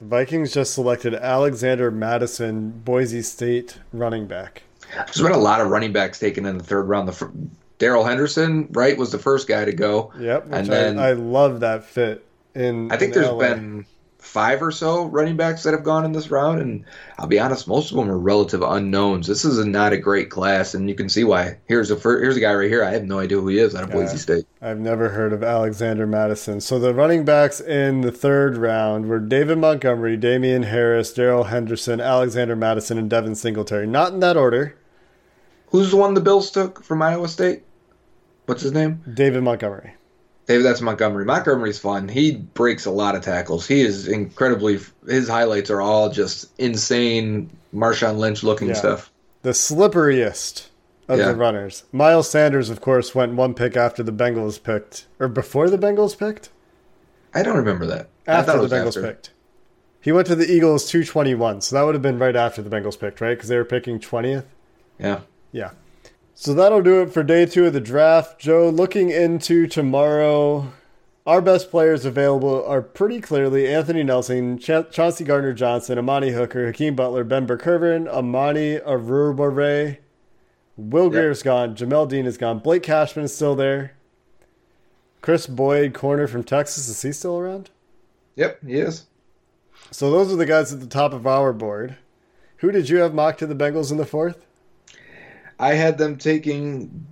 The 0.00 0.06
Vikings 0.06 0.52
just 0.52 0.74
selected 0.74 1.14
Alexander 1.14 1.92
Mattison, 1.92 2.70
Boise 2.84 3.22
State 3.22 3.78
running 3.92 4.26
back. 4.26 4.62
There's 4.94 5.22
been 5.22 5.30
a 5.30 5.38
lot 5.38 5.60
of 5.60 5.68
running 5.68 5.92
backs 5.92 6.18
taken 6.18 6.44
in 6.44 6.58
the 6.58 6.64
third 6.64 6.82
round. 6.82 7.08
The 7.08 7.32
Darrell 7.78 8.04
Henderson, 8.04 8.68
right, 8.72 8.98
was 8.98 9.12
the 9.12 9.18
first 9.18 9.48
guy 9.48 9.64
to 9.64 9.72
go. 9.72 10.12
Yep, 10.18 10.48
and 10.50 10.66
then 10.66 10.98
I, 10.98 11.10
I 11.10 11.12
love 11.12 11.60
that 11.60 11.84
fit. 11.84 12.26
In 12.54 12.90
I 12.92 12.96
think 12.96 13.14
in 13.14 13.20
there's 13.20 13.32
LA. 13.32 13.38
been 13.38 13.86
five 14.22 14.62
or 14.62 14.70
so 14.70 15.04
running 15.06 15.36
backs 15.36 15.64
that 15.64 15.74
have 15.74 15.82
gone 15.82 16.04
in 16.04 16.12
this 16.12 16.30
round, 16.30 16.60
and 16.60 16.84
I'll 17.18 17.26
be 17.26 17.40
honest, 17.40 17.66
most 17.66 17.90
of 17.90 17.96
them 17.96 18.08
are 18.08 18.18
relative 18.18 18.62
unknowns. 18.62 19.26
This 19.26 19.44
is 19.44 19.58
a, 19.58 19.66
not 19.66 19.92
a 19.92 19.98
great 19.98 20.30
class, 20.30 20.74
and 20.74 20.88
you 20.88 20.94
can 20.94 21.08
see 21.08 21.24
why. 21.24 21.58
Here's 21.66 21.90
a 21.90 21.96
here's 21.96 22.36
a 22.36 22.40
guy 22.40 22.54
right 22.54 22.70
here. 22.70 22.84
I 22.84 22.92
have 22.92 23.04
no 23.04 23.18
idea 23.18 23.38
who 23.38 23.48
he 23.48 23.58
is 23.58 23.74
out 23.74 23.84
of 23.84 23.90
Boise 23.90 24.16
State. 24.16 24.46
I've 24.62 24.78
never 24.78 25.10
heard 25.10 25.32
of 25.32 25.42
Alexander 25.42 26.06
Mattison. 26.06 26.60
So 26.60 26.78
the 26.78 26.94
running 26.94 27.24
backs 27.24 27.60
in 27.60 28.00
the 28.02 28.12
third 28.12 28.56
round 28.56 29.06
were 29.06 29.18
David 29.18 29.58
Montgomery, 29.58 30.16
Damien 30.16 30.64
Harris, 30.64 31.12
Darrell 31.12 31.44
Henderson, 31.44 32.00
Alexander 32.00 32.56
Mattison, 32.56 32.96
and 32.96 33.10
Devin 33.10 33.34
Singletary. 33.34 33.86
Not 33.86 34.12
in 34.12 34.20
that 34.20 34.36
order. 34.36 34.78
Who's 35.68 35.90
the 35.90 35.96
one 35.96 36.14
the 36.14 36.20
Bills 36.20 36.50
took 36.50 36.82
from 36.82 37.02
Iowa 37.02 37.28
State? 37.28 37.64
What's 38.46 38.62
his 38.62 38.72
name? 38.72 39.02
David 39.12 39.42
Montgomery. 39.42 39.94
David, 40.46 40.64
that's 40.64 40.80
Montgomery. 40.80 41.24
Montgomery's 41.24 41.78
fun. 41.78 42.08
He 42.08 42.32
breaks 42.36 42.84
a 42.84 42.90
lot 42.90 43.14
of 43.14 43.22
tackles. 43.22 43.66
He 43.66 43.80
is 43.82 44.08
incredibly. 44.08 44.80
His 45.08 45.28
highlights 45.28 45.70
are 45.70 45.80
all 45.80 46.10
just 46.10 46.50
insane, 46.58 47.48
Marshawn 47.74 48.16
Lynch 48.18 48.42
looking 48.42 48.68
Yeah. 48.68 48.74
stuff. 48.74 49.10
The 49.42 49.50
slipperiest 49.50 50.66
of 51.08 51.18
Yeah. 51.18 51.28
the 51.32 51.36
runners. 51.36 51.84
Miles 51.92 52.28
Sanders, 52.28 52.70
of 52.70 52.80
course, 52.80 53.14
went 53.14 53.34
one 53.34 53.54
pick 53.54 53.76
after 53.76 54.02
the 54.02 54.12
Bengals 54.12 54.62
picked, 54.62 55.06
or 55.20 55.28
before 55.28 55.70
the 55.70 55.78
Bengals 55.78 56.18
picked. 56.18 56.50
I 57.34 57.42
don't 57.42 57.56
remember 57.56 57.86
that. 57.86 58.08
After 58.26 58.58
the 58.60 58.74
Bengals 58.74 58.88
after. 58.88 59.02
picked. 59.02 59.30
He 60.00 60.10
went 60.12 60.26
to 60.26 60.34
the 60.34 60.50
Eagles 60.50 60.88
221, 60.88 61.60
so 61.60 61.76
that 61.76 61.82
would 61.82 61.94
have 61.94 62.02
been 62.02 62.18
right 62.18 62.34
after 62.34 62.60
the 62.62 62.68
Bengals 62.70 62.98
picked, 62.98 63.20
right? 63.20 63.36
Because 63.36 63.48
they 63.48 63.56
were 63.56 63.64
picking 63.64 64.00
20th. 64.00 64.44
Yeah. 64.98 65.20
Yeah. 65.52 65.70
So 66.42 66.54
that'll 66.54 66.82
do 66.82 67.02
it 67.02 67.12
for 67.12 67.22
day 67.22 67.46
two 67.46 67.66
of 67.66 67.72
the 67.72 67.80
draft. 67.80 68.40
Joe, 68.40 68.68
looking 68.68 69.10
into 69.10 69.68
tomorrow, 69.68 70.72
our 71.24 71.40
best 71.40 71.70
players 71.70 72.04
available 72.04 72.64
are 72.66 72.82
pretty 72.82 73.20
clearly 73.20 73.72
Anthony 73.72 74.02
Nelson, 74.02 74.58
Ch- 74.58 74.90
Chauncey 74.90 75.22
Gardner 75.22 75.52
Johnson, 75.52 75.98
Amani 75.98 76.30
Hooker, 76.30 76.66
Hakeem 76.66 76.96
Butler, 76.96 77.22
Ben 77.22 77.46
Burr-Kirven, 77.46 78.08
Amani 78.08 78.78
Oruwariye. 78.80 79.98
Will 80.76 81.04
Yep. 81.04 81.12
Grier's 81.12 81.44
gone. 81.44 81.76
Jamel 81.76 82.08
Dean 82.08 82.26
is 82.26 82.36
gone. 82.36 82.58
Blake 82.58 82.82
Cashman 82.82 83.26
is 83.26 83.32
still 83.32 83.54
there. 83.54 83.92
Kris 85.20 85.46
Boyd, 85.46 85.94
corner 85.94 86.26
from 86.26 86.42
Texas, 86.42 86.88
is 86.88 87.00
he 87.02 87.12
still 87.12 87.38
around? 87.38 87.70
Yep, 88.34 88.66
he 88.66 88.80
is. 88.80 89.04
So 89.92 90.10
those 90.10 90.32
are 90.32 90.36
the 90.36 90.46
guys 90.46 90.72
at 90.72 90.80
the 90.80 90.86
top 90.88 91.12
of 91.12 91.24
our 91.24 91.52
board. 91.52 91.98
Who 92.56 92.72
did 92.72 92.88
you 92.88 92.96
have 92.96 93.14
mocked 93.14 93.38
to 93.38 93.46
the 93.46 93.54
Bengals 93.54 93.92
in 93.92 93.96
the 93.96 94.04
fourth? 94.04 94.44
I 95.62 95.74
had 95.74 95.96
them 95.96 96.18
taking 96.18 97.06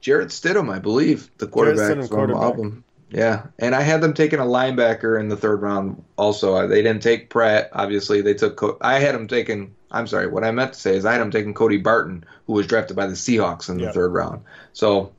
Jarrett 0.00 0.28
Stidham, 0.28 0.70
I 0.70 0.78
believe, 0.80 1.30
the 1.38 1.46
quarterback 1.46 1.96
Stidham, 1.96 2.08
from 2.08 2.16
quarterback. 2.16 2.42
Auburn. 2.42 2.84
Yeah, 3.10 3.46
and 3.58 3.74
I 3.74 3.80
had 3.80 4.02
them 4.02 4.12
taking 4.12 4.38
a 4.38 4.44
linebacker 4.44 5.18
in 5.18 5.28
the 5.28 5.36
third 5.36 5.62
round. 5.62 6.04
Also, 6.16 6.66
they 6.68 6.82
didn't 6.82 7.02
take 7.02 7.30
Pratt. 7.30 7.70
Obviously, 7.72 8.20
they 8.20 8.34
took. 8.34 8.56
Co- 8.56 8.76
I 8.82 8.98
had 8.98 9.14
them 9.14 9.28
taking. 9.28 9.74
I'm 9.90 10.06
sorry. 10.06 10.26
What 10.26 10.44
I 10.44 10.50
meant 10.50 10.74
to 10.74 10.78
say 10.78 10.94
is 10.94 11.06
I 11.06 11.12
had 11.12 11.22
them 11.22 11.30
taking 11.30 11.54
Cody 11.54 11.78
Barton, 11.78 12.24
who 12.46 12.52
was 12.52 12.66
drafted 12.66 12.96
by 12.96 13.06
the 13.06 13.14
Seahawks 13.14 13.70
in 13.70 13.78
the 13.78 13.84
Yeah. 13.84 13.92
third 13.92 14.12
round. 14.12 14.42
So 14.74 15.14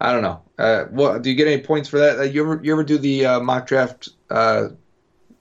I 0.00 0.12
don't 0.12 0.22
know. 0.22 0.42
Uh, 0.56 0.84
well, 0.92 1.18
do 1.18 1.28
you 1.28 1.34
get 1.34 1.48
any 1.48 1.60
points 1.60 1.88
for 1.88 1.98
that? 1.98 2.20
Uh, 2.20 2.22
you 2.22 2.44
ever 2.44 2.60
you 2.62 2.72
ever 2.72 2.84
do 2.84 2.98
the 2.98 3.26
uh, 3.26 3.40
mock 3.40 3.66
draft 3.66 4.10
uh, 4.30 4.68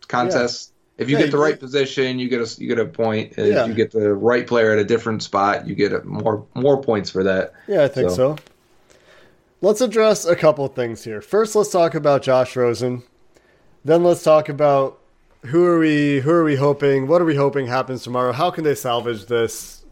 contest? 0.08 0.73
If 1.04 1.10
you 1.10 1.18
Yeah, 1.18 1.24
get 1.26 1.32
the 1.32 1.38
right 1.38 1.60
position, 1.60 2.18
you 2.20 2.28
get 2.30 2.42
a 2.42 2.62
you 2.62 2.68
get 2.68 2.80
a 2.80 2.86
point. 2.86 3.34
If 3.38 3.54
Yeah. 3.54 3.66
you 3.66 3.74
get 3.74 3.92
the 3.92 4.14
right 4.14 4.48
player 4.48 4.72
at 4.72 4.80
a 4.80 4.84
different 4.84 5.22
spot, 5.22 5.68
you 5.68 5.76
get 5.76 5.92
a, 5.94 6.02
more 6.04 6.46
more 6.56 6.82
points 6.82 7.10
for 7.10 7.24
that. 7.24 7.54
Yeah, 7.68 7.84
I 7.84 7.88
think 7.88 8.10
so. 8.10 8.16
So- 8.16 8.36
Let's 9.62 9.80
address 9.80 10.26
a 10.26 10.36
couple 10.36 10.66
of 10.66 10.74
things 10.74 11.06
here. 11.06 11.22
First, 11.22 11.56
let's 11.56 11.70
talk 11.70 11.96
about 11.96 12.22
Josh 12.22 12.56
Rosen. 12.58 13.04
Then 13.86 14.04
let's 14.04 14.22
talk 14.24 14.50
about 14.50 15.00
who 15.46 15.64
are 15.66 15.80
we 15.80 16.20
who 16.22 16.32
are 16.32 16.44
we 16.44 16.56
hoping 16.58 17.08
what 17.08 17.22
are 17.22 17.26
we 17.26 17.36
hoping 17.36 17.68
happens 17.68 18.04
tomorrow? 18.04 18.32
How 18.34 18.50
can 18.52 18.64
they 18.64 18.76
salvage 18.76 19.26
this? 19.28 19.84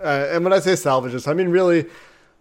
Uh, 0.00 0.28
and 0.30 0.44
when 0.44 0.52
I 0.52 0.60
say 0.60 0.76
salvage 0.76 1.12
this, 1.12 1.26
I 1.28 1.32
mean 1.34 1.48
really 1.48 1.86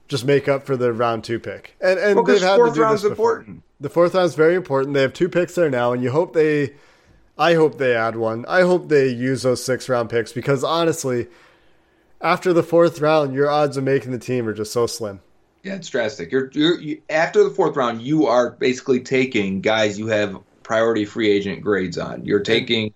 just 0.08 0.26
make 0.26 0.48
up 0.48 0.66
for 0.66 0.78
the 0.78 0.94
round 0.94 1.24
two 1.24 1.40
pick. 1.40 1.76
And 1.82 2.00
and 2.00 2.16
Well, 2.16 2.24
they've 2.24 2.42
had 2.42 2.56
fourth 2.58 2.76
this 2.76 3.02
before. 3.04 3.32
important. 3.38 3.64
The 3.82 3.90
fourth 3.90 4.14
round's 4.14 4.36
very 4.36 4.56
important. 4.56 4.94
They've 4.94 5.04
had 5.04 5.14
Because 5.14 5.20
to 5.20 5.22
do 5.22 5.22
fourth 5.22 5.24
this 5.24 5.26
before. 5.26 5.26
important. 5.26 5.26
The 5.26 5.26
fourth 5.26 5.26
round's 5.26 5.26
very 5.26 5.26
important. 5.26 5.26
They 5.26 5.30
have 5.30 5.30
two 5.30 5.30
picks 5.30 5.56
there 5.56 5.70
now, 5.70 5.92
and 5.94 6.02
you 6.04 6.12
hope 6.12 6.34
they. 6.34 6.74
I 7.38 7.56
hope 7.56 7.78
they 7.78 7.96
add 7.96 8.16
one. 8.16 8.46
I 8.48 8.62
hope 8.62 8.88
they 8.88 9.10
use 9.10 9.44
those 9.44 9.64
six 9.64 9.90
round 9.90 10.10
picks 10.10 10.32
because 10.32 10.64
honestly, 10.64 11.28
after 12.22 12.54
the 12.54 12.64
fourth 12.64 13.02
round, 13.02 13.34
your 13.34 13.50
odds 13.50 13.78
of 13.78 13.84
making 13.84 14.12
the 14.12 14.20
team 14.20 14.48
are 14.48 14.54
just 14.54 14.72
so 14.72 14.88
slim. 14.88 15.20
Yeah, 15.64 15.76
it's 15.76 15.90
drastic. 15.90 16.32
You're, 16.32 16.50
you're 16.54 16.80
you, 16.80 17.02
after 17.10 17.44
the 17.44 17.50
fourth 17.50 17.76
round, 17.76 18.02
you 18.02 18.28
are 18.28 18.52
basically 18.52 19.02
taking 19.02 19.62
guys 19.62 20.00
you 20.00 20.08
have 20.08 20.38
priority 20.64 21.06
free 21.06 21.30
agent 21.30 21.62
grades 21.62 21.98
on. 21.98 22.24
You're 22.24 22.42
taking 22.42 22.94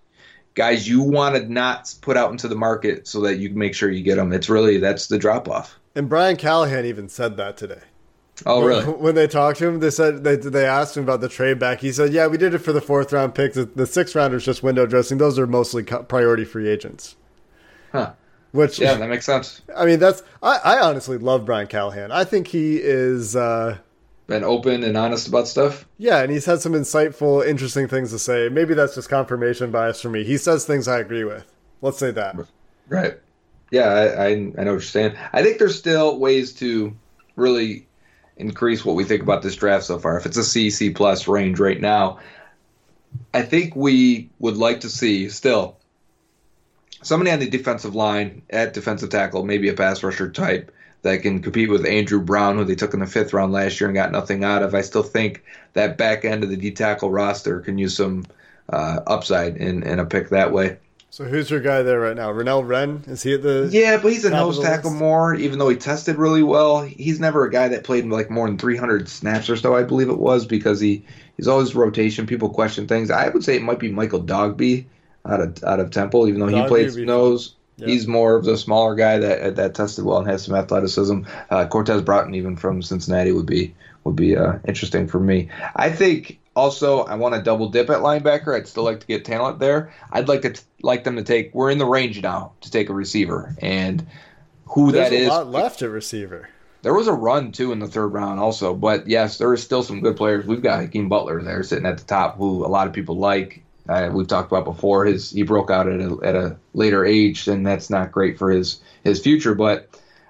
guys 0.54 0.88
you 0.88 1.02
want 1.02 1.36
to 1.36 1.52
not 1.52 1.94
put 2.00 2.16
out 2.16 2.30
into 2.30 2.48
the 2.48 2.54
market 2.54 3.06
so 3.06 3.20
that 3.22 3.38
you 3.38 3.48
can 3.48 3.58
make 3.58 3.74
sure 3.74 3.90
you 3.90 4.02
get 4.02 4.16
them. 4.16 4.32
It's 4.32 4.48
really 4.48 4.78
that's 4.78 5.08
the 5.08 5.18
drop 5.18 5.48
off. 5.48 5.78
And 5.94 6.08
Brian 6.08 6.36
Callahan 6.36 6.86
even 6.86 7.08
said 7.08 7.36
that 7.36 7.56
today. 7.56 7.82
Oh, 8.46 8.62
really? 8.64 8.84
When 8.98 9.14
they 9.14 9.26
talked 9.26 9.58
to 9.58 9.68
him, 9.68 9.80
they 9.80 9.90
said 9.90 10.24
they 10.24 10.36
they 10.36 10.66
asked 10.66 10.96
him 10.96 11.02
about 11.04 11.20
the 11.20 11.28
trade 11.28 11.58
back. 11.58 11.80
He 11.80 11.92
said, 11.92 12.12
"Yeah, 12.12 12.26
we 12.26 12.36
did 12.38 12.54
it 12.54 12.58
for 12.58 12.72
the 12.72 12.80
fourth 12.80 13.12
round 13.12 13.34
picks. 13.34 13.54
The, 13.56 13.64
the 13.64 13.86
sixth 13.86 14.14
rounders 14.14 14.44
just 14.44 14.62
window 14.62 14.86
dressing. 14.86 15.18
Those 15.18 15.38
are 15.38 15.46
mostly 15.46 15.82
priority 15.82 16.44
free 16.44 16.68
agents." 16.68 17.16
Huh. 17.92 18.12
Which 18.52 18.78
Yeah, 18.80 18.94
that 18.94 19.08
makes 19.08 19.26
sense. 19.26 19.62
I 19.76 19.86
mean, 19.86 19.98
that's 20.00 20.22
I, 20.42 20.58
I 20.64 20.80
honestly 20.80 21.18
love 21.18 21.44
Brian 21.44 21.66
Callahan. 21.68 22.10
I 22.12 22.24
think 22.24 22.48
he 22.48 22.76
is. 22.78 23.36
Uh, 23.36 23.78
Been 24.26 24.42
open 24.44 24.82
and 24.84 24.96
honest 24.96 25.28
about 25.28 25.46
stuff. 25.48 25.86
Yeah, 25.98 26.22
and 26.22 26.32
he's 26.32 26.46
had 26.46 26.60
some 26.60 26.72
insightful, 26.72 27.46
interesting 27.46 27.86
things 27.88 28.10
to 28.10 28.18
say. 28.18 28.48
Maybe 28.48 28.74
that's 28.74 28.94
just 28.96 29.08
confirmation 29.08 29.70
bias 29.70 30.00
for 30.00 30.08
me. 30.10 30.24
He 30.24 30.36
says 30.36 30.64
things 30.64 30.88
I 30.88 30.98
agree 30.98 31.24
with. 31.24 31.44
Let's 31.80 31.98
say 31.98 32.10
that. 32.12 32.36
Right. 32.88 33.14
Yeah, 33.70 33.86
I, 33.88 34.02
I 34.02 34.26
I 34.30 34.34
know 34.34 34.48
what 34.56 34.64
you're 34.64 34.80
saying. 34.80 35.16
I 35.32 35.42
think 35.44 35.58
there's 35.58 35.78
still 35.78 36.18
ways 36.18 36.52
to 36.54 36.96
really 37.36 37.86
increase 38.40 38.84
what 38.84 38.96
we 38.96 39.04
think 39.04 39.22
about 39.22 39.42
this 39.42 39.56
draft 39.56 39.84
so 39.84 39.98
far. 39.98 40.18
If 40.18 40.26
it's 40.26 40.36
a 40.36 40.44
C 40.44 40.70
C 40.70 40.90
plus 40.90 41.28
range 41.28 41.60
right 41.60 41.80
now, 41.80 42.18
I 43.32 43.42
think 43.42 43.76
we 43.76 44.30
would 44.38 44.56
like 44.56 44.80
to 44.80 44.88
see 44.88 45.28
still 45.28 45.76
somebody 47.02 47.30
on 47.30 47.38
the 47.38 47.48
defensive 47.48 47.94
line 47.94 48.42
at 48.50 48.74
defensive 48.74 49.10
tackle, 49.10 49.44
maybe 49.44 49.68
a 49.68 49.74
pass 49.74 50.02
rusher 50.02 50.30
type 50.30 50.72
that 51.02 51.22
can 51.22 51.40
compete 51.40 51.70
with 51.70 51.86
Andrew 51.86 52.20
Brown, 52.20 52.56
who 52.56 52.64
they 52.64 52.74
took 52.74 52.92
in 52.92 53.00
the 53.00 53.06
fifth 53.06 53.32
round 53.32 53.52
last 53.52 53.80
year 53.80 53.88
and 53.88 53.96
got 53.96 54.12
nothing 54.12 54.44
out 54.44 54.62
of. 54.62 54.74
I 54.74 54.82
still 54.82 55.02
think 55.02 55.42
that 55.72 55.96
back 55.96 56.24
end 56.24 56.44
of 56.44 56.50
the 56.50 56.56
D 56.56 56.72
tackle 56.72 57.10
roster 57.10 57.60
can 57.60 57.78
use 57.78 57.96
some 57.96 58.26
uh, 58.68 59.00
upside 59.06 59.56
in, 59.56 59.82
in 59.82 59.98
a 59.98 60.04
pick 60.04 60.28
that 60.28 60.52
way. 60.52 60.78
So 61.12 61.24
who's 61.24 61.50
your 61.50 61.58
guy 61.58 61.82
there 61.82 61.98
right 61.98 62.14
now? 62.14 62.32
Renell 62.32 62.66
Wren? 62.66 63.02
Is 63.08 63.24
he 63.24 63.34
at 63.34 63.42
the? 63.42 63.68
Yeah, 63.70 63.98
but 64.00 64.12
he's 64.12 64.24
a 64.24 64.30
nose 64.30 64.60
tackle 64.60 64.92
more, 64.92 65.34
even 65.34 65.58
though 65.58 65.68
he 65.68 65.76
tested 65.76 66.16
really 66.16 66.44
well. 66.44 66.82
He's 66.82 67.18
never 67.18 67.44
a 67.44 67.50
guy 67.50 67.68
that 67.68 67.82
played 67.82 68.06
like 68.06 68.30
more 68.30 68.46
than 68.46 68.58
300 68.58 69.08
snaps 69.08 69.50
or 69.50 69.56
so, 69.56 69.74
I 69.74 69.82
believe 69.82 70.08
it 70.08 70.18
was, 70.18 70.46
because 70.46 70.78
he 70.78 71.04
he's 71.36 71.48
always 71.48 71.74
rotation. 71.74 72.28
People 72.28 72.50
question 72.50 72.86
things. 72.86 73.10
I 73.10 73.28
would 73.28 73.42
say 73.42 73.56
it 73.56 73.62
might 73.62 73.80
be 73.80 73.90
Michael 73.90 74.22
Dogbe 74.22 74.84
out 75.26 75.40
of 75.40 75.64
out 75.64 75.80
of 75.80 75.90
Temple, 75.90 76.28
even 76.28 76.40
though 76.40 76.46
he 76.46 76.54
Dogbe 76.54 76.86
would 76.86 76.94
be 76.94 77.04
nose. 77.04 77.56
Yeah. 77.76 77.88
He's 77.88 78.06
more 78.06 78.36
of 78.36 78.44
the 78.44 78.56
smaller 78.56 78.94
guy 78.94 79.18
that 79.18 79.56
that 79.56 79.74
tested 79.74 80.04
well 80.04 80.18
and 80.18 80.30
has 80.30 80.44
some 80.44 80.54
athleticism. 80.54 81.22
Uh, 81.50 81.66
Cortez 81.66 82.02
Broughton, 82.02 82.36
even 82.36 82.56
from 82.56 82.82
Cincinnati, 82.82 83.32
would 83.32 83.46
be 83.46 83.74
would 84.04 84.16
be 84.16 84.36
uh, 84.36 84.58
interesting 84.64 85.08
for 85.08 85.18
me. 85.18 85.48
I 85.74 85.90
think 85.90 86.38
also 86.56 87.04
I 87.04 87.14
want 87.14 87.34
to 87.34 87.42
double 87.42 87.68
dip 87.68 87.90
at 87.90 88.00
linebacker. 88.00 88.56
I'd 88.56 88.68
still 88.68 88.84
like 88.84 89.00
to 89.00 89.06
get 89.06 89.24
talent 89.24 89.58
there. 89.58 89.92
I'd 90.10 90.28
like 90.28 90.42
to 90.42 90.60
like 90.82 91.04
them 91.04 91.16
to 91.16 91.22
take. 91.22 91.54
We're 91.54 91.70
in 91.70 91.78
the 91.78 91.86
range 91.86 92.22
now 92.22 92.52
to 92.62 92.70
take 92.70 92.88
a 92.88 92.94
receiver, 92.94 93.54
and 93.60 94.06
who 94.66 94.92
that 94.92 95.12
is. 95.12 95.20
There's 95.20 95.30
that 95.30 95.42
a 95.42 95.44
lot 95.44 95.46
left 95.48 95.82
at 95.82 95.90
receiver. 95.90 96.48
There 96.82 96.94
was 96.94 97.08
a 97.08 97.12
run 97.12 97.52
too 97.52 97.72
in 97.72 97.78
the 97.78 97.86
third 97.86 98.08
round 98.08 98.40
also, 98.40 98.74
but 98.74 99.06
yes, 99.06 99.36
there 99.38 99.52
is 99.52 99.62
still 99.62 99.82
some 99.82 100.00
good 100.00 100.16
players. 100.16 100.46
We've 100.46 100.62
got 100.62 100.80
Hakeem 100.80 101.08
Butler 101.08 101.42
there 101.42 101.62
sitting 101.62 101.86
at 101.86 101.98
the 101.98 102.04
top, 102.04 102.38
who 102.38 102.64
a 102.64 102.68
lot 102.68 102.86
of 102.86 102.92
people 102.92 103.16
like. 103.18 103.62
Uh, 103.88 104.08
we've 104.12 104.28
talked 104.28 104.52
about 104.52 104.64
before. 104.64 105.04
His 105.04 105.30
he 105.30 105.42
broke 105.42 105.70
out 105.70 105.88
at 105.88 106.00
a, 106.00 106.18
at 106.22 106.36
a 106.36 106.56
later 106.74 107.04
age, 107.04 107.48
and 107.48 107.66
that's 107.66 107.90
not 107.90 108.12
great 108.12 108.38
for 108.38 108.50
his 108.50 108.80
his 109.04 109.20
future. 109.20 109.54
But 109.54 109.88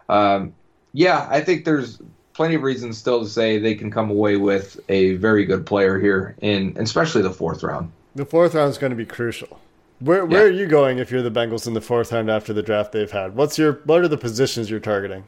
um, 0.08 0.54
yeah, 0.92 1.26
I 1.30 1.40
think 1.42 1.64
there's 1.64 2.00
plenty 2.34 2.54
of 2.54 2.62
reasons 2.62 2.98
still 2.98 3.20
to 3.22 3.28
say 3.28 3.58
they 3.58 3.74
can 3.74 3.90
come 3.90 4.10
away 4.10 4.36
with 4.36 4.78
a 4.88 5.14
very 5.16 5.44
good 5.44 5.66
player 5.66 5.98
here, 5.98 6.34
in 6.40 6.76
especially 6.78 7.22
the 7.22 7.32
fourth 7.32 7.62
round. 7.62 7.90
The 8.14 8.24
fourth 8.24 8.54
round 8.54 8.70
is 8.70 8.78
going 8.78 8.90
to 8.90 8.96
be 8.96 9.06
crucial. 9.06 9.60
Where 10.00 10.24
where 10.24 10.46
Yeah. 10.48 10.54
are 10.54 10.58
you 10.58 10.66
going 10.66 10.98
if 10.98 11.10
you're 11.10 11.22
the 11.22 11.30
Bengals 11.30 11.66
in 11.66 11.74
the 11.74 11.80
fourth 11.80 12.12
round 12.12 12.30
after 12.30 12.52
the 12.52 12.62
draft 12.62 12.92
they've 12.92 13.10
had? 13.10 13.36
What's 13.36 13.58
your 13.58 13.80
what 13.84 14.00
are 14.00 14.08
the 14.08 14.16
positions 14.16 14.70
you're 14.70 14.80
targeting? 14.80 15.24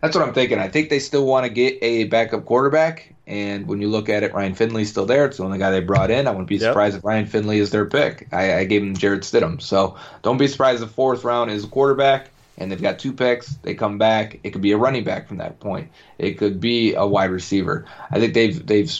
That's 0.00 0.14
what 0.16 0.26
I'm 0.26 0.34
thinking. 0.34 0.58
I 0.58 0.68
think 0.68 0.90
they 0.90 0.98
still 0.98 1.26
want 1.26 1.44
to 1.46 1.50
get 1.50 1.78
a 1.82 2.04
backup 2.04 2.44
quarterback. 2.44 3.14
And 3.26 3.66
when 3.66 3.80
you 3.80 3.88
look 3.88 4.10
at 4.10 4.22
it, 4.22 4.34
Ryan 4.34 4.54
Finley's 4.54 4.90
still 4.90 5.06
there. 5.06 5.24
It's 5.24 5.38
the 5.38 5.44
only 5.44 5.58
guy 5.58 5.70
they 5.70 5.80
brought 5.80 6.10
in. 6.10 6.26
I 6.26 6.30
wouldn't 6.30 6.46
be 6.48 6.56
Yep. 6.56 6.62
surprised 6.72 6.96
if 6.98 7.04
Ryan 7.04 7.24
Finley 7.24 7.58
is 7.58 7.70
their 7.70 7.86
pick. 7.86 8.28
I, 8.30 8.58
I 8.58 8.64
gave 8.64 8.82
him 8.82 8.94
Jarrett 8.94 9.22
Stidham. 9.22 9.62
So 9.62 9.96
don't 10.22 10.36
be 10.36 10.46
surprised 10.46 10.82
if 10.82 10.90
fourth 10.90 11.24
round 11.24 11.50
is 11.50 11.64
a 11.64 11.68
quarterback 11.68 12.30
and 12.58 12.70
they've 12.70 12.80
got 12.80 12.98
two 12.98 13.12
picks. 13.12 13.54
They 13.56 13.74
come 13.74 13.98
back. 13.98 14.40
It 14.42 14.50
could 14.50 14.62
be 14.62 14.72
a 14.72 14.78
running 14.78 15.04
back 15.04 15.28
from 15.28 15.38
that 15.38 15.60
point. 15.60 15.90
It 16.18 16.34
could 16.34 16.60
be 16.60 16.94
a 16.94 17.06
wide 17.06 17.30
receiver. 17.30 17.86
I 18.10 18.18
think 18.20 18.34
they've 18.34 18.66
they've 18.66 18.92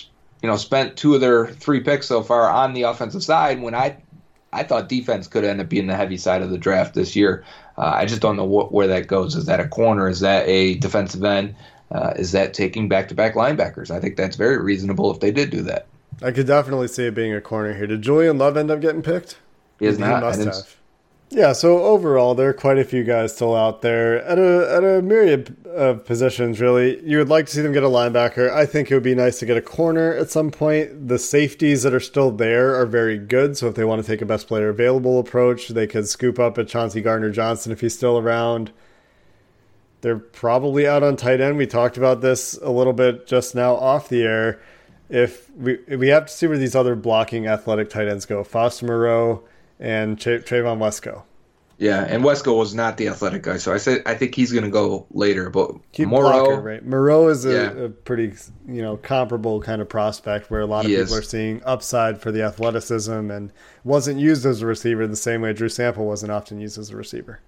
you 0.42 0.48
know 0.48 0.56
spent 0.56 0.96
two 0.96 1.14
of 1.14 1.20
their 1.20 1.46
three 1.46 1.80
picks 1.80 2.06
so 2.06 2.22
far 2.22 2.48
on 2.48 2.74
the 2.74 2.82
offensive 2.82 3.22
side. 3.22 3.62
When 3.62 3.74
I 3.74 3.98
I 4.52 4.62
thought 4.62 4.88
defense 4.88 5.26
could 5.26 5.44
end 5.44 5.60
up 5.60 5.68
being 5.68 5.88
the 5.88 5.96
heavy 5.96 6.16
side 6.16 6.42
of 6.42 6.50
the 6.50 6.58
draft 6.58 6.94
this 6.94 7.16
year. 7.16 7.44
Uh, 7.76 7.92
I 7.94 8.06
just 8.06 8.22
don't 8.22 8.36
know 8.36 8.44
what, 8.44 8.72
where 8.72 8.86
that 8.86 9.08
goes. 9.08 9.34
Is 9.34 9.46
that 9.46 9.58
a 9.58 9.66
corner? 9.66 10.08
Is 10.08 10.20
that 10.20 10.48
a 10.48 10.74
defensive 10.76 11.24
end? 11.24 11.56
Uh, 11.90 12.14
is 12.16 12.32
that 12.32 12.54
taking 12.54 12.88
back-to-back 12.88 13.34
linebackers? 13.34 13.90
I 13.90 14.00
think 14.00 14.16
that's 14.16 14.36
very 14.36 14.58
reasonable 14.58 15.10
if 15.10 15.18
they 15.18 15.32
did 15.32 15.50
do 15.50 15.62
that. 15.62 15.86
I 16.22 16.30
could 16.30 16.46
definitely 16.46 16.88
see 16.88 17.06
it 17.06 17.14
being 17.14 17.34
a 17.34 17.40
corner 17.40 17.74
here. 17.74 17.88
Did 17.88 18.02
Julian 18.02 18.38
Love 18.38 18.56
end 18.56 18.70
up 18.70 18.80
getting 18.80 19.02
picked? 19.02 19.38
He 19.80 19.86
is 19.86 19.98
not. 19.98 20.12
I 20.12 20.20
must 20.20 20.40
have. 20.40 20.76
Yeah, 21.34 21.52
so 21.52 21.82
overall, 21.82 22.36
there 22.36 22.50
are 22.50 22.54
quite 22.54 22.78
a 22.78 22.84
few 22.84 23.02
guys 23.02 23.34
still 23.34 23.56
out 23.56 23.82
there 23.82 24.22
at 24.22 24.38
a 24.38 24.72
at 24.72 24.84
a 24.84 25.02
myriad 25.02 25.56
of 25.66 26.04
positions. 26.04 26.60
Really, 26.60 27.04
you 27.04 27.18
would 27.18 27.28
like 27.28 27.46
to 27.46 27.52
see 27.52 27.60
them 27.60 27.72
get 27.72 27.82
a 27.82 27.88
linebacker. 27.88 28.52
I 28.52 28.66
think 28.66 28.88
it 28.88 28.94
would 28.94 29.02
be 29.02 29.16
nice 29.16 29.40
to 29.40 29.46
get 29.46 29.56
a 29.56 29.60
corner 29.60 30.14
at 30.14 30.30
some 30.30 30.52
point. 30.52 31.08
The 31.08 31.18
safeties 31.18 31.82
that 31.82 31.92
are 31.92 31.98
still 31.98 32.30
there 32.30 32.76
are 32.76 32.86
very 32.86 33.18
good. 33.18 33.56
So 33.56 33.66
if 33.66 33.74
they 33.74 33.82
want 33.82 34.00
to 34.00 34.06
take 34.06 34.22
a 34.22 34.26
best 34.26 34.46
player 34.46 34.68
available 34.68 35.18
approach, 35.18 35.70
they 35.70 35.88
could 35.88 36.06
scoop 36.06 36.38
up 36.38 36.56
a 36.56 36.64
Chauncey 36.64 37.00
Gardner 37.00 37.32
Johnson 37.32 37.72
if 37.72 37.80
he's 37.80 37.96
still 37.96 38.16
around. 38.16 38.70
They're 40.02 40.20
probably 40.20 40.86
out 40.86 41.02
on 41.02 41.16
tight 41.16 41.40
end. 41.40 41.56
We 41.56 41.66
talked 41.66 41.96
about 41.96 42.20
this 42.20 42.56
a 42.62 42.70
little 42.70 42.92
bit 42.92 43.26
just 43.26 43.56
now 43.56 43.74
off 43.74 44.08
the 44.08 44.22
air. 44.22 44.62
If 45.08 45.50
we 45.56 45.80
we 45.96 46.08
have 46.08 46.26
to 46.26 46.32
see 46.32 46.46
where 46.46 46.58
these 46.58 46.76
other 46.76 46.94
blocking 46.94 47.48
athletic 47.48 47.90
tight 47.90 48.06
ends 48.06 48.24
go, 48.24 48.44
Foster 48.44 48.86
Moreau 48.86 49.42
and 49.80 50.18
Tra- 50.20 50.40
Trevon 50.40 50.78
Wesco. 50.78 51.22
Yeah, 51.76 52.04
and 52.08 52.22
Wesco 52.22 52.56
was 52.56 52.72
not 52.72 52.98
the 52.98 53.08
athletic 53.08 53.42
guy, 53.42 53.56
so 53.56 53.72
I 53.74 53.78
said 53.78 54.02
I 54.06 54.14
think 54.14 54.36
he's 54.36 54.52
going 54.52 54.64
to 54.64 54.70
go 54.70 55.06
later. 55.10 55.50
But 55.50 55.72
Keep 55.90 56.06
Moreau, 56.08 56.44
blocker, 56.44 56.60
right? 56.60 56.86
Moreau 56.86 57.26
is 57.28 57.44
a, 57.44 57.52
Yeah. 57.52 57.84
a 57.84 57.88
pretty, 57.88 58.32
you 58.68 58.80
know, 58.80 58.96
comparable 58.96 59.60
kind 59.60 59.82
of 59.82 59.88
prospect 59.88 60.52
where 60.52 60.60
a 60.60 60.66
lot 60.66 60.84
of 60.84 60.90
He 60.90 60.96
people 60.96 61.12
is. 61.14 61.18
are 61.18 61.22
seeing 61.22 61.60
upside 61.64 62.20
for 62.20 62.30
the 62.30 62.42
athleticism 62.44 63.28
and 63.30 63.52
wasn't 63.82 64.20
used 64.20 64.46
as 64.46 64.62
a 64.62 64.66
receiver 64.66 65.04
the 65.08 65.16
same 65.16 65.40
way 65.42 65.52
Drew 65.52 65.68
Sample 65.68 66.06
wasn't 66.06 66.30
often 66.30 66.60
used 66.60 66.78
as 66.78 66.90
a 66.90 66.96
receiver. 66.96 67.40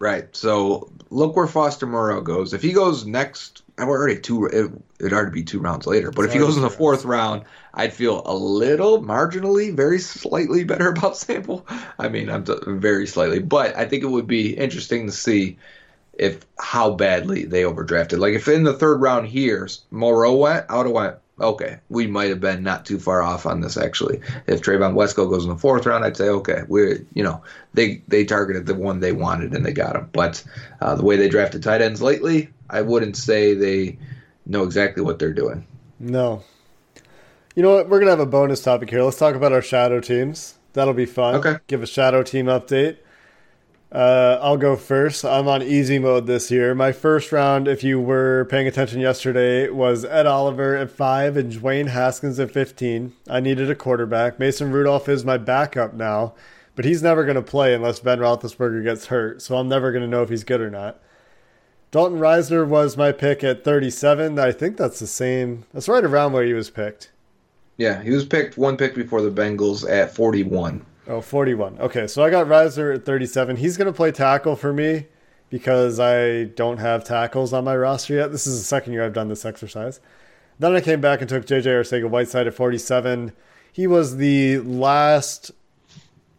Right. 0.00 0.34
So 0.34 0.90
look 1.10 1.36
where 1.36 1.46
Foster 1.46 1.86
Moreau 1.86 2.20
goes. 2.20 2.52
If 2.52 2.62
he 2.62 2.72
goes 2.72 3.06
next, 3.06 3.62
I'm 3.78 3.88
already 3.88 4.18
two. 4.20 4.46
It, 4.46 4.70
it'd 4.98 5.12
already 5.12 5.32
be 5.32 5.44
two 5.44 5.60
rounds 5.60 5.86
later. 5.86 6.10
But 6.10 6.24
It's 6.24 6.34
if 6.34 6.40
he 6.40 6.44
goes 6.44 6.56
in 6.56 6.62
the 6.62 6.70
fourth 6.70 7.04
round, 7.04 7.44
I'd 7.74 7.92
feel 7.92 8.22
a 8.26 8.34
little 8.34 9.02
marginally, 9.02 9.74
very 9.74 9.98
slightly 9.98 10.64
better 10.64 10.88
about 10.92 11.16
Sample. 11.16 11.66
I 11.98 12.08
mean, 12.08 12.28
I'm 12.28 12.44
t- 12.44 12.54
very 12.66 13.06
slightly, 13.06 13.38
but 13.38 13.76
I 13.76 13.84
think 13.84 14.02
it 14.02 14.08
would 14.08 14.26
be 14.26 14.56
interesting 14.56 15.06
to 15.06 15.12
see 15.12 15.58
if 16.14 16.44
how 16.58 16.90
badly 16.94 17.44
they 17.44 17.62
overdrafted. 17.62 18.18
Like 18.18 18.34
if 18.34 18.48
in 18.48 18.64
the 18.64 18.74
third 18.74 19.00
round 19.00 19.28
here, 19.28 19.68
Moreau 19.90 20.34
went, 20.34 20.66
I 20.68 20.76
would 20.76 20.86
have 20.86 20.94
went. 20.94 21.16
Okay, 21.40 21.78
we 21.88 22.06
might 22.06 22.30
have 22.30 22.40
been 22.40 22.62
not 22.62 22.84
too 22.84 22.98
far 22.98 23.22
off 23.22 23.46
on 23.46 23.60
this 23.60 23.76
actually. 23.76 24.20
If 24.46 24.60
Trevon 24.60 24.94
Wesco 24.94 25.28
goes 25.28 25.44
in 25.44 25.50
the 25.50 25.56
fourth 25.56 25.86
round, 25.86 26.04
I'd 26.04 26.16
say 26.16 26.28
okay, 26.28 26.62
we're 26.68 27.04
you 27.14 27.22
know 27.22 27.42
they 27.74 28.02
they 28.08 28.24
targeted 28.24 28.66
the 28.66 28.74
one 28.74 29.00
they 29.00 29.12
wanted 29.12 29.54
and 29.54 29.64
they 29.64 29.72
got 29.72 29.96
him. 29.96 30.10
But 30.12 30.42
uh, 30.80 30.96
the 30.96 31.04
way 31.04 31.16
they 31.16 31.28
drafted 31.28 31.62
tight 31.62 31.80
ends 31.80 32.02
lately, 32.02 32.50
I 32.70 32.82
wouldn't 32.82 33.16
say 33.16 33.54
they 33.54 33.98
know 34.46 34.64
exactly 34.64 35.02
what 35.02 35.18
they're 35.18 35.32
doing. 35.32 35.66
No. 36.00 36.42
You 37.54 37.62
know 37.62 37.74
what? 37.74 37.88
We're 37.88 37.98
gonna 38.00 38.10
have 38.10 38.20
a 38.20 38.26
bonus 38.26 38.62
topic 38.62 38.90
here. 38.90 39.02
Let's 39.02 39.18
talk 39.18 39.34
about 39.34 39.52
our 39.52 39.62
shadow 39.62 40.00
teams. 40.00 40.58
That'll 40.72 40.94
be 40.94 41.06
fun. 41.06 41.36
Okay. 41.36 41.56
Give 41.66 41.82
a 41.82 41.86
shadow 41.86 42.22
team 42.22 42.46
update. 42.46 42.98
Uh, 43.90 44.38
I'll 44.42 44.58
go 44.58 44.76
first. 44.76 45.24
I'm 45.24 45.48
on 45.48 45.62
easy 45.62 45.98
mode 45.98 46.26
this 46.26 46.50
year. 46.50 46.74
My 46.74 46.92
first 46.92 47.32
round, 47.32 47.66
if 47.66 47.82
you 47.82 47.98
were 47.98 48.46
paying 48.50 48.66
attention 48.66 49.00
yesterday, 49.00 49.70
was 49.70 50.04
Ed 50.04 50.26
Oliver 50.26 50.76
at 50.76 50.90
five 50.90 51.38
and 51.38 51.50
Dwayne 51.50 51.88
Haskins 51.88 52.38
at 52.38 52.50
15. 52.50 53.14
I 53.30 53.40
needed 53.40 53.70
a 53.70 53.74
quarterback. 53.74 54.38
Mason 54.38 54.72
Rudolph 54.72 55.08
is 55.08 55.24
my 55.24 55.38
backup 55.38 55.94
now, 55.94 56.34
but 56.76 56.84
he's 56.84 57.02
never 57.02 57.24
going 57.24 57.36
to 57.36 57.42
play 57.42 57.74
unless 57.74 58.00
Ben 58.00 58.18
Roethlisberger 58.18 58.84
gets 58.84 59.06
hurt, 59.06 59.40
so 59.40 59.56
I'm 59.56 59.68
never 59.68 59.90
going 59.90 60.04
to 60.04 60.08
know 60.08 60.22
if 60.22 60.28
he's 60.28 60.44
good 60.44 60.60
or 60.60 60.70
not. 60.70 61.00
Dalton 61.90 62.18
Risner 62.18 62.68
was 62.68 62.98
my 62.98 63.12
pick 63.12 63.42
at 63.42 63.64
37. 63.64 64.38
I 64.38 64.52
think 64.52 64.76
that's 64.76 64.98
the 64.98 65.06
same. 65.06 65.64
That's 65.72 65.88
right 65.88 66.04
around 66.04 66.34
where 66.34 66.44
he 66.44 66.52
was 66.52 66.68
picked. 66.68 67.10
Yeah, 67.78 68.02
he 68.02 68.10
was 68.10 68.26
picked 68.26 68.58
one 68.58 68.76
pick 68.76 68.94
before 68.94 69.22
the 69.22 69.30
Bengals 69.30 69.88
at 69.88 70.14
41. 70.14 70.84
Oh, 71.08 71.22
41. 71.22 71.78
Okay, 71.80 72.06
so 72.06 72.22
I 72.22 72.28
got 72.28 72.46
Risner 72.46 72.94
at 72.94 73.06
37. 73.06 73.56
He's 73.56 73.78
going 73.78 73.86
to 73.86 73.96
play 73.96 74.12
tackle 74.12 74.56
for 74.56 74.74
me 74.74 75.06
because 75.48 75.98
I 75.98 76.44
don't 76.44 76.76
have 76.76 77.02
tackles 77.02 77.54
on 77.54 77.64
my 77.64 77.74
roster 77.74 78.14
yet. 78.14 78.30
This 78.30 78.46
is 78.46 78.58
the 78.58 78.64
second 78.64 78.92
year 78.92 79.04
I've 79.04 79.14
done 79.14 79.28
this 79.28 79.46
exercise. 79.46 80.00
Then 80.58 80.76
I 80.76 80.82
came 80.82 81.00
back 81.00 81.20
and 81.20 81.28
took 81.28 81.46
JJ 81.46 81.64
Arcega 81.64 82.10
Whiteside 82.10 82.46
at 82.46 82.52
47. 82.52 83.32
He 83.72 83.86
was 83.86 84.16
the 84.16 84.58
last 84.58 85.50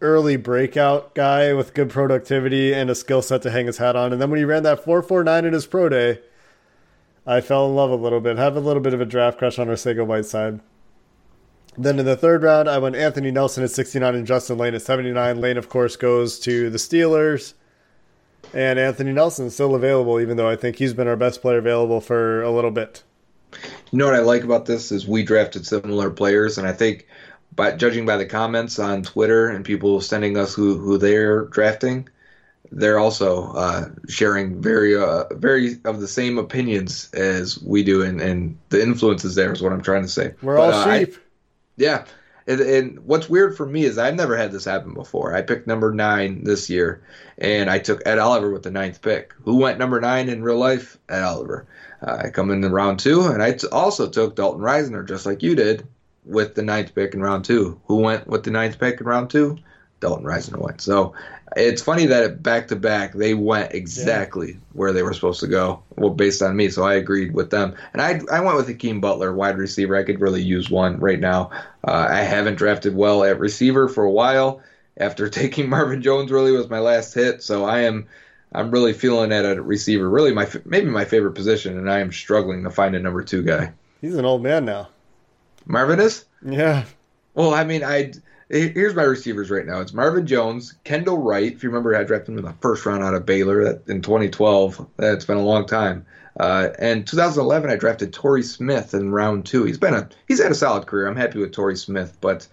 early 0.01 0.37
breakout 0.37 1.15
guy 1.15 1.51
with 1.53 1.73
good 1.73 1.89
productivity 1.89 2.71
and 2.71 2.91
a 2.91 2.95
skill 2.95 3.23
set 3.23 3.41
to 3.41 3.49
hang 3.49 3.65
his 3.65 3.79
hat 3.79 3.95
on. 3.95 4.13
And 4.13 4.21
then 4.21 4.29
when 4.29 4.37
he 4.37 4.45
ran 4.45 4.63
that 4.63 4.83
449 4.83 5.45
in 5.45 5.53
his 5.53 5.65
pro 5.65 5.89
day, 5.89 6.19
I 7.25 7.41
fell 7.41 7.67
in 7.67 7.75
love 7.75 7.89
a 7.89 7.95
little 7.95 8.19
bit. 8.19 8.37
Have 8.37 8.55
a 8.55 8.59
little 8.61 8.83
bit 8.83 8.93
of 8.93 9.01
a 9.01 9.05
draft 9.05 9.39
crush 9.39 9.57
on 9.57 9.67
Arcega 9.67 10.05
Whiteside. 10.05 10.59
Then 11.79 11.97
in 11.97 12.05
the 12.05 12.17
third 12.17 12.43
round, 12.43 12.67
I 12.67 12.77
went 12.77 12.97
Anthony 12.97 13.31
Nelson 13.31 13.63
at 13.63 13.71
69 13.71 14.13
and 14.13 14.27
Justin 14.27 14.57
Layne 14.57 14.75
at 14.75 14.81
79. 14.81 15.39
Layne, 15.39 15.55
of 15.55 15.69
course, 15.69 15.95
goes 15.95 16.37
to 16.41 16.69
the 16.69 16.77
Steelers. 16.77 17.53
And 18.53 18.77
Anthony 18.77 19.13
Nelson 19.13 19.45
is 19.45 19.53
still 19.53 19.75
available, 19.75 20.19
even 20.19 20.35
though 20.35 20.49
I 20.49 20.57
think 20.57 20.75
he's 20.75 20.93
been 20.93 21.07
our 21.07 21.15
best 21.15 21.41
player 21.41 21.59
available 21.59 22.01
for 22.01 22.41
a 22.41 22.51
little 22.51 22.71
bit. 22.71 23.03
You 23.53 23.97
know 23.97 24.05
what 24.05 24.15
I 24.15 24.19
like 24.19 24.43
about 24.43 24.65
this 24.65 24.91
is 24.91 25.07
we 25.07 25.23
drafted 25.23 25.65
similar 25.65 26.09
players, 26.09 26.57
and 26.57 26.67
I 26.67 26.73
think, 26.73 27.07
by 27.55 27.71
judging 27.71 28.05
by 28.05 28.17
the 28.17 28.25
comments 28.25 28.77
on 28.77 29.01
Twitter 29.01 29.47
and 29.47 29.63
people 29.63 30.01
sending 30.01 30.37
us 30.37 30.53
who 30.53 30.77
who 30.77 30.97
they're 30.97 31.45
drafting, 31.45 32.09
they're 32.71 32.99
also 32.99 33.53
uh, 33.53 33.89
sharing 34.07 34.61
very 34.61 34.97
uh, 34.97 35.25
very 35.31 35.77
of 35.85 36.01
the 36.01 36.07
same 36.07 36.37
opinions 36.37 37.09
as 37.13 37.61
we 37.63 37.83
do, 37.83 38.03
and, 38.03 38.19
and 38.19 38.57
the 38.69 38.81
influence 38.81 39.23
is 39.23 39.35
there 39.35 39.51
is 39.53 39.61
what 39.61 39.71
I'm 39.71 39.81
trying 39.81 40.03
to 40.03 40.09
say. 40.09 40.33
We're 40.41 40.57
But, 40.57 40.73
all 40.73 40.81
uh, 40.81 40.85
I- 40.85 40.99
sheep. 41.05 41.15
Yeah. 41.79 42.05
And, 42.45 42.59
and 42.61 42.99
what's 43.05 43.29
weird 43.29 43.55
for 43.55 43.65
me 43.65 43.85
is 43.85 43.97
I've 43.97 44.15
never 44.15 44.35
had 44.35 44.51
this 44.51 44.65
happen 44.65 44.93
before. 44.93 45.35
I 45.35 45.41
picked 45.41 45.67
number 45.67 45.93
nine 45.93 46.43
this 46.43 46.69
year, 46.69 47.01
and 47.37 47.69
I 47.69 47.79
took 47.79 48.01
Ed 48.05 48.17
Oliver 48.17 48.51
with 48.51 48.63
the 48.63 48.71
ninth 48.71 49.01
pick. 49.01 49.33
Who 49.43 49.57
went 49.57 49.77
number 49.77 50.01
nine 50.01 50.29
in 50.29 50.43
real 50.43 50.57
life? 50.57 50.97
Ed 51.07 51.23
Oliver. 51.23 51.67
Uh, 52.01 52.23
I 52.25 52.29
come 52.29 52.49
in 52.49 52.61
round 52.71 52.99
two, 52.99 53.27
and 53.27 53.41
I 53.41 53.53
t- 53.53 53.67
also 53.71 54.09
took 54.09 54.35
Dalton 54.35 54.61
Risner, 54.61 55.07
just 55.07 55.25
like 55.25 55.43
you 55.43 55.55
did, 55.55 55.87
with 56.25 56.55
the 56.55 56.63
ninth 56.63 56.95
pick 56.95 57.13
in 57.13 57.21
round 57.21 57.45
two. 57.45 57.79
Who 57.85 57.97
went 57.97 58.27
with 58.27 58.43
the 58.43 58.51
ninth 58.51 58.79
pick 58.79 58.99
in 58.99 59.05
round 59.05 59.29
two? 59.29 59.57
Dalton 59.99 60.25
Risner 60.25 60.59
went. 60.59 60.81
So 60.81 61.13
it's 61.55 61.81
funny 61.81 62.05
that 62.05 62.43
back 62.43 62.67
to 62.67 62.75
back 62.75 63.13
they 63.13 63.33
went 63.33 63.73
exactly 63.73 64.57
where 64.73 64.93
they 64.93 65.03
were 65.03 65.13
supposed 65.13 65.39
to 65.41 65.47
go, 65.47 65.83
well, 65.95 66.11
based 66.11 66.41
on 66.41 66.55
me. 66.55 66.69
So 66.69 66.83
I 66.83 66.95
agreed 66.95 67.33
with 67.33 67.49
them, 67.49 67.75
and 67.93 68.01
I 68.01 68.21
I 68.31 68.41
went 68.41 68.57
with 68.57 68.67
Hakeem 68.67 69.01
Butler, 69.01 69.33
wide 69.33 69.57
receiver. 69.57 69.95
I 69.95 70.03
could 70.03 70.21
really 70.21 70.41
use 70.41 70.69
one 70.69 70.99
right 70.99 71.19
now. 71.19 71.51
Uh, 71.87 72.07
I 72.09 72.21
haven't 72.21 72.55
drafted 72.55 72.95
well 72.95 73.23
at 73.23 73.39
receiver 73.39 73.87
for 73.87 74.03
a 74.03 74.11
while. 74.11 74.61
After 74.97 75.29
taking 75.29 75.69
Marvin 75.69 76.01
Jones, 76.01 76.31
really 76.31 76.51
was 76.51 76.69
my 76.69 76.79
last 76.79 77.13
hit. 77.13 77.43
So 77.43 77.65
I 77.65 77.81
am. 77.81 78.07
I'm 78.51 78.71
really 78.71 78.93
feeling 78.93 79.31
at 79.31 79.45
a 79.45 79.61
receiver, 79.61 80.09
really 80.09 80.33
my 80.33 80.49
maybe 80.65 80.89
my 80.89 81.05
favorite 81.05 81.33
position, 81.33 81.77
and 81.77 81.89
I 81.89 81.99
am 81.99 82.11
struggling 82.11 82.63
to 82.63 82.71
find 82.71 82.95
a 82.95 82.99
number 82.99 83.23
two 83.23 83.43
guy. 83.43 83.73
He's 84.01 84.15
an 84.15 84.25
old 84.25 84.41
man 84.41 84.65
now. 84.65 84.89
Marvin 85.65 85.99
is. 85.99 86.25
Yeah. 86.43 86.85
Well, 87.35 87.53
I 87.53 87.63
mean, 87.63 87.83
I 87.83 88.13
here's 88.49 88.95
my 88.95 89.03
receivers 89.03 89.51
right 89.51 89.65
now. 89.65 89.79
It's 89.79 89.93
Marvin 89.93 90.25
Jones, 90.25 90.73
Kendall 90.83 91.19
Wright. 91.19 91.53
If 91.53 91.63
you 91.63 91.69
remember, 91.69 91.95
I 91.95 92.03
drafted 92.03 92.29
him 92.29 92.39
in 92.39 92.45
the 92.45 92.53
first 92.61 92.85
round 92.85 93.03
out 93.03 93.13
of 93.13 93.25
Baylor 93.25 93.63
that, 93.65 93.87
in 93.87 94.01
2012. 94.01 94.87
That's 94.97 95.25
been 95.25 95.37
a 95.37 95.43
long 95.43 95.65
time. 95.65 96.05
Uh, 96.39 96.69
and 96.79 97.05
2011, 97.05 97.69
I 97.69 97.75
drafted 97.75 98.13
Torrey 98.13 98.43
Smith 98.43 98.93
in 98.93 99.11
round 99.11 99.45
two. 99.45 99.65
He's 99.65 99.77
been 99.77 99.93
a 99.93 100.09
he's 100.27 100.41
had 100.41 100.51
a 100.51 100.55
solid 100.55 100.87
career. 100.87 101.07
I'm 101.07 101.15
happy 101.15 101.39
with 101.39 101.51
Torrey 101.51 101.75
Smith, 101.75 102.17
but 102.21 102.47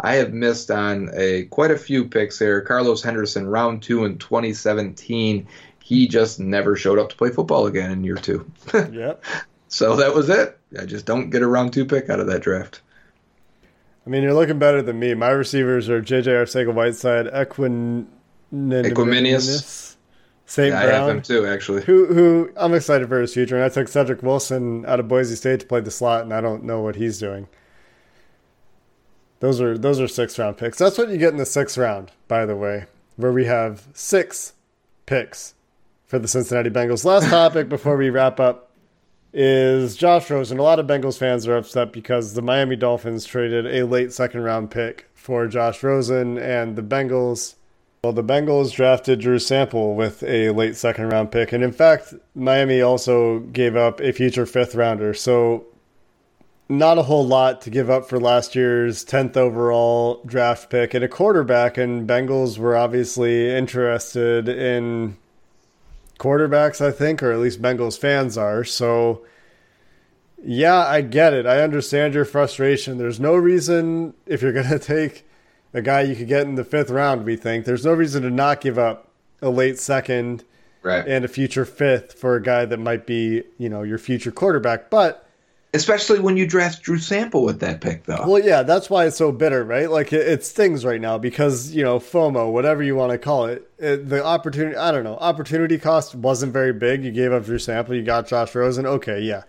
I 0.00 0.14
have 0.14 0.32
missed 0.32 0.70
on 0.70 1.10
a 1.14 1.44
quite 1.44 1.70
a 1.70 1.78
few 1.78 2.06
picks 2.06 2.38
here. 2.38 2.60
Carlos 2.60 3.02
Henderson, 3.02 3.46
round 3.46 3.82
two 3.82 4.04
in 4.04 4.18
2017. 4.18 5.46
He 5.82 6.08
just 6.08 6.40
never 6.40 6.76
showed 6.76 6.98
up 6.98 7.10
to 7.10 7.16
play 7.16 7.30
football 7.30 7.66
again 7.66 7.90
in 7.90 8.04
year 8.04 8.16
two. 8.16 8.50
Yep. 8.72 9.24
so 9.68 9.96
that 9.96 10.14
was 10.14 10.28
it. 10.28 10.58
I 10.78 10.86
just 10.86 11.06
don't 11.06 11.30
get 11.30 11.42
a 11.42 11.46
round 11.46 11.72
two 11.72 11.84
pick 11.84 12.08
out 12.08 12.20
of 12.20 12.28
that 12.28 12.42
draft. 12.42 12.80
I 14.06 14.10
mean, 14.10 14.22
you're 14.22 14.34
looking 14.34 14.58
better 14.58 14.82
than 14.82 14.98
me. 14.98 15.14
My 15.14 15.30
receivers 15.30 15.88
are 15.88 16.02
JJ 16.02 16.26
Arcega 16.26 16.74
Whiteside, 16.74 17.26
Equin... 17.26 18.06
Equanimeous. 18.52 19.96
St. 20.44 20.72
Yeah, 20.72 20.78
I 20.78 20.82
have 20.82 20.90
Brown. 20.90 21.10
him 21.10 21.22
too, 21.22 21.46
actually. 21.46 21.82
who 21.82 22.04
who 22.12 22.50
I'm 22.56 22.74
excited 22.74 23.08
for 23.08 23.18
his 23.20 23.32
future. 23.32 23.56
And 23.56 23.64
I 23.64 23.70
took 23.70 23.88
Cedric 23.88 24.22
Wilson 24.22 24.84
out 24.84 25.00
of 25.00 25.08
Boise 25.08 25.34
State 25.34 25.60
to 25.60 25.66
play 25.66 25.80
the 25.80 25.90
slot, 25.90 26.24
and 26.24 26.34
I 26.34 26.42
don't 26.42 26.64
know 26.64 26.82
what 26.82 26.96
he's 26.96 27.18
doing. 27.18 27.48
Those 29.40 29.62
are 29.62 29.78
those 29.78 29.98
are 29.98 30.08
six 30.08 30.38
round 30.38 30.58
picks. 30.58 30.76
That's 30.76 30.98
what 30.98 31.08
you 31.08 31.16
get 31.16 31.30
in 31.30 31.38
the 31.38 31.46
sixth 31.46 31.78
round, 31.78 32.12
by 32.28 32.44
the 32.44 32.54
way, 32.54 32.84
where 33.16 33.32
we 33.32 33.46
have 33.46 33.88
six 33.94 34.52
picks 35.06 35.54
for 36.06 36.18
the 36.18 36.28
Cincinnati 36.28 36.68
Bengals. 36.68 37.06
Last 37.06 37.30
topic 37.30 37.70
before 37.70 37.96
we 37.96 38.10
wrap 38.10 38.38
up 38.38 38.71
is 39.32 39.96
Josh 39.96 40.30
Rosen. 40.30 40.58
A 40.58 40.62
lot 40.62 40.78
of 40.78 40.86
Bengals 40.86 41.18
fans 41.18 41.46
are 41.46 41.56
upset 41.56 41.92
because 41.92 42.34
the 42.34 42.42
Miami 42.42 42.76
Dolphins 42.76 43.24
traded 43.24 43.66
a 43.66 43.84
late 43.86 44.12
second 44.12 44.42
round 44.42 44.70
pick 44.70 45.08
for 45.22 45.46
Josh 45.46 45.82
Rosen, 45.82 46.36
and 46.36 46.76
the 46.76 46.82
Bengals. 46.82 47.54
Well, 48.02 48.12
the 48.12 48.24
Bengals 48.24 48.72
drafted 48.72 49.20
Drew 49.20 49.38
Sample 49.38 49.94
with 49.94 50.24
a 50.24 50.50
late 50.50 50.76
second 50.76 51.10
round 51.10 51.30
pick. 51.30 51.52
And 51.52 51.62
in 51.62 51.70
fact, 51.70 52.12
Miami 52.34 52.82
also 52.82 53.38
gave 53.38 53.76
up 53.76 54.00
a 54.00 54.12
future 54.12 54.44
fifth 54.44 54.74
rounder. 54.74 55.14
So, 55.14 55.66
not 56.68 56.98
a 56.98 57.04
whole 57.04 57.24
lot 57.24 57.60
to 57.62 57.70
give 57.70 57.88
up 57.88 58.08
for 58.08 58.18
last 58.18 58.56
year's 58.56 59.04
10th 59.04 59.36
overall 59.36 60.20
draft 60.26 60.68
pick 60.68 60.94
and 60.94 61.04
a 61.04 61.08
quarterback. 61.08 61.78
And 61.78 62.08
Bengals 62.08 62.58
were 62.58 62.76
obviously 62.76 63.54
interested 63.54 64.48
in 64.48 65.16
quarterbacks, 66.22 66.80
I 66.84 66.90
think, 66.92 67.22
or 67.22 67.32
at 67.32 67.38
least 67.40 67.60
Bengals 67.60 67.98
fans 67.98 68.38
are. 68.38 68.62
So, 68.64 69.24
yeah, 70.44 70.76
I 70.86 71.00
get 71.00 71.32
it. 71.34 71.46
I 71.46 71.60
understand 71.62 72.14
your 72.14 72.24
frustration. 72.24 72.98
There's 72.98 73.20
no 73.20 73.34
reason, 73.34 74.14
if 74.26 74.42
you're 74.42 74.52
going 74.60 74.68
to 74.68 74.78
take 74.78 75.26
a 75.74 75.82
guy 75.82 76.02
you 76.02 76.14
could 76.16 76.28
get 76.28 76.46
in 76.46 76.54
the 76.54 76.64
fifth 76.64 76.90
round, 76.90 77.24
we 77.24 77.36
think, 77.36 77.64
there's 77.64 77.84
no 77.84 77.92
reason 77.92 78.22
to 78.22 78.30
not 78.30 78.60
give 78.60 78.78
up 78.78 79.08
a 79.40 79.50
late 79.50 79.78
second 79.78 80.44
Right. 80.84 81.06
and 81.06 81.24
a 81.24 81.28
future 81.28 81.64
fifth 81.64 82.14
for 82.18 82.34
a 82.34 82.42
guy 82.42 82.64
that 82.64 82.78
might 82.78 83.06
be, 83.06 83.44
you 83.56 83.68
know, 83.68 83.82
your 83.84 83.98
future 83.98 84.32
quarterback. 84.32 84.90
But 84.90 85.24
Especially 85.74 86.20
when 86.20 86.36
you 86.36 86.46
draft 86.46 86.82
Drew 86.82 86.98
Sample 86.98 87.42
with 87.44 87.60
that 87.60 87.80
pick, 87.80 88.04
though. 88.04 88.24
well, 88.26 88.44
yeah, 88.44 88.62
that's 88.62 88.90
why 88.90 89.06
it's 89.06 89.16
so 89.16 89.32
bitter, 89.32 89.64
right? 89.64 89.90
Like 89.90 90.12
it, 90.12 90.28
it 90.28 90.44
stings 90.44 90.84
right 90.84 91.00
now 91.00 91.16
because 91.16 91.74
you 91.74 91.82
know 91.82 91.98
FOMO, 91.98 92.52
whatever 92.52 92.82
you 92.82 92.94
want 92.94 93.12
to 93.12 93.18
call 93.18 93.46
it, 93.46 93.70
it, 93.78 94.08
the 94.08 94.22
opportunity. 94.22 94.76
I 94.76 94.90
don't 94.90 95.02
know. 95.02 95.16
Opportunity 95.16 95.78
cost 95.78 96.14
wasn't 96.14 96.52
very 96.52 96.74
big. 96.74 97.02
You 97.04 97.10
gave 97.10 97.32
up 97.32 97.46
Drew 97.46 97.58
Sample, 97.58 97.94
you 97.94 98.02
got 98.02 98.26
Josh 98.26 98.54
Rosen. 98.54 98.84
Okay, 98.84 99.20
yeah, 99.20 99.44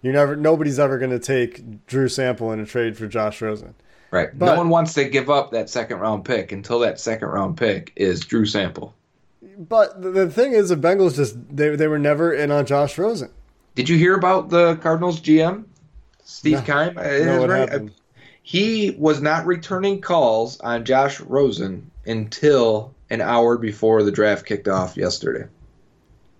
you 0.00 0.10
never. 0.10 0.36
Nobody's 0.36 0.78
ever 0.78 0.96
going 0.96 1.10
to 1.10 1.18
take 1.18 1.86
Drew 1.86 2.08
Sample 2.08 2.50
in 2.52 2.60
a 2.60 2.66
trade 2.66 2.96
for 2.96 3.06
Josh 3.06 3.42
Rosen. 3.42 3.74
right. 4.10 4.30
but- 4.38 4.46
no 4.46 4.56
one 4.56 4.70
wants 4.70 4.94
to 4.94 5.04
give 5.04 5.28
up 5.28 5.50
that 5.50 5.68
second 5.68 5.98
round 5.98 6.24
pick 6.24 6.50
until 6.50 6.78
that 6.78 6.98
second 6.98 7.28
round 7.28 7.58
pick 7.58 7.92
is 7.94 8.20
Drew 8.20 8.46
Sample. 8.46 8.94
But 9.58 10.00
the, 10.00 10.10
the 10.12 10.30
thing 10.30 10.52
is, 10.52 10.70
the 10.70 10.76
Bengals 10.76 11.16
just 11.16 11.36
they 11.54 11.76
they 11.76 11.88
were 11.88 11.98
never 11.98 12.32
in 12.32 12.50
on 12.50 12.64
Josh 12.64 12.96
Rosen. 12.96 13.30
Did 13.74 13.88
you 13.88 13.96
hear 13.96 14.14
about 14.14 14.48
the 14.48 14.76
Cardinals 14.76 15.20
GM, 15.20 15.64
Steve 16.24 16.66
No. 16.66 16.74
Keim? 16.74 16.98
Uh, 16.98 17.02
No, 17.02 17.46
right. 17.46 17.68
happened? 17.68 17.92
He 18.42 18.96
was 18.98 19.20
not 19.20 19.46
returning 19.46 20.00
calls 20.00 20.58
on 20.60 20.84
Josh 20.84 21.20
Rosen 21.20 21.90
until 22.06 22.94
an 23.10 23.20
hour 23.20 23.58
before 23.58 24.02
the 24.02 24.10
draft 24.10 24.46
kicked 24.46 24.68
off 24.68 24.96
yesterday. 24.96 25.46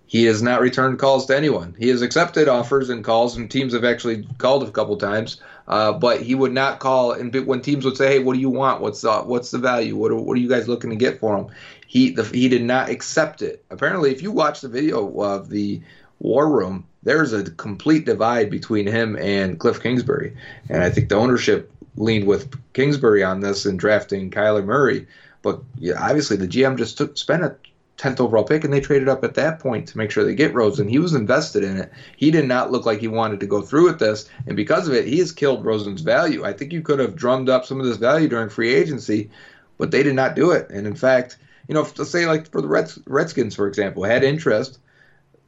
He 0.07 0.23
has 0.25 0.41
not 0.41 0.59
returned 0.59 0.97
calls 0.97 1.27
to 1.27 1.37
anyone. 1.37 1.75
He 1.77 1.89
has 1.89 2.01
accepted 2.01 2.47
offers 2.47 2.89
and 2.89 3.03
calls, 3.03 3.37
and 3.37 3.49
teams 3.49 3.73
have 3.73 3.83
actually 3.85 4.27
called 4.39 4.63
a 4.63 4.71
couple 4.71 4.97
times. 4.97 5.39
Uh, 5.67 5.93
but 5.93 6.19
he 6.19 6.33
would 6.33 6.51
not 6.51 6.79
call. 6.79 7.11
And 7.11 7.31
when 7.45 7.61
teams 7.61 7.85
would 7.85 7.95
say, 7.95 8.13
"Hey, 8.13 8.19
what 8.19 8.33
do 8.33 8.39
you 8.39 8.49
want? 8.49 8.81
What's 8.81 9.01
the 9.01 9.19
what's 9.19 9.51
the 9.51 9.59
value? 9.59 9.95
What 9.95 10.11
are, 10.11 10.15
what 10.15 10.35
are 10.35 10.41
you 10.41 10.49
guys 10.49 10.67
looking 10.67 10.89
to 10.89 10.95
get 10.95 11.19
for 11.19 11.37
him?" 11.37 11.49
He 11.85 12.09
the, 12.09 12.23
he 12.23 12.49
did 12.49 12.63
not 12.63 12.89
accept 12.89 13.43
it. 13.43 13.63
Apparently, 13.69 14.09
if 14.11 14.23
you 14.23 14.31
watch 14.31 14.61
the 14.61 14.67
video 14.67 15.15
of 15.21 15.49
the 15.49 15.79
War 16.17 16.49
Room, 16.49 16.87
there's 17.03 17.33
a 17.33 17.49
complete 17.51 18.05
divide 18.05 18.49
between 18.49 18.87
him 18.87 19.15
and 19.17 19.59
Cliff 19.59 19.81
Kingsbury, 19.81 20.35
and 20.69 20.83
I 20.83 20.89
think 20.89 21.09
the 21.09 21.15
ownership 21.15 21.71
leaned 21.95 22.27
with 22.27 22.53
Kingsbury 22.73 23.23
on 23.23 23.39
this 23.39 23.65
in 23.65 23.77
drafting 23.77 24.31
Kyler 24.31 24.65
Murray. 24.65 25.07
But 25.41 25.61
yeah, 25.77 25.95
obviously 25.99 26.37
the 26.37 26.47
GM 26.47 26.77
just 26.77 26.97
took 26.97 27.17
spent 27.17 27.43
a 27.43 27.55
tenth 27.97 28.19
overall 28.19 28.43
pick, 28.43 28.63
and 28.63 28.73
they 28.73 28.79
traded 28.79 29.09
up 29.09 29.23
at 29.23 29.35
that 29.35 29.59
point 29.59 29.87
to 29.89 29.97
make 29.97 30.11
sure 30.11 30.23
they 30.23 30.35
get 30.35 30.53
Rosen. 30.53 30.87
He 30.87 30.99
was 30.99 31.13
invested 31.13 31.63
in 31.63 31.77
it. 31.77 31.91
He 32.17 32.31
did 32.31 32.47
not 32.47 32.71
look 32.71 32.85
like 32.85 32.99
he 32.99 33.07
wanted 33.07 33.39
to 33.41 33.47
go 33.47 33.61
through 33.61 33.85
with 33.85 33.99
this, 33.99 34.29
and 34.47 34.55
because 34.55 34.87
of 34.87 34.93
it, 34.93 35.07
he 35.07 35.19
has 35.19 35.31
killed 35.31 35.65
Rosen's 35.65 36.01
value. 36.01 36.43
I 36.45 36.53
think 36.53 36.73
you 36.73 36.81
could 36.81 36.99
have 36.99 37.15
drummed 37.15 37.49
up 37.49 37.65
some 37.65 37.79
of 37.79 37.85
this 37.85 37.97
value 37.97 38.27
during 38.27 38.49
free 38.49 38.73
agency, 38.73 39.29
but 39.77 39.91
they 39.91 40.03
did 40.03 40.15
not 40.15 40.35
do 40.35 40.51
it. 40.51 40.69
And 40.69 40.87
in 40.87 40.95
fact, 40.95 41.37
you 41.67 41.75
know, 41.75 41.81
let's 41.81 42.09
say 42.09 42.25
like 42.25 42.49
for 42.51 42.61
the 42.61 42.67
Reds, 42.67 42.99
Redskins, 43.05 43.55
for 43.55 43.67
example, 43.67 44.03
had 44.03 44.23
interest. 44.23 44.79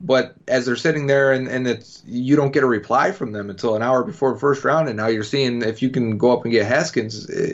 But 0.03 0.33
as 0.47 0.65
they're 0.65 0.75
sitting 0.75 1.07
there 1.07 1.31
and, 1.31 1.47
and 1.47 1.67
it's 1.67 2.01
you 2.07 2.35
don't 2.35 2.51
get 2.51 2.63
a 2.63 2.67
reply 2.67 3.11
from 3.11 3.33
them 3.33 3.49
until 3.49 3.75
an 3.75 3.83
hour 3.83 4.03
before 4.03 4.33
the 4.33 4.39
first 4.39 4.63
round, 4.63 4.87
and 4.87 4.97
now 4.97 5.07
you're 5.07 5.23
seeing 5.23 5.61
if 5.61 5.81
you 5.81 5.89
can 5.89 6.17
go 6.17 6.31
up 6.31 6.43
and 6.43 6.51
get 6.51 6.65
Haskins, 6.65 7.29
eh, 7.29 7.53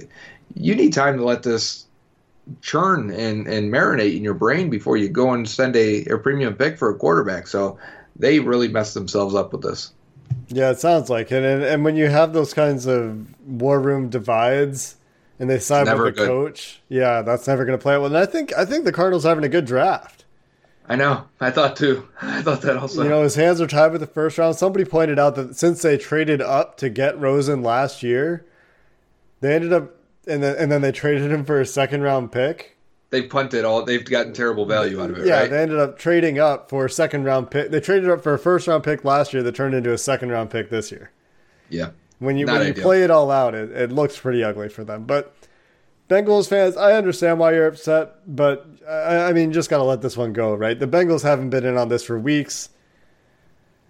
you 0.55 0.73
need 0.73 0.93
time 0.93 1.17
to 1.17 1.25
let 1.25 1.43
this 1.43 1.85
churn 2.61 3.11
and, 3.11 3.47
and 3.47 3.71
marinate 3.71 4.15
in 4.15 4.23
your 4.23 4.33
brain 4.33 4.69
before 4.69 4.95
you 4.95 5.09
go 5.09 5.33
and 5.33 5.47
send 5.47 5.75
a, 5.75 6.05
a 6.05 6.17
premium 6.17 6.53
pick 6.53 6.77
for 6.77 6.89
a 6.89 6.95
quarterback. 6.95 7.47
So 7.47 7.77
they 8.15 8.39
really 8.39 8.67
messed 8.67 8.93
themselves 8.93 9.35
up 9.35 9.51
with 9.51 9.61
this. 9.61 9.91
Yeah, 10.49 10.71
it 10.71 10.79
sounds 10.79 11.09
like 11.09 11.31
it. 11.31 11.43
And, 11.43 11.63
and 11.63 11.83
when 11.83 11.95
you 11.95 12.09
have 12.09 12.33
those 12.33 12.53
kinds 12.53 12.85
of 12.85 13.27
war 13.45 13.79
room 13.79 14.09
divides 14.09 14.95
and 15.39 15.49
they 15.49 15.59
side 15.59 15.87
with 15.87 15.97
the 15.97 16.11
good. 16.11 16.27
coach, 16.27 16.81
yeah, 16.89 17.21
that's 17.21 17.47
never 17.47 17.65
going 17.65 17.77
to 17.77 17.81
play 17.81 17.95
out 17.95 18.01
well. 18.01 18.15
And 18.15 18.17
I 18.17 18.25
think 18.25 18.53
I 18.57 18.65
think 18.65 18.85
the 18.85 18.91
Cardinals 18.91 19.25
are 19.25 19.29
having 19.29 19.43
a 19.43 19.49
good 19.49 19.65
draft. 19.65 20.16
I 20.89 20.95
know. 20.95 21.25
I 21.39 21.51
thought 21.51 21.75
too. 21.75 22.07
I 22.21 22.41
thought 22.41 22.61
that 22.61 22.77
also. 22.77 23.03
You 23.03 23.09
know, 23.09 23.23
his 23.23 23.35
hands 23.35 23.59
are 23.59 23.67
tied 23.67 23.91
with 23.91 24.01
the 24.01 24.07
first 24.07 24.37
round. 24.37 24.55
Somebody 24.55 24.85
pointed 24.85 25.19
out 25.19 25.35
that 25.35 25.55
since 25.55 25.81
they 25.81 25.97
traded 25.97 26.41
up 26.41 26.77
to 26.77 26.89
get 26.89 27.19
Rosen 27.19 27.61
last 27.61 28.03
year, 28.03 28.45
they 29.41 29.53
ended 29.55 29.73
up 29.73 29.91
and 30.27 30.41
then 30.41 30.55
and 30.57 30.71
then 30.71 30.81
they 30.81 30.91
traded 30.91 31.31
him 31.31 31.45
for 31.45 31.59
a 31.59 31.65
second 31.65 32.01
round 32.03 32.31
pick. 32.31 32.77
they 33.09 33.21
punted 33.23 33.65
all. 33.65 33.83
They've 33.83 34.03
gotten 34.03 34.33
terrible 34.33 34.65
value 34.65 35.01
out 35.01 35.09
of 35.09 35.17
it. 35.19 35.27
Yeah, 35.27 35.41
right? 35.41 35.49
they 35.49 35.61
ended 35.61 35.79
up 35.79 35.97
trading 35.97 36.39
up 36.39 36.69
for 36.69 36.85
a 36.85 36.89
second 36.89 37.23
round 37.25 37.51
pick. 37.51 37.69
They 37.71 37.79
traded 37.79 38.09
up 38.09 38.23
for 38.23 38.33
a 38.33 38.39
first 38.39 38.67
round 38.67 38.83
pick 38.83 39.03
last 39.03 39.33
year 39.33 39.43
that 39.43 39.55
turned 39.55 39.75
into 39.75 39.93
a 39.93 39.97
second 39.97 40.29
round 40.29 40.49
pick 40.49 40.69
this 40.69 40.91
year. 40.91 41.11
yeah. 41.69 41.89
When 42.19 42.35
you 42.35 42.47
Not 42.47 42.59
when 42.59 42.67
you 42.67 42.73
play 42.73 43.03
it 43.03 43.11
all 43.11 43.29
out, 43.29 43.53
it, 43.53 43.71
it 43.71 43.91
looks 43.91 44.17
pretty 44.17 44.43
ugly 44.43 44.69
for 44.69 44.83
them. 44.83 45.03
But 45.03 45.35
Bengals 46.09 46.47
fans, 46.47 46.77
I 46.77 46.93
understand 46.93 47.39
why 47.39 47.53
you're 47.53 47.67
upset, 47.67 48.15
but 48.25 48.65
I, 48.87 49.29
I 49.29 49.33
mean, 49.33 49.51
just 49.51 49.69
got 49.69 49.77
to 49.77 49.83
let 49.83 50.01
this 50.01 50.15
one 50.15 50.31
go, 50.31 50.53
right? 50.53 50.79
The 50.79 50.87
Bengals 50.87 51.23
haven't 51.23 51.49
been 51.49 51.65
in 51.65 51.77
on 51.77 51.89
this 51.89 52.03
for 52.03 52.17
weeks. 52.17 52.69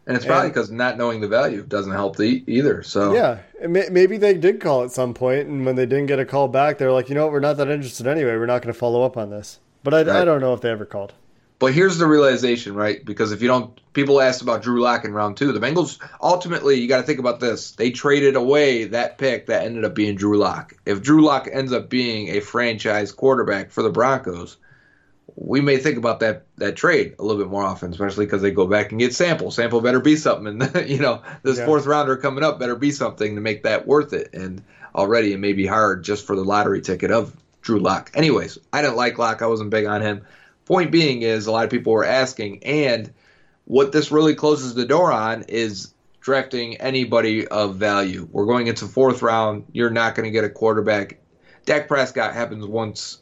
And 0.07 0.15
it's 0.15 0.25
probably 0.25 0.49
because 0.49 0.71
not 0.71 0.97
knowing 0.97 1.19
the 1.19 1.27
value 1.27 1.63
doesn't 1.63 1.91
help 1.91 2.15
the, 2.15 2.43
either. 2.47 2.81
So 2.81 3.13
Yeah, 3.13 3.39
maybe 3.67 4.17
they 4.17 4.33
did 4.35 4.61
call 4.61 4.83
at 4.83 4.91
some 4.91 5.13
point, 5.13 5.47
and 5.47 5.65
when 5.65 5.75
they 5.75 5.85
didn't 5.85 6.05
get 6.05 6.17
a 6.17 6.25
call 6.25 6.47
back, 6.47 6.77
they're 6.77 6.93
like, 6.93 7.09
you 7.09 7.15
know 7.15 7.25
what, 7.25 7.33
we're 7.33 7.41
not 7.41 7.57
that 7.57 7.69
interested 7.69 8.07
anyway. 8.07 8.37
We're 8.37 8.45
not 8.45 8.61
going 8.61 8.73
to 8.73 8.79
follow 8.79 9.03
up 9.03 9.17
on 9.17 9.29
this. 9.29 9.59
But 9.83 9.93
I, 9.93 10.21
I 10.21 10.25
don't 10.25 10.41
know 10.41 10.53
if 10.53 10.61
they 10.61 10.69
ever 10.69 10.85
called. 10.85 11.13
But 11.59 11.73
here's 11.73 11.97
the 11.97 12.05
realization, 12.05 12.75
right? 12.75 13.03
Because 13.03 13.31
if 13.31 13.41
you 13.41 13.47
don't, 13.47 13.79
people 13.93 14.21
asked 14.21 14.43
about 14.43 14.61
Drew 14.61 14.79
Lock 14.79 15.05
in 15.05 15.13
round 15.13 15.37
two. 15.37 15.51
The 15.51 15.59
Bengals 15.59 15.97
ultimately, 16.21 16.79
you 16.79 16.87
got 16.87 16.97
to 16.97 17.03
think 17.03 17.17
about 17.19 17.39
this. 17.39 17.71
They 17.71 17.89
traded 17.89 18.35
away 18.35 18.85
that 18.85 19.17
pick 19.17 19.47
that 19.47 19.65
ended 19.65 19.83
up 19.83 19.95
being 19.95 20.15
Drew 20.15 20.37
Lock. 20.37 20.73
If 20.85 21.01
Drew 21.01 21.23
Lock 21.23 21.47
ends 21.51 21.73
up 21.73 21.89
being 21.89 22.27
a 22.29 22.41
franchise 22.41 23.11
quarterback 23.11 23.71
for 23.71 23.81
the 23.81 23.89
Broncos, 23.89 24.57
we 25.35 25.61
may 25.61 25.77
think 25.77 25.97
about 25.97 26.19
that 26.19 26.43
that 26.57 26.75
trade 26.75 27.15
a 27.17 27.23
little 27.23 27.41
bit 27.41 27.49
more 27.49 27.63
often, 27.63 27.91
especially 27.91 28.25
because 28.25 28.41
they 28.43 28.51
go 28.51 28.67
back 28.67 28.91
and 28.91 28.99
get 28.99 29.13
Sample. 29.15 29.49
Sample 29.51 29.81
better 29.81 29.99
be 29.99 30.15
something, 30.15 30.61
and 30.61 30.89
you 30.89 30.99
know 30.99 31.23
this 31.41 31.57
Yeah. 31.57 31.65
fourth 31.65 31.85
rounder 31.87 32.17
coming 32.17 32.43
up 32.43 32.59
better 32.59 32.75
be 32.75 32.91
something 32.91 33.33
to 33.35 33.41
make 33.41 33.63
that 33.63 33.87
worth 33.87 34.13
it. 34.13 34.29
And 34.33 34.61
already 34.95 35.33
it 35.33 35.39
may 35.39 35.53
be 35.53 35.65
hard 35.65 36.03
just 36.03 36.25
for 36.27 36.35
the 36.35 36.43
lottery 36.43 36.81
ticket 36.81 37.09
of 37.11 37.35
Drew 37.61 37.79
Lock. 37.79 38.11
Anyways, 38.13 38.59
I 38.71 38.81
didn't 38.83 38.95
like 38.95 39.17
Lock. 39.17 39.41
I 39.41 39.47
wasn't 39.47 39.71
big 39.71 39.85
on 39.85 40.01
him. 40.01 40.21
Point 40.67 40.91
being 40.91 41.21
is 41.21 41.47
a 41.47 41.51
lot 41.51 41.63
of 41.63 41.71
people 41.71 41.93
were 41.93 42.03
asking, 42.03 42.63
and 42.65 43.13
what 43.63 43.93
this 43.93 44.11
really 44.11 44.35
closes 44.35 44.75
the 44.75 44.85
door 44.85 45.13
on 45.13 45.43
is 45.43 45.93
drafting 46.19 46.75
anybody 46.75 47.47
of 47.47 47.77
value. 47.77 48.27
We're 48.29 48.45
going 48.45 48.67
into 48.67 48.85
fourth 48.85 49.21
round. 49.21 49.65
You're 49.71 49.89
not 49.89 50.13
going 50.13 50.25
to 50.25 50.31
get 50.31 50.43
a 50.43 50.49
quarterback. 50.49 51.19
Dak 51.65 51.87
Prescott 51.87 52.33
happens 52.33 52.65
once 52.65 53.19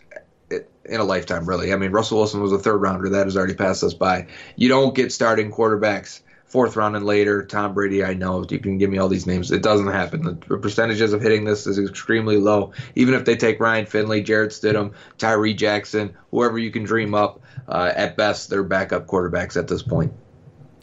in 0.50 1.00
a 1.00 1.04
lifetime, 1.04 1.46
really. 1.46 1.72
I 1.72 1.76
mean, 1.76 1.92
Russell 1.92 2.18
Wilson 2.18 2.42
was 2.42 2.52
a 2.52 2.58
third 2.58 2.78
rounder. 2.78 3.10
That 3.10 3.28
has 3.28 3.38
already 3.38 3.54
passed 3.54 3.84
us 3.84 3.94
by. 3.94 4.28
You 4.56 4.68
don't 4.68 4.96
get 4.96 5.12
starting 5.12 5.52
quarterbacks 5.52 6.22
fourth 6.46 6.76
round 6.76 6.96
and 6.96 7.06
later. 7.06 7.46
Tom 7.46 7.74
Brady, 7.74 8.04
I 8.04 8.14
know. 8.14 8.46
You 8.50 8.60
can 8.60 8.78
give 8.78 8.90
me 8.90 8.98
all 8.98 9.10
these 9.10 9.28
names. 9.28 9.52
It 9.52 9.62
doesn't 9.62 9.88
happen. 9.88 10.24
The 10.48 10.58
percentages 10.58 11.14
of 11.14 11.22
hitting 11.22 11.44
this 11.44 11.68
is 11.68 11.78
extremely 11.78 12.38
low. 12.38 12.74
Even 12.96 13.14
if 13.14 13.26
they 13.26 13.36
take 13.36 13.60
Ryan 13.60 13.86
Finley, 13.86 14.22
Jarrett 14.22 14.52
Stidham, 14.52 14.94
Tyree 15.18 15.54
Jackson, 15.54 16.16
whoever 16.32 16.58
you 16.58 16.72
can 16.72 16.84
dream 16.84 17.14
up, 17.14 17.42
uh, 17.68 17.92
at 17.96 18.16
best, 18.16 18.50
they're 18.50 18.64
backup 18.64 19.08
quarterbacks 19.08 19.58
at 19.58 19.68
this 19.68 19.82
point. 19.82 20.14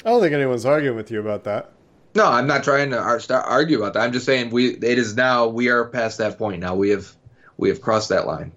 I 0.04 0.10
don't 0.10 0.20
think 0.20 0.34
anyone's 0.34 0.66
arguing 0.66 0.96
with 0.96 1.10
you 1.10 1.20
about 1.20 1.44
that. 1.44 1.70
No, 2.14 2.26
I'm 2.26 2.46
not 2.46 2.64
trying 2.64 2.90
to 2.90 2.98
argue 2.98 3.78
about 3.78 3.94
that. 3.94 4.00
I'm 4.00 4.12
just 4.12 4.26
saying 4.26 4.50
we 4.50 4.70
it 4.70 4.98
is 4.98 5.16
now 5.16 5.46
we 5.46 5.70
are 5.70 5.86
past 5.86 6.18
that 6.18 6.36
point. 6.36 6.60
Now 6.60 6.74
we 6.74 6.90
have 6.90 7.10
we 7.56 7.68
have 7.70 7.80
crossed 7.80 8.10
that 8.10 8.26
line. 8.26 8.52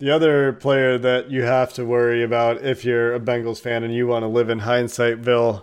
The 0.00 0.10
other 0.10 0.52
player 0.52 0.98
that 0.98 1.30
you 1.30 1.42
have 1.42 1.72
to 1.74 1.84
worry 1.84 2.22
about 2.22 2.62
if 2.64 2.84
you're 2.84 3.14
a 3.14 3.20
Bengals 3.20 3.60
fan 3.60 3.84
and 3.84 3.94
you 3.94 4.06
want 4.06 4.24
to 4.24 4.28
live 4.28 4.50
in 4.50 4.60
hindsightville 4.60 5.62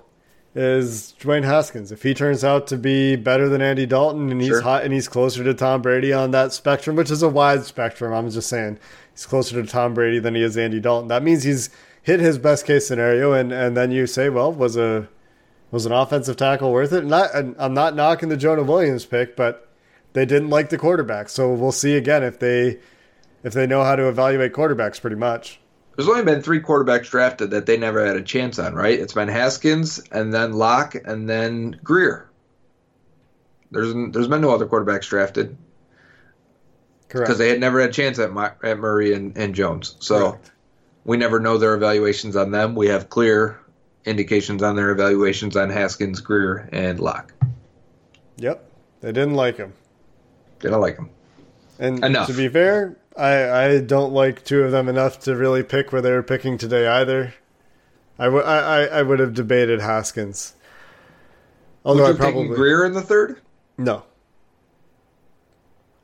is 0.55 1.13
Dwayne 1.19 1.43
Haskins. 1.43 1.91
If 1.91 2.03
he 2.03 2.13
turns 2.13 2.43
out 2.43 2.67
to 2.67 2.77
be 2.77 3.15
better 3.15 3.47
than 3.49 3.61
Andy 3.61 3.85
Dalton 3.85 4.31
and 4.31 4.41
he's 4.41 4.49
Sure. 4.49 4.61
hot 4.61 4.83
and 4.83 4.93
he's 4.93 5.07
closer 5.07 5.43
to 5.43 5.53
Tom 5.53 5.81
Brady 5.81 6.11
on 6.13 6.31
that 6.31 6.53
spectrum, 6.53 6.95
which 6.95 7.11
is 7.11 7.21
a 7.21 7.29
wide 7.29 7.63
spectrum, 7.65 8.13
I'm 8.13 8.29
just 8.29 8.49
saying 8.49 8.79
he's 9.13 9.25
closer 9.25 9.61
to 9.61 9.67
Tom 9.69 9.93
Brady 9.93 10.19
than 10.19 10.35
he 10.35 10.43
is 10.43 10.57
Andy 10.57 10.79
Dalton. 10.79 11.07
That 11.09 11.23
means 11.23 11.43
he's 11.43 11.69
hit 12.01 12.19
his 12.19 12.37
best 12.37 12.65
case 12.65 12.87
scenario, 12.87 13.31
and 13.33 13.51
and 13.51 13.77
then 13.77 13.91
you 13.91 14.07
say, 14.07 14.29
well, 14.29 14.51
was 14.51 14.75
a 14.75 15.07
was 15.71 15.85
an 15.85 15.91
offensive 15.93 16.35
tackle 16.35 16.71
worth 16.71 16.91
it? 16.91 17.05
Not, 17.05 17.33
and 17.33 17.55
I'm 17.57 17.73
not 17.73 17.95
knocking 17.95 18.27
the 18.29 18.35
Jonah 18.37 18.63
Williams 18.63 19.05
pick, 19.05 19.37
but 19.37 19.69
they 20.13 20.25
didn't 20.25 20.49
like 20.49 20.69
the 20.69 20.77
quarterback, 20.77 21.29
so 21.29 21.53
we'll 21.53 21.71
see 21.71 21.95
again 21.95 22.23
if 22.23 22.39
they 22.39 22.79
if 23.43 23.53
they 23.53 23.67
know 23.67 23.83
how 23.83 23.95
to 23.95 24.07
evaluate 24.07 24.53
quarterbacks 24.53 24.99
pretty 24.99 25.15
much. 25.15 25.59
There's 25.95 26.07
only 26.07 26.23
been 26.23 26.41
three 26.41 26.61
quarterbacks 26.61 27.09
drafted 27.09 27.51
that 27.51 27.65
they 27.65 27.77
never 27.77 28.05
had 28.05 28.15
a 28.15 28.21
chance 28.21 28.57
on, 28.59 28.73
right? 28.73 28.97
It's 28.99 29.13
been 29.13 29.27
Haskins 29.27 29.99
and 30.11 30.33
then 30.33 30.53
Lock 30.53 30.95
and 30.95 31.29
then 31.29 31.79
Grier. 31.83 32.29
There's 33.71 33.93
there's 34.11 34.27
been 34.27 34.41
no 34.41 34.51
other 34.53 34.65
quarterbacks 34.67 35.07
drafted 35.07 35.57
Correct. 37.09 37.27
because 37.27 37.37
they 37.37 37.49
had 37.49 37.59
never 37.59 37.79
had 37.81 37.89
a 37.89 37.93
chance 37.93 38.19
at, 38.19 38.31
My, 38.31 38.51
at 38.63 38.79
Murray 38.79 39.13
and, 39.13 39.37
and 39.37 39.53
Jones. 39.53 39.95
So 39.99 40.31
Correct. 40.31 40.51
we 41.05 41.17
never 41.17 41.39
know 41.39 41.57
their 41.57 41.75
evaluations 41.75 42.35
on 42.35 42.51
them. 42.51 42.75
We 42.75 42.87
have 42.87 43.09
clear 43.09 43.59
indications 44.05 44.63
on 44.63 44.75
their 44.75 44.89
evaluations 44.91 45.55
on 45.55 45.69
Haskins, 45.69 46.19
Grier, 46.21 46.69
and 46.71 46.99
Lock. 46.99 47.33
Yep. 48.37 48.65
They 49.01 49.11
didn't 49.11 49.35
like 49.35 49.57
him. 49.57 49.73
Didn't 50.59 50.79
like 50.79 50.95
them? 50.95 51.09
And 51.79 52.03
Enough. 52.03 52.27
to 52.27 52.33
be 52.33 52.47
fair, 52.47 52.97
I, 53.17 53.65
I 53.65 53.79
don't 53.81 54.13
like 54.13 54.43
two 54.43 54.63
of 54.63 54.71
them 54.71 54.87
enough 54.87 55.19
to 55.21 55.35
really 55.35 55.63
pick 55.63 55.91
where 55.91 56.01
they 56.01 56.11
were 56.11 56.23
picking 56.23 56.57
today 56.57 56.87
either. 56.87 57.33
I, 58.17 58.25
w- 58.25 58.43
I, 58.43 58.57
I, 58.57 58.85
I 58.99 59.01
would 59.01 59.19
have 59.19 59.33
debated 59.33 59.81
Haskins. 59.81 60.53
Although 61.83 62.03
Would 62.03 62.21
I 62.21 62.27
you 62.27 62.33
probably 62.33 62.55
Grier 62.55 62.85
in 62.85 62.93
the 62.93 63.01
third? 63.01 63.41
no. 63.77 64.03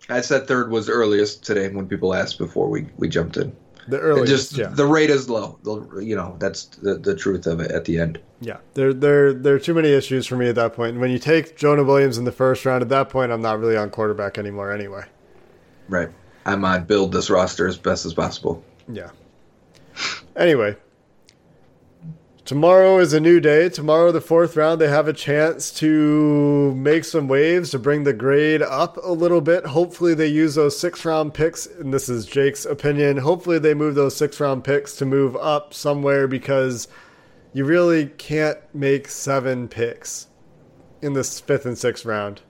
I 0.10 0.22
said 0.22 0.48
third 0.48 0.72
was 0.72 0.88
earliest 0.90 1.44
today 1.44 1.68
when 1.68 1.86
people 1.86 2.14
asked 2.14 2.38
before 2.38 2.70
we, 2.70 2.88
we 2.98 3.10
jumped 3.10 3.36
in. 3.36 3.54
The 3.90 3.98
It 3.98 4.02
earliest, 4.02 4.28
just 4.30 4.58
yeah, 4.58 4.68
the 4.68 4.86
rate 4.86 5.10
is 5.10 5.30
low. 5.30 5.60
The, 5.64 6.00
you 6.00 6.16
know 6.16 6.36
that's 6.40 6.66
the, 6.66 6.96
the 6.96 7.14
truth 7.14 7.46
of 7.46 7.60
it 7.60 7.72
at 7.72 7.84
the 7.86 8.00
end. 8.00 8.20
yeah. 8.40 8.58
There, 8.74 8.94
there, 8.94 9.34
there 9.34 9.56
are 9.56 9.60
too 9.60 9.74
many 9.74 9.90
issues 9.92 10.26
for 10.26 10.38
me 10.38 10.48
at 10.48 10.56
that 10.56 10.74
point. 10.74 10.92
And 10.92 11.02
when 11.02 11.12
you 11.12 11.20
take 11.20 11.58
Jonah 11.58 11.84
Williams 11.84 12.18
in 12.18 12.24
the 12.24 12.32
first 12.32 12.66
round, 12.66 12.82
at 12.82 12.90
that 12.90 13.10
point, 13.10 13.32
I'm 13.34 13.42
not 13.42 13.60
really 13.60 13.76
on 13.78 13.90
quarterback 13.90 14.38
anymore 14.38 14.72
anyway. 14.72 15.04
Right. 15.90 16.10
I'm 16.48 16.64
on 16.64 16.86
build 16.86 17.12
this 17.12 17.30
roster 17.30 17.68
as 17.68 17.78
best 17.78 18.06
as 18.06 18.14
possible. 18.14 18.64
Yeah. 18.88 19.10
Anyway, 20.38 20.78
tomorrow 22.46 23.00
is 23.00 23.12
a 23.12 23.20
new 23.20 23.42
day. 23.42 23.68
Tomorrow, 23.68 24.14
the 24.14 24.22
fourth 24.22 24.56
round, 24.56 24.80
they 24.80 24.88
have 24.88 25.10
a 25.10 25.14
chance 25.14 25.72
to 25.74 26.74
make 26.74 27.04
some 27.04 27.28
waves 27.28 27.72
to 27.72 27.80
bring 27.80 28.06
the 28.06 28.14
grade 28.14 28.62
up 28.62 28.96
a 29.04 29.12
little 29.12 29.42
bit. 29.42 29.66
Hopefully, 29.66 30.14
they 30.14 30.28
use 30.28 30.56
those 30.56 30.80
six 30.80 31.04
round 31.04 31.34
picks, 31.34 31.66
and 31.66 31.94
this 31.94 32.08
is 32.08 32.26
Jake's 32.26 32.64
opinion. 32.66 33.18
Hopefully, 33.18 33.60
they 33.60 33.74
move 33.74 33.96
those 33.96 34.16
six 34.16 34.40
round 34.40 34.64
picks 34.64 34.96
to 34.98 35.06
move 35.06 35.36
up 35.36 35.74
somewhere 35.74 36.30
because 36.30 36.88
you 37.52 37.66
really 37.66 38.06
can't 38.06 38.60
make 38.74 39.10
seven 39.10 39.68
picks 39.68 40.28
in 41.02 41.12
this 41.12 41.42
fifth 41.42 41.66
and 41.66 41.78
sixth 41.78 42.06
round. 42.06 42.42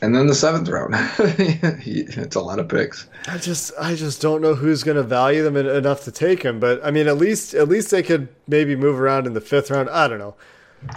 And 0.00 0.14
then 0.14 0.26
the 0.26 0.34
seventh 0.34 0.68
round. 0.68 0.94
it's 1.18 2.36
a 2.36 2.40
lot 2.40 2.58
of 2.58 2.68
picks. 2.68 3.08
I 3.26 3.38
just 3.38 3.72
I 3.80 3.94
just 3.94 4.20
don't 4.20 4.40
know 4.40 4.54
who's 4.54 4.84
going 4.84 4.96
to 4.96 5.02
value 5.02 5.42
them 5.42 5.56
en- 5.56 5.66
enough 5.66 6.04
to 6.04 6.12
take 6.12 6.42
him. 6.42 6.60
But 6.60 6.84
I 6.84 6.90
mean, 6.90 7.08
at 7.08 7.16
least 7.16 7.54
at 7.54 7.68
least 7.68 7.90
they 7.90 8.02
could 8.02 8.28
maybe 8.46 8.76
move 8.76 9.00
around 9.00 9.26
in 9.26 9.34
the 9.34 9.40
fifth 9.40 9.70
round. 9.70 9.90
I 9.90 10.06
don't 10.08 10.18
know. 10.18 10.34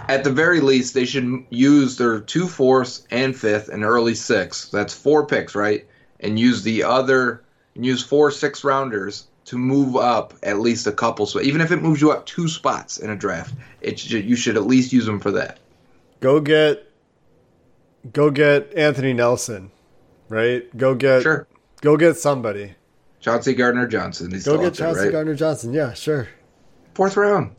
At 0.08 0.22
the 0.22 0.30
very 0.30 0.60
least, 0.60 0.94
they 0.94 1.04
should 1.04 1.44
use 1.50 1.96
their 1.96 2.20
two 2.20 2.46
fourths 2.46 3.06
and 3.10 3.36
fifth 3.36 3.68
and 3.68 3.82
early 3.82 4.14
six. 4.14 4.68
That's 4.68 4.94
four 4.94 5.26
picks, 5.26 5.56
right? 5.56 5.84
And 6.20 6.38
use 6.38 6.62
the 6.62 6.84
other, 6.84 7.42
use 7.74 8.04
four 8.04 8.30
six 8.30 8.62
rounders 8.62 9.26
to 9.46 9.58
move 9.58 9.96
up 9.96 10.34
at 10.44 10.60
least 10.60 10.86
a 10.86 10.92
couple. 10.92 11.26
So 11.26 11.40
even 11.40 11.60
if 11.60 11.72
it 11.72 11.82
moves 11.82 12.00
you 12.00 12.12
up 12.12 12.26
two 12.26 12.46
spots 12.46 12.98
in 12.98 13.10
a 13.10 13.16
draft, 13.16 13.54
it 13.80 13.98
should, 13.98 14.24
you 14.24 14.36
should 14.36 14.56
at 14.56 14.66
least 14.66 14.92
use 14.92 15.04
them 15.04 15.18
for 15.18 15.32
that. 15.32 15.58
Go 16.20 16.38
get 16.38 16.88
go 18.12 18.30
get 18.30 18.72
Anthony 18.74 19.12
Nelson, 19.12 19.70
right? 20.28 20.64
Go 20.76 20.94
get 20.94 21.22
Sure. 21.22 21.46
go 21.80 21.96
get 21.96 22.16
somebody. 22.16 22.74
Chauncey 23.20 23.54
Gardner 23.54 23.86
Johnson. 23.86 24.30
He's 24.32 24.44
Go 24.44 24.56
get 24.56 24.74
there, 24.74 24.88
Chauncey 24.88 25.04
right? 25.04 25.12
Gardner 25.12 25.34
Johnson. 25.34 25.72
Yeah, 25.72 25.92
sure. 25.92 26.28
Fourth 26.94 27.16
round. 27.16 27.54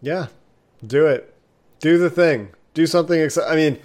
Yeah, 0.00 0.26
do 0.86 1.06
it. 1.06 1.34
Do 1.80 1.98
the 1.98 2.10
thing. 2.10 2.50
Do 2.74 2.86
something. 2.86 3.18
Exci- 3.18 3.46
I 3.50 3.56
mean, 3.56 3.78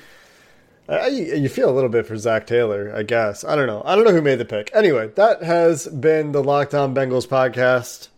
I, 0.87 1.07
you 1.07 1.49
feel 1.49 1.69
a 1.69 1.73
little 1.73 1.89
bit 1.89 2.05
for 2.05 2.15
Zac 2.15 2.45
Taylor, 2.45 2.93
I 2.95 3.01
guess. 3.03 3.43
I 3.43 3.55
don't 3.55 3.65
know. 3.67 3.81
I 3.85 3.95
don't 3.95 4.03
know 4.05 4.11
who 4.13 4.21
made 4.21 4.37
the 4.37 4.45
pick. 4.45 4.69
Anyway, 4.73 5.07
that 5.15 5.41
has 5.41 5.87
been 5.87 6.31
the 6.31 6.43
Locked 6.43 6.75
On 6.75 6.93
Bengals 6.93 7.27
podcast. 7.27 8.09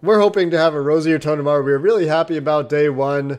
We're 0.00 0.20
hoping 0.20 0.50
to 0.52 0.58
have 0.58 0.74
a 0.74 0.80
rosier 0.80 1.18
tone 1.18 1.36
tomorrow. 1.36 1.62
We 1.62 1.72
are 1.72 1.78
really 1.78 2.06
happy 2.06 2.36
about 2.38 2.68
day 2.70 2.88
one. 2.88 3.38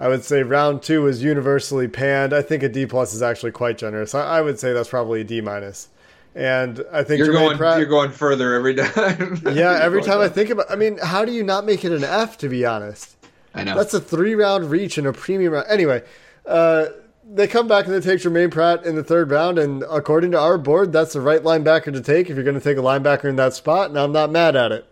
I 0.00 0.08
would 0.08 0.24
say 0.24 0.42
round 0.42 0.82
two 0.82 1.02
was 1.02 1.22
universally 1.22 1.86
panned. 1.86 2.32
I 2.32 2.40
think 2.40 2.62
a 2.62 2.68
D 2.70 2.86
plus 2.86 3.12
is 3.14 3.20
actually 3.22 3.52
quite 3.52 3.76
generous. 3.76 4.14
I, 4.14 4.38
I 4.38 4.40
would 4.40 4.58
say 4.58 4.72
that's 4.72 4.88
probably 4.88 5.20
a 5.20 5.24
D 5.24 5.40
minus. 5.42 5.88
And 6.34 6.82
I 6.90 7.02
think 7.02 7.18
You're 7.18 7.26
Germaine 7.26 7.42
going. 7.48 7.56
Pratt, 7.58 7.78
You're 7.78 7.86
going 7.88 8.10
further 8.10 8.54
every 8.54 8.74
time. 8.76 9.42
yeah, 9.52 9.78
every 9.82 10.02
time 10.02 10.20
I 10.20 10.28
think 10.28 10.48
about, 10.50 10.70
I 10.70 10.76
mean, 10.76 10.96
how 10.98 11.24
do 11.24 11.32
you 11.32 11.42
not 11.42 11.66
make 11.66 11.84
it 11.84 11.92
an 11.92 12.02
F? 12.02 12.38
To 12.38 12.48
be 12.48 12.64
honest, 12.64 13.14
I 13.54 13.64
know. 13.64 13.76
that's 13.76 13.92
a 13.92 14.00
three 14.00 14.34
round 14.34 14.70
reach 14.70 14.96
and 14.96 15.06
a 15.06 15.12
premium 15.12 15.52
round. 15.52 15.66
Anyway, 15.68 16.02
uh, 16.46 16.86
they 17.32 17.46
come 17.46 17.68
back 17.68 17.84
and 17.86 17.94
they 17.94 18.00
take 18.00 18.20
Germaine 18.20 18.50
Pratt 18.50 18.86
in 18.86 18.94
the 18.94 19.04
third 19.04 19.30
round, 19.30 19.58
and 19.58 19.84
according 19.90 20.30
to 20.30 20.38
our 20.40 20.56
board, 20.56 20.92
that's 20.92 21.12
the 21.12 21.20
right 21.20 21.42
linebacker 21.42 21.92
to 21.92 22.00
take 22.00 22.30
if 22.30 22.36
you're 22.36 22.44
going 22.44 22.58
to 22.58 22.64
take 22.64 22.78
a 22.78 22.82
linebacker 22.82 23.24
in 23.24 23.36
that 23.36 23.52
spot, 23.54 23.90
and 23.90 23.98
I'm 23.98 24.12
not 24.12 24.30
mad 24.30 24.56
at 24.56 24.72
it. 24.72 24.86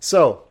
So, 0.00 0.44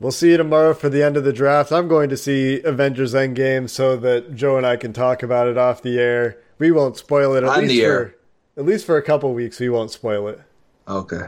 we'll 0.00 0.12
see 0.12 0.30
you 0.30 0.36
tomorrow 0.36 0.74
for 0.74 0.88
the 0.88 1.02
end 1.02 1.16
of 1.16 1.24
the 1.24 1.32
draft. 1.32 1.72
I'm 1.72 1.88
going 1.88 2.08
to 2.10 2.16
see 2.16 2.62
Avengers 2.62 3.14
Endgame 3.14 3.68
so 3.68 3.96
that 3.96 4.34
Joe 4.34 4.56
and 4.56 4.66
I 4.66 4.76
can 4.76 4.92
talk 4.92 5.22
about 5.22 5.48
it 5.48 5.56
off 5.58 5.82
the 5.82 5.98
air. 5.98 6.38
We 6.58 6.70
won't 6.70 6.96
spoil 6.96 7.34
it 7.34 7.44
at 7.44 7.50
On 7.50 7.60
least 7.60 7.70
the 7.74 7.80
for 7.80 8.14
at 8.56 8.64
least 8.64 8.86
for 8.86 8.96
a 8.96 9.02
couple 9.02 9.32
weeks. 9.34 9.58
We 9.58 9.68
won't 9.68 9.90
spoil 9.90 10.28
it. 10.28 10.40
okay. 10.88 11.26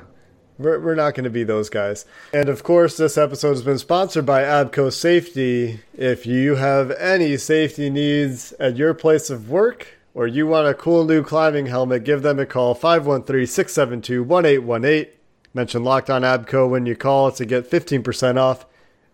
We're, 0.59 0.81
we're 0.81 0.95
not 0.95 1.15
going 1.15 1.25
to 1.25 1.31
be 1.31 1.45
those 1.45 1.69
guys. 1.69 2.07
And 2.33 2.49
of 2.49 2.63
course, 2.63 2.97
this 2.97 3.19
episode 3.19 3.51
has 3.51 3.63
been 3.63 3.77
sponsored 3.77 4.25
by 4.25 4.41
Abco 4.43 4.91
Safety. 4.91 5.81
If 5.93 6.25
you 6.25 6.55
have 6.55 6.91
any 6.93 7.37
safety 7.37 7.91
needs 7.91 8.53
at 8.53 8.79
your 8.79 8.95
place 8.95 9.29
of 9.29 9.51
work 9.51 9.99
or 10.15 10.27
you 10.27 10.47
want 10.47 10.67
a 10.67 10.73
cool 10.73 11.05
new 11.05 11.23
climbing 11.23 11.67
helmet, 11.67 12.05
give 12.05 12.23
them 12.23 12.39
a 12.39 12.47
call 12.47 12.75
513 12.75 13.47
672 13.47 14.23
1818. 14.25 15.13
Mention 15.57 15.85
Locked 15.85 16.11
on 16.11 16.21
Abco 16.21 16.69
when 16.69 16.85
you 16.85 16.95
call 16.95 17.33
to 17.33 17.47
get 17.47 17.71
15% 17.71 18.37
off 18.37 18.67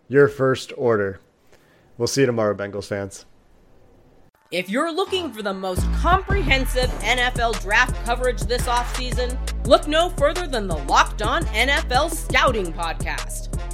your 0.09 0.27
first 0.27 0.73
order. 0.75 1.21
We'll 1.97 2.09
see 2.09 2.23
you 2.23 2.25
tomorrow, 2.25 2.53
Bengals 2.53 2.87
fans. 2.87 3.25
If 4.51 4.69
you're 4.69 4.91
looking 4.93 5.31
for 5.31 5.41
the 5.41 5.53
most 5.53 5.89
comprehensive 5.93 6.89
NFL 6.99 7.61
draft 7.61 7.95
coverage 8.03 8.41
this 8.41 8.63
offseason, 8.63 9.37
look 9.65 9.87
no 9.87 10.09
further 10.09 10.45
than 10.45 10.67
the 10.67 10.75
Locked 10.79 11.21
On 11.21 11.45
NFL 11.45 12.11
Scouting 12.11 12.73
Podcast. 12.73 13.52